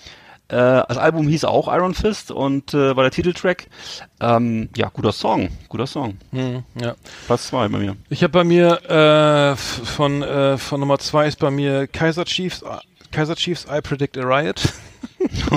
[0.49, 3.69] Äh, das Album hieß auch Iron Fist und äh, war der Titeltrack.
[4.21, 6.19] Ähm, ja, guter Song, guter Song.
[6.31, 6.95] Mhm, ja.
[7.27, 7.97] Platz zwei bei mir.
[8.11, 12.63] Ich habe bei mir äh, von äh, von Nummer zwei ist bei mir Kaiser Chiefs
[12.63, 12.67] äh,
[13.11, 14.63] Kaiser Chiefs I Predict a Riot.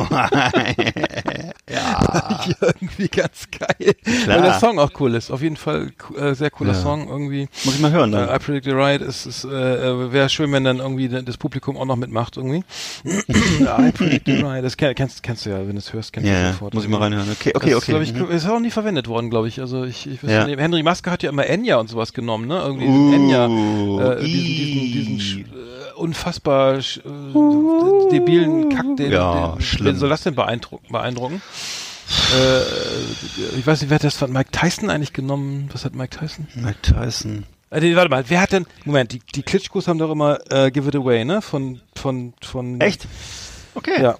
[1.69, 2.45] ja.
[2.61, 3.93] irgendwie ganz geil.
[4.03, 4.27] Klar.
[4.37, 5.31] Weil der Song auch cool ist.
[5.31, 6.79] Auf jeden Fall äh, sehr cooler Ja.
[6.81, 7.47] Song irgendwie.
[7.63, 8.35] Muss ich mal hören Äh, dann.
[8.35, 11.77] I Predict a Riot ist, ist äh, äh, wäre schön, wenn dann irgendwie das Publikum
[11.77, 12.63] auch noch mitmacht irgendwie.
[13.05, 16.29] I Predict a Riot, das kenn, kennst, kennst du ja, wenn du es hörst, kennst
[16.29, 16.73] du Ja, sofort.
[16.73, 17.29] muss ich mal reinhören.
[17.31, 17.77] Okay, okay, das okay.
[17.77, 18.35] Ist, glaub ich, Mhm.
[18.35, 19.59] ist auch nie verwendet worden, glaube ich.
[19.61, 20.47] Also ich, ich weiß Ja.
[20.47, 20.59] nicht.
[20.59, 22.59] Henry Maske hat ja immer Enya und sowas genommen, ne?
[22.59, 29.11] Irgendwie diesen Enya, Uh, äh, diesen, diesen, diesen sch- äh, unfassbar äh, debilen Kack, den,
[29.11, 29.87] Ja, den, schlimm.
[29.87, 30.91] wen soll das denn beeindrucken?
[30.91, 31.41] beeindrucken?
[32.35, 35.69] äh, ich weiß nicht, wer hat das von Mike Tyson eigentlich genommen?
[35.71, 36.47] Was hat Mike Tyson?
[36.55, 37.45] Mike Tyson.
[37.71, 40.69] Äh, nee, warte mal, wer hat denn, Moment, die, die Klitschkos haben doch immer äh,
[40.71, 41.41] Give It Away, ne?
[41.41, 42.79] Von, von, von.
[42.79, 43.07] Echt?
[43.73, 44.01] Okay.
[44.01, 44.17] Ja.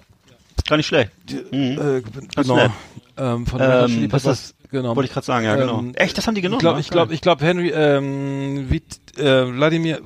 [0.68, 1.12] Gar nicht schlecht.
[1.52, 2.00] Äh,
[2.34, 2.56] Ganz genau.
[2.56, 2.70] nett.
[3.16, 4.54] Ähm, von Hot Chili Ähm, was das?
[4.70, 4.96] genau.
[4.96, 5.78] Wollte ich gerade sagen, ja, genau.
[5.78, 6.58] Ähm, Echt, das haben die genommen?
[6.58, 6.80] Ich glaube, ne?
[6.80, 8.82] ich glaube, ich glaube, Henry, ähm, wie,
[9.20, 10.00] äh, Wladimir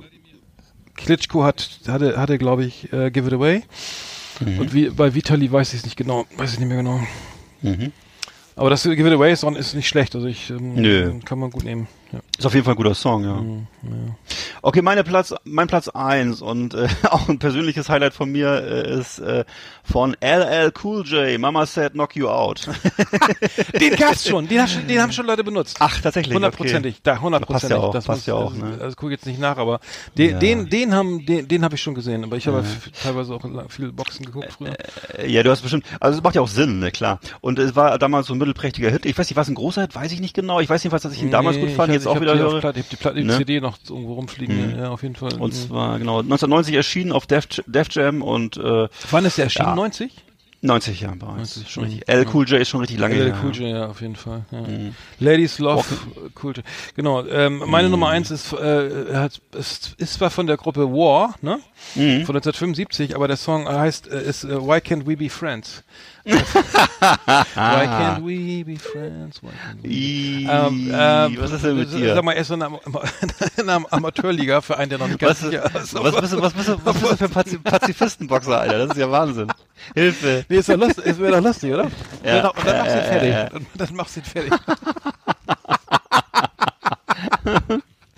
[1.05, 3.63] Klitschko hat, hatte, hatte, glaube ich, äh, Give It Away.
[4.41, 4.59] Mhm.
[4.59, 7.01] Und wie, bei Vitali weiß ich es nicht genau, weiß ich nicht mehr genau.
[7.63, 7.93] Mhm.
[8.57, 11.89] Aber das Give It Away ist, nicht schlecht, also ich, ähm, kann man gut nehmen.
[12.13, 12.19] Ja.
[12.39, 13.35] Ist auf jeden Fall ein guter Song, ja.
[13.35, 13.91] Mhm, ja.
[14.63, 18.99] Okay, meine Platz, mein Platz eins und äh, auch ein persönliches Highlight von mir äh,
[18.99, 19.45] ist äh,
[19.85, 21.39] von LL Cool J.
[21.41, 22.69] Mama said knock you out.
[23.81, 25.77] Den gab's schon, den, hast, schon- den haben schon Leute benutzt.
[25.81, 26.35] Ach, tatsächlich.
[26.35, 27.71] Hundertprozentig, da hundertprozentig.
[27.71, 28.79] Passt ja auch, das passt muss, ja auch, ne?
[28.81, 29.81] Also gucke jetzt nicht nach, aber
[30.17, 30.39] den, Ja.
[30.39, 32.25] den, den haben, den, den habe ich schon gesehen.
[32.25, 34.75] Aber ich habe f- teilweise auch viel Boxen geguckt früher.
[35.17, 37.21] Äh, Ja, du hast bestimmt, also es macht ja auch Sinn, ne, klar.
[37.41, 39.07] Und es war damals so ein mittelprächtiger Hit.
[39.07, 39.95] Ich weiß nicht, war es ein großer Hit?
[39.95, 40.61] Weiß ich nicht genau.
[40.61, 42.41] Ich weiß jedenfalls, dass ich ihn damals Nee, gut fand, jetzt auch ich wieder die
[42.41, 42.61] höre.
[42.61, 43.37] Platte, ich hab die, Platte, die Ne?
[43.39, 44.79] CD noch irgendwo rumfliegen, Mhm.
[44.79, 45.35] ja, auf jeden Fall.
[45.35, 45.69] Und Mhm.
[45.69, 49.69] zwar, genau, 1990 erschienen auf Def, Def Jam und äh, Wann ist der erschienen?
[49.69, 49.75] Ja.
[49.77, 50.13] 90?
[50.63, 51.57] 90 Jahre bereits.
[51.57, 51.89] 90, schon mhm.
[51.91, 52.09] richtig.
[52.09, 53.35] L Cool J ist schon richtig lange her.
[53.43, 54.45] Cool J, ja, auf jeden Fall.
[54.51, 54.59] Ja.
[55.19, 55.85] Ladies Love
[56.43, 56.65] Cool J.
[56.97, 57.25] Genau.
[57.27, 61.61] Ähm, meine Nummer eins ist, äh, hat, ist, ist zwar von der Gruppe War, ne?
[61.95, 62.27] Mhm.
[62.27, 65.83] Von 1975, aber der Song heißt, äh, ist äh, Why Can't We Be Friends?
[66.25, 66.37] Why
[67.55, 69.43] can't we be friends?
[69.43, 72.15] Why can't we I, ähm, ähm, was ist denn mit dir?
[72.15, 72.79] Sag mal, er ist in einer,
[73.57, 75.95] in einer Amateurliga-Verein, der noch nicht ganz was, ist.
[75.95, 78.79] was, bist du, was, bist du, was bist du für ein Pazi Pazifistenboxer, Alter?
[78.87, 79.49] Das ist ja Wahnsinn.
[79.95, 80.45] Hilfe.
[80.49, 81.91] Nee, ist doch lustig, ist doch lustig, oder?
[82.25, 82.49] Ja.
[82.49, 83.31] Und dann, machst du ihn Äh, fertig.
[83.31, 83.51] äh, äh.
[83.55, 84.53] Und dann machst du ihn fertig.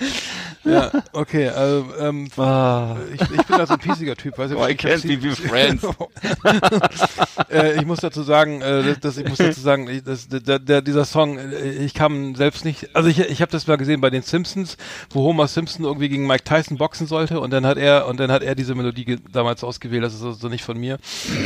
[0.65, 2.97] ja, okay, also, ähm, Ah.
[3.15, 4.43] ich, ich bin da so ein piesiger Typ, du?
[4.43, 5.83] Why ich can't be friends?
[7.51, 10.59] äh, ich muss dazu sagen, äh, dass, dass ich muss dazu sagen, ich, dass, der,
[10.59, 14.01] der, dieser Song, äh, ich kam selbst nicht, also ich, ich habe das mal gesehen
[14.01, 14.77] bei den Simpsons,
[15.11, 18.31] wo Homer Simpson irgendwie gegen Mike Tyson boxen sollte und dann hat er und dann
[18.31, 20.99] hat er diese Melodie damals ausgewählt, das ist also nicht von mir,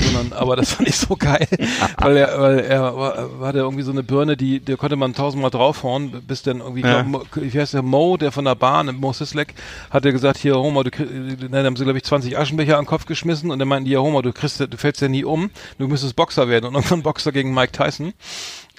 [0.04, 1.46] sondern aber das fand ich so geil,
[1.98, 5.50] weil er weil er war, der irgendwie so eine Birne, die der konnte man tausendmal
[5.50, 7.02] draufhauen, bis dann irgendwie Ja.
[7.02, 9.54] glaub, wie heißt der Mo, der von der Bahn, Mo Sislek,
[9.90, 12.88] hat er gesagt, hier Homer, du dann haben sie glaube ich 20 Aschenbecher an den
[12.88, 15.50] Kopf geschmissen und dann meinten die, ja Homer, du kriegst du fällst ja nie um,
[15.78, 16.66] du müsstest Boxer werden.
[16.66, 18.12] Und irgendwann Boxer gegen Mike Tyson.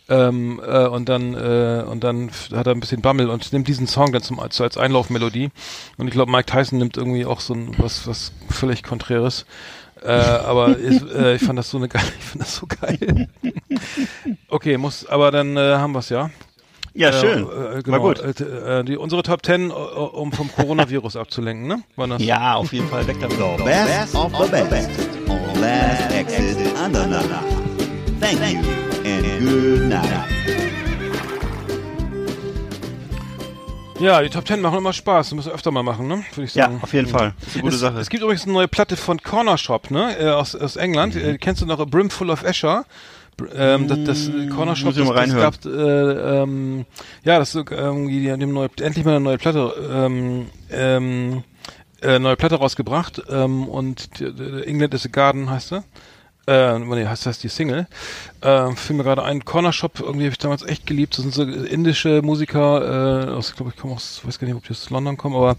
[0.09, 3.87] Ähm, äh, und dann äh, und dann hat er ein bisschen Bammel und nimmt diesen
[3.87, 5.49] Song dann zum als, als Einlaufmelodie.
[5.97, 9.45] Und ich glaube Mike Tyson nimmt irgendwie auch so ein was was völlig konträres.
[10.01, 13.27] Äh, aber ich, äh, ich fand das so eine geile ich fand das so geil.
[14.47, 16.29] Okay muss aber dann äh, haben wir's ja
[16.97, 17.43] Ja, schön.
[17.43, 18.19] äh, äh, War genau gut.
[18.19, 22.23] äh, äh, die unsere Top 10 äh, um vom Coronavirus abzulenken ne Waren das?
[22.23, 23.37] Ja, auf jeden Fall weg damit.
[23.37, 24.89] The best of the best
[25.29, 27.23] on Last Exit Andernach.
[28.19, 28.59] Thank you
[29.05, 30.25] and good night.
[33.99, 36.55] ja die Top 10 machen immer Spaß müssen wir öfter mal machen ne würde ich
[36.55, 37.33] Ja, sagen auf jeden Fall.
[37.39, 37.99] Das ist eine gute es, Sache.
[37.99, 40.15] Es gibt übrigens eine neue Platte von Corner Shop, ne?
[40.19, 41.15] Äh, aus, aus England.
[41.15, 41.21] Mhm.
[41.21, 42.85] Äh, kennst du noch A Brimful of Asher?
[43.55, 46.85] Ähm, das, das äh, Corner Shop, das, das gab, äh, ähm,
[47.23, 51.43] ja, das ist so, irgendwie, die haben neue, endlich mal eine neue Platte, ähm, ähm,
[52.01, 54.25] äh, neue Platte rausgebracht, ähm, und die,
[54.65, 55.83] England is a Garden heißt sie.
[56.47, 57.87] Äh, nee, heißt das die Single.
[58.41, 61.17] Äh, fiel mir gerade ein, Corner Shop, irgendwie habe ich damals echt geliebt.
[61.17, 64.55] Das sind so indische Musiker, äh, aus, ich glaube, ich komme aus, weiß gar nicht,
[64.55, 65.57] ob die aus London kommen, aber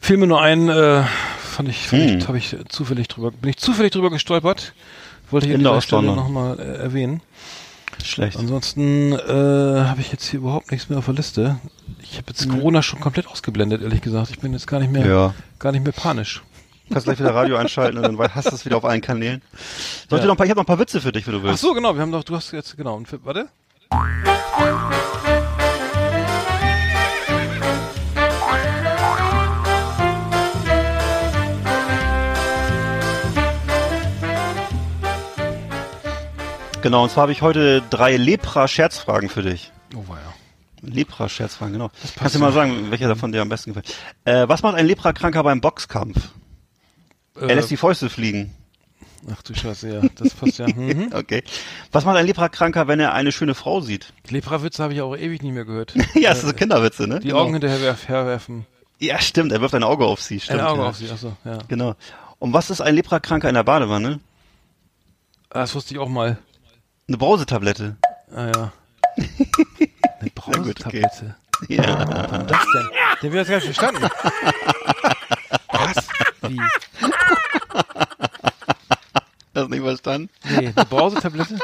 [0.00, 1.04] fiel mir nur ein, äh,
[1.38, 2.18] fand ich, fand Hm.
[2.18, 4.74] ich, habe ich zufällig drüber, bin ich zufällig drüber gestolpert.
[5.30, 7.20] Wollte ich an Inder dieser Stelle nochmal äh, erwähnen.
[8.04, 8.36] Schlecht.
[8.38, 11.56] Ansonsten äh, habe ich jetzt hier überhaupt nichts mehr auf der Liste.
[12.02, 14.30] Ich habe jetzt Corona schon komplett ausgeblendet, ehrlich gesagt.
[14.30, 15.10] Ich bin jetzt gar nicht mehr, Hm.
[15.10, 15.34] Ja.
[15.58, 16.42] gar nicht mehr panisch.
[16.90, 19.42] Kannst gleich wieder Radio einschalten und dann hast du es wieder auf allen Kanälen.
[20.08, 20.28] Sollte Ja.
[20.28, 21.62] noch ein paar, ich habe noch ein paar Witze für dich, wenn du Ach willst.
[21.62, 21.94] so, genau.
[21.94, 23.02] Wir haben doch, du hast jetzt genau.
[23.24, 23.48] Warte.
[36.86, 39.72] Genau, und zwar habe ich heute drei Lepra-Scherzfragen für dich.
[39.96, 40.32] Oh weia.
[40.82, 41.90] Lepra-Scherzfragen, genau.
[42.16, 42.52] Kannst du mal ja.
[42.52, 43.92] sagen, welcher davon dir am besten gefällt?
[44.24, 46.28] Äh, was macht ein Leprakranker beim Boxkampf?
[47.34, 48.54] Äh, Er lässt die Fäuste fliegen.
[49.28, 50.00] ach du Scheiße, ja.
[50.14, 50.68] Das passt ja.
[50.76, 51.10] Mhm.
[51.12, 51.42] Okay.
[51.90, 54.12] Was macht ein Leprakranker, wenn er eine schöne Frau sieht?
[54.28, 55.92] Lepra-Witze habe ich auch ewig nicht mehr gehört.
[56.14, 57.18] ja, das sind so Kinderwitze, ne?
[57.18, 57.40] Die genau.
[57.40, 58.64] Augen hinterher werf, herwerfen.
[59.00, 60.60] Ja, stimmt, er wirft ein Auge auf sie, stimmt.
[60.60, 60.88] Ein Auge ja.
[60.90, 61.58] auf sie, achso, ja.
[61.66, 61.96] Genau.
[62.38, 64.20] Und was ist ein Leprakranker in der Badewanne?
[65.50, 66.38] Ah, Das wusste ich auch mal.
[67.08, 67.96] Eine Brausetablette.
[68.34, 68.72] Ah ja.
[70.20, 70.30] Eine.
[70.34, 71.36] Brausetablette.
[71.68, 71.98] Ja.
[72.48, 72.90] Was denn?
[73.22, 74.08] Den wir das gar nicht verstanden.
[75.68, 76.08] Was?
[76.42, 76.60] Wie?
[79.54, 80.30] Hast du nicht verstanden?
[80.44, 81.58] Nee, eine Brausetablette?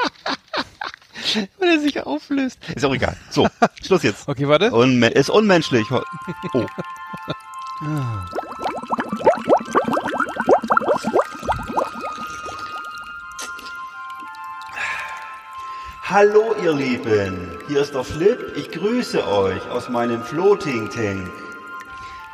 [1.59, 2.59] Wenn er sich auflöst.
[2.75, 3.17] Ist auch egal.
[3.31, 3.49] So,
[3.85, 4.29] Schluss jetzt.
[4.29, 4.71] Okay, warte.
[4.71, 5.87] Unme ist unmenschlich.
[6.53, 6.67] Oh.
[16.05, 21.31] Hallo ihr Lieben, hier ist der Flip, ich grüße euch aus meinem Floating Tank.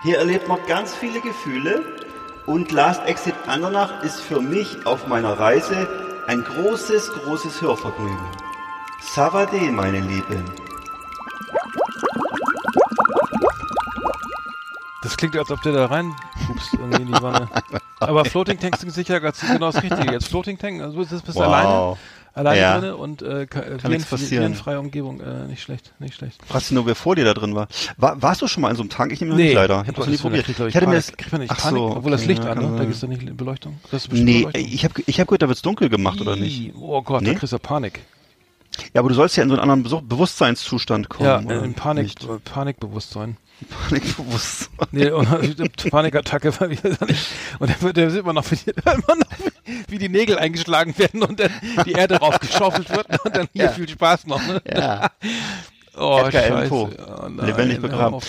[0.03, 1.83] Hier erlebt man ganz viele Gefühle
[2.47, 5.87] und Last Exit Andernach ist für mich auf meiner Reise
[6.27, 8.17] ein großes, großes Hörvergnügen.
[9.03, 10.45] Savade, meine Lieben.
[15.03, 16.13] Das klingt, als ob der da rein
[16.47, 17.49] pupst irgendwie in die Wanne.
[18.01, 20.13] Aber Floating Tanks sind sicher ganz genau das Richtige.
[20.13, 21.97] Jetzt Floating Tank, also bist bist du alleine,
[22.35, 22.79] alleine Ja.
[22.79, 26.41] drinne und äh, ka- Kann virenfreie Umgebung, äh, nicht schlecht, nicht schlecht.
[26.47, 27.69] Fragst du nur, wer vor dir da drin war.
[27.97, 29.13] war warst du schon mal in so einem Tank?
[29.13, 29.83] Ich nehme noch nicht leider.
[29.83, 30.45] Ich habe das nie probiert.
[30.47, 31.19] kriegt, glaub Ich hätte mir das, Panik.
[31.19, 32.79] kriegt man nicht Ach Panik, so, obwohl das Licht ja, an, kann ne?
[32.79, 33.79] Da gibt's da nicht Beleuchtung.
[33.93, 34.65] Das Nee, Beleuchtung.
[34.67, 36.73] ich habe ich hab gehört, da wird's dunkel gemacht, oder nicht?
[36.77, 37.35] Oh Gott, Nee?
[37.35, 38.01] da kriegst du Panik.
[38.95, 41.27] Ja, aber du sollst ja in so einen anderen Bewusstseinszustand kommen.
[41.29, 42.45] Ja, in Panik, nicht?
[42.45, 43.37] Panikbewusstsein.
[43.67, 44.87] Panikbewusstsein.
[44.93, 46.53] Nee, und Panikattacke,
[46.83, 47.27] wir da nicht.
[47.59, 49.27] Und der wird, der sieht man noch, wie die, immer noch,
[49.89, 51.51] wie die Nägel eingeschlagen werden und dann
[51.85, 53.73] die Erde raufgeschaufelt wird und dann hier Ja.
[53.73, 54.45] viel Spaß noch.
[54.47, 54.63] Ne?
[54.73, 55.11] Ja.
[55.97, 56.73] Oh, Edgar Scheiße.
[56.73, 56.89] Oh,
[57.43, 58.15] Lebendig begraben.
[58.15, 58.25] auf.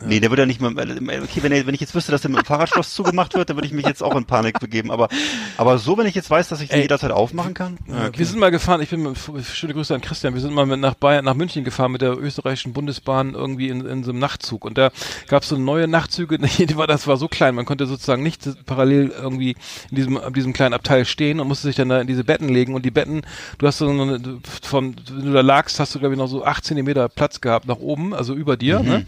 [0.00, 0.08] Ja.
[0.08, 2.40] Nee, der wird ja nicht mal, okay, wenn, wenn ich jetzt wüsste, dass der mit
[2.40, 4.90] dem Fahrradschloss zugemacht wird, dann würde ich mich jetzt auch in Panik begeben.
[4.90, 5.08] Aber,
[5.56, 6.82] aber so, wenn ich jetzt weiß, dass ich den Ey.
[6.82, 7.78] jederzeit aufmachen kann.
[7.86, 8.18] Ja, okay.
[8.18, 9.16] Wir sind mal gefahren, ich bin mit,
[9.46, 12.18] schöne Grüße an Christian, wir sind mal mit nach Bayern, nach München gefahren mit der
[12.18, 14.90] österreichischen Bundesbahn irgendwie in, in so einem Nachtzug und da
[15.28, 18.66] gab es so neue Nachtzüge, die war, das war so klein, man konnte sozusagen nicht
[18.66, 19.56] parallel irgendwie
[19.90, 22.50] in diesem, in diesem kleinen Abteil stehen und musste sich dann da in diese Betten
[22.50, 23.22] legen und die Betten,
[23.56, 24.20] du hast so eine,
[24.62, 27.66] von, wenn du da lagst, hast du glaube ich noch so acht Zentimeter Platz gehabt
[27.66, 29.06] nach oben, also über dir, ne?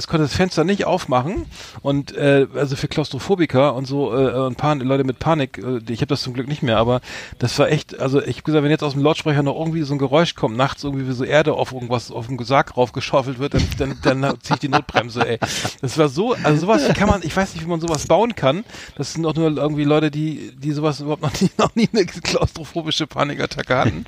[0.00, 1.46] Du hattest, konntest das Fenster nicht aufmachen
[1.82, 6.00] und äh, also für Klaustrophobiker und so äh, und Pan Leute mit Panik, äh, ich
[6.00, 7.02] habe das zum Glück nicht mehr, aber
[7.38, 9.94] das war echt, also ich hab gesagt, wenn jetzt aus dem Lautsprecher noch irgendwie so
[9.94, 13.54] ein Geräusch kommt, nachts irgendwie wie so Erde auf irgendwas, auf dem Sarg raufgeschaufelt wird,
[13.54, 15.38] dann, dann, dann ziehe ich die Notbremse, ey.
[15.82, 18.64] Das war so, also sowas kann man, ich weiß nicht, wie man sowas bauen kann.
[18.96, 22.06] Das sind auch nur irgendwie Leute, die, die sowas überhaupt noch nie, noch nie eine
[22.06, 24.04] klaustrophobische Panikattacke hatten.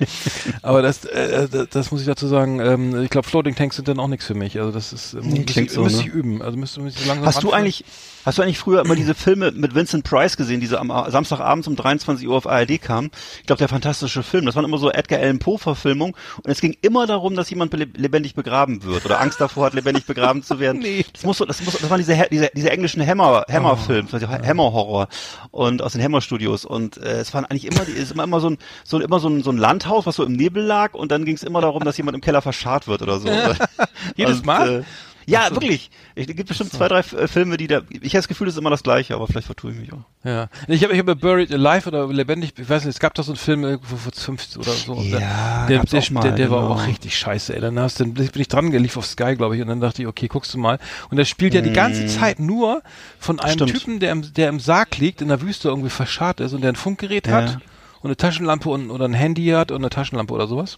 [0.63, 3.87] Aber das, äh, das, das muss ich dazu sagen, ähm, ich glaube, Floating Tanks sind
[3.87, 4.59] dann auch nichts für mich.
[4.59, 6.07] Also das ist, ähm, müsste klingt ich, so, müsste ne?
[6.07, 6.41] ich üben.
[6.41, 7.85] Also müsste, müsste ich langsam Hast du eigentlich,
[8.25, 11.75] hast du eigentlich früher immer diese Filme mit Vincent Price gesehen, diese am Samstagabends um
[11.75, 13.11] 23 Uhr auf ARD kamen?
[13.39, 14.45] Ich glaube, der fantastische Film.
[14.45, 17.73] Das waren immer so Edgar Allan Poe Verfilmungen und es ging immer darum, dass jemand
[17.73, 20.83] lebendig begraben wird oder Angst davor hat, lebendig begraben zu werden.
[20.93, 21.05] Nee.
[21.13, 24.27] Das muss so, das muss, das waren diese, diese, diese englischen Hammer, Hammer Filme, also
[24.27, 25.07] Hammer Horror
[25.51, 28.23] und aus den Hammer Studios und äh, es waren eigentlich immer, die, es ist immer,
[28.23, 30.93] immer so ein, so immer so ein, so ein Landhaus, was so im Nebel lag
[30.93, 33.29] und dann ging es immer darum, dass jemand im Keller verscharrt wird oder so.
[34.15, 34.79] Jedes Und, Mal?
[34.79, 34.83] Äh,
[35.25, 35.89] ja, wirklich.
[36.15, 37.81] Es gibt bestimmt zwei, drei äh, Filme, die da.
[37.89, 40.03] Ich habe das Gefühl, das ist immer das Gleiche, aber vielleicht vertue ich mich auch.
[40.23, 40.49] Ja.
[40.67, 43.31] Ich habe ich hab Buried Alive oder Lebendig, ich weiß nicht, es gab doch so
[43.31, 44.95] einen Film irgendwo vor 50 oder so.
[45.01, 46.73] Ja, der, der, mal, der, der war genau.
[46.75, 47.61] auch richtig scheiße, ey.
[47.61, 50.07] Dann hast du, bin ich dran gelief auf Sky, glaube ich, und dann dachte ich,
[50.07, 50.79] okay, guckst du mal.
[51.09, 52.81] Und der spielt ja die ganze Zeit nur
[53.19, 53.67] von einem Mm.
[53.67, 53.71] Stimmt.
[53.71, 56.71] Typen, der im, der im Sarg liegt, in der Wüste irgendwie verscharrt ist und der
[56.71, 57.33] ein Funkgerät Ja.
[57.33, 57.59] hat
[58.03, 60.77] und eine Taschenlampe und, oder ein Handy hat und eine Taschenlampe oder sowas.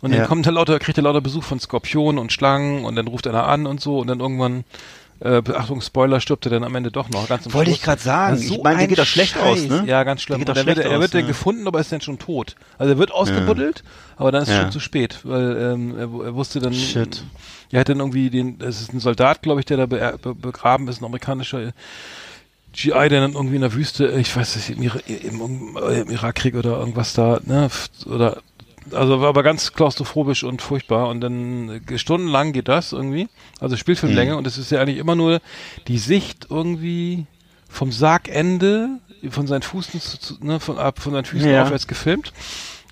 [0.00, 0.26] Und dann Ja.
[0.26, 3.46] kommt er lauter, kriegt er lauter Besuch von Skorpionen und Schlangen und dann ruft einer
[3.46, 4.64] an und so und dann irgendwann
[5.22, 7.28] äh, Achtung, Spoiler, stirbt er dann am Ende doch noch.
[7.28, 7.78] Ganz am Wollte Schluss.
[7.80, 8.36] ich grad sagen.
[8.36, 9.84] Das ist Ich meine, der geht doch schlecht aus, ne?
[9.86, 10.38] Ja, ganz schlimm.
[10.38, 11.26] Der geht dann wird, schlecht er, aus, wird dann ja.
[11.26, 12.56] gefunden, aber ist dann schon tot.
[12.78, 13.84] Also er wird ausgebuddelt,
[14.16, 14.62] aber dann ist es Ja.
[14.62, 16.72] schon zu spät, weil ähm, er, er wusste dann.
[16.72, 17.22] Shit.
[17.70, 20.34] Er hat dann irgendwie den, es ist ein Soldat, glaube ich, der da be, be,
[20.34, 21.72] begraben ist, ein amerikanischer
[22.72, 26.78] GI, der dann irgendwie in der Wüste, ich weiß nicht, im, im, im Irakkrieg oder
[26.78, 27.68] irgendwas da, ne,
[28.06, 28.42] oder
[28.92, 33.28] also war aber ganz klaustrophobisch und furchtbar und dann äh, stundenlang geht das irgendwie,
[33.60, 35.40] also Spielfilmlänge und es ist ja eigentlich immer nur
[35.86, 37.26] die Sicht irgendwie
[37.68, 38.98] vom Sargende
[39.30, 41.64] von seinen Füßen zu, zu, ne, von, ab, von seinen Füßen Ja.
[41.64, 42.32] aufwärts gefilmt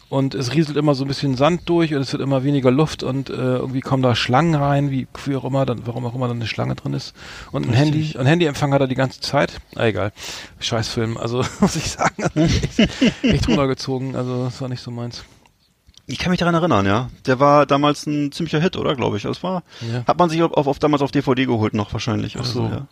[0.08, 3.02] und es rieselt immer so ein bisschen Sand durch und es wird immer weniger Luft
[3.02, 6.28] und äh, irgendwie kommen da Schlangen rein, wie, wie auch immer, dann, warum auch immer
[6.28, 7.14] dann eine Schlange drin ist.
[7.52, 9.60] Und ein Handy, ein Handyempfang hat er die ganze Zeit.
[9.76, 10.12] Ah, egal.
[10.60, 12.78] Scheißfilm, also muss ich sagen, also echt,
[13.22, 15.24] echt runtergezogen, also das war nicht so meins.
[16.10, 17.10] Ich kann mich daran erinnern, ja.
[17.26, 18.96] Der war damals ein ziemlicher Hit, oder?
[18.96, 19.24] Glaube ich.
[19.24, 19.62] Das war.
[19.92, 20.04] Ja.
[20.06, 22.38] Hat man sich auf, auf, damals auf DVD geholt noch wahrscheinlich.
[22.40, 22.62] Ach so.
[22.62, 22.86] ja.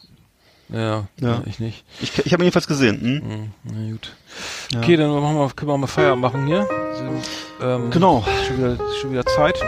[0.68, 1.06] Ja, Ja.
[1.20, 1.42] ja.
[1.46, 1.84] ich nicht.
[2.02, 3.00] Ich, ich habe ihn jedenfalls gesehen.
[3.00, 3.22] Hm?
[3.22, 4.14] Hm, na gut.
[4.76, 6.68] Okay, dann machen wir, können wir mal Feierabend machen hier.
[7.62, 8.24] Ähm, Genau.
[8.46, 9.58] Schon wieder, schon wieder Zeit.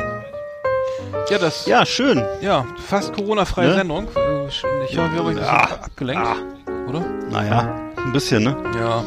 [1.30, 2.22] Ja, das, Ja, schön.
[2.40, 3.74] ja, fast Corona-freie Ne?
[3.74, 4.08] Sendung.
[4.16, 5.68] Äh, Ich habe mich ein bisschen Ah.
[5.84, 6.26] abgelenkt,
[6.88, 7.00] oder?
[7.30, 8.56] Naja, ein bisschen, ne?
[8.78, 9.02] Ja,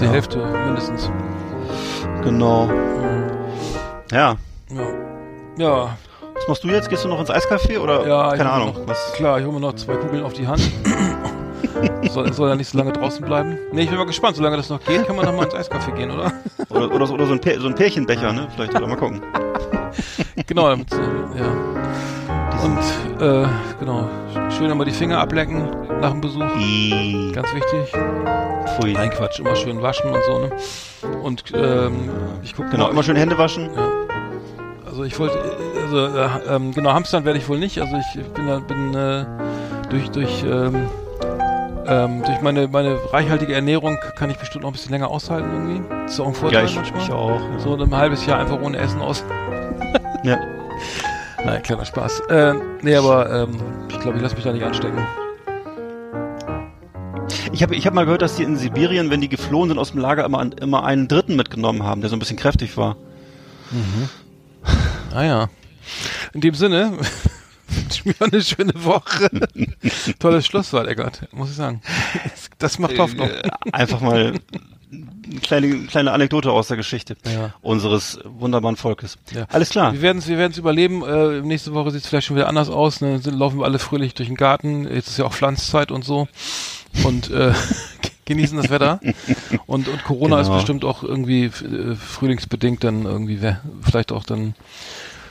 [0.00, 0.10] die Ja.
[0.10, 1.10] Hälfte mindestens.
[2.22, 2.68] Genau.
[4.12, 4.36] Ja.
[4.70, 4.86] Ja.
[5.58, 5.96] Ja,
[6.34, 6.88] Was machst du jetzt?
[6.90, 8.06] Gehst du noch ins Eiscafé oder?
[8.06, 8.36] ja.
[8.36, 8.74] Keine Ahnung.
[8.74, 9.12] Noch, Was?
[9.14, 10.60] Klar, ich hole mir noch zwei Kugeln auf die Hand.
[12.10, 13.58] Soll, soll ja nicht so lange draußen bleiben.
[13.72, 14.36] Nee, ich bin mal gespannt.
[14.36, 16.32] Solange das noch geht, kann man noch mal ins Eiscafé gehen, oder?
[16.70, 18.48] Oder, oder, so- oder so, ein Pär, so ein Pärchenbecher, ne?
[18.54, 19.20] Vielleicht oder mal gucken.
[20.46, 20.96] genau, damit, äh,
[21.38, 21.46] ja.
[22.64, 23.46] Und, äh,
[23.78, 24.08] genau.
[24.50, 25.68] Schön immer die Finger ablecken
[26.00, 26.44] nach dem Besuch.
[26.58, 27.92] I, Ganz wichtig.
[28.78, 28.92] Pfui.
[28.92, 30.50] Nein, Quatsch, immer schön waschen und so, ne?
[31.22, 32.10] Und, ähm,
[32.42, 33.70] ich gucke Genau, immer schön Hände waschen.
[33.74, 33.88] Ja.
[34.86, 35.38] Also ich wollte,
[35.84, 37.78] also äh, ähm, genau, Hamstern werde ich wohl nicht.
[37.80, 39.24] Also ich bin, bin äh,
[39.90, 40.86] durch durch ähm,
[41.88, 45.82] ähm, durch meine meine reichhaltige Ernährung kann ich bestimmt noch ein bisschen länger aushalten irgendwie.
[46.02, 47.02] Das ist auch ein Vorteil Ja, ich, manchmal.
[47.02, 47.40] ich auch.
[47.40, 47.58] Ja.
[47.58, 49.24] So ein halbes Jahr einfach ohne Essen aus.
[50.22, 50.38] Ja.
[51.44, 52.20] Nein, kleiner Spaß.
[52.28, 53.56] Äh, nee, aber ähm,
[53.88, 54.98] ich glaube, ich lasse mich da nicht anstecken.
[57.52, 59.92] Ich habe ich hab mal gehört, dass die in Sibirien, wenn die geflohen sind aus
[59.92, 62.96] dem Lager, immer, immer einen Dritten mitgenommen haben, der so ein bisschen kräftig war.
[65.14, 65.48] Ah ja.
[66.34, 66.92] In dem Sinne,
[67.76, 69.28] wünsche mir eine schöne Woche.
[70.18, 71.80] Tolles Schlusswort, Eckart, muss ich sagen.
[72.58, 73.28] Das macht Hoffnung.
[73.28, 73.42] Äh,
[73.72, 74.32] Einfach mal
[74.90, 77.52] eine kleine, kleine Anekdote aus der Geschichte Ja.
[77.60, 79.18] unseres wunderbaren Volkes.
[79.34, 79.44] Ja.
[79.50, 79.92] Alles klar.
[79.92, 81.02] Wir werden es wir werden's überleben.
[81.04, 83.02] Äh, nächste Woche sieht es vielleicht schon wieder anders aus.
[83.02, 83.18] Ne?
[83.18, 84.90] Sind, laufen wir alle fröhlich durch den Garten.
[84.90, 86.28] Jetzt ist ja auch Pflanzzeit und so.
[87.04, 87.52] Und äh,
[88.24, 89.00] genießen das Wetter.
[89.66, 90.56] Und, und Corona ist Genau.
[90.56, 93.38] bestimmt auch irgendwie äh, frühlingsbedingt dann irgendwie,
[93.82, 94.54] vielleicht auch dann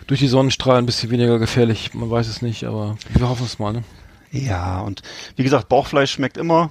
[0.07, 1.93] durch die Sonnenstrahlen ein bisschen weniger gefährlich.
[1.93, 3.83] Man weiß es nicht, aber wir hoffen es mal, ne?
[4.31, 5.01] Ja, und
[5.35, 6.69] wie gesagt, Bauchfleisch schmeckt immer.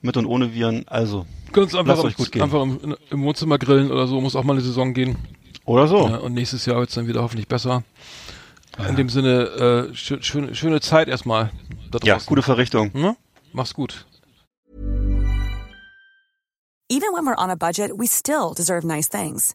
[0.00, 0.86] Mit und ohne Viren.
[0.88, 2.42] Also, Können uns einfach, Lasst euch gut gehen.
[2.42, 5.16] einfach im, im Wohnzimmer grillen oder so, muss auch mal eine Saison gehen.
[5.64, 6.08] oder so.
[6.08, 7.84] Ja, und nächstes Jahr wird es dann wieder hoffentlich besser.
[8.88, 11.50] In dem Sinne, äh, schö schöne, schöne Zeit erstmal.
[11.90, 12.90] Da Ja, gute Verrichtung.
[12.94, 13.16] Ne?
[13.52, 14.06] Mach's gut.
[16.88, 19.54] Even when we're on a budget, we still deserve nice things.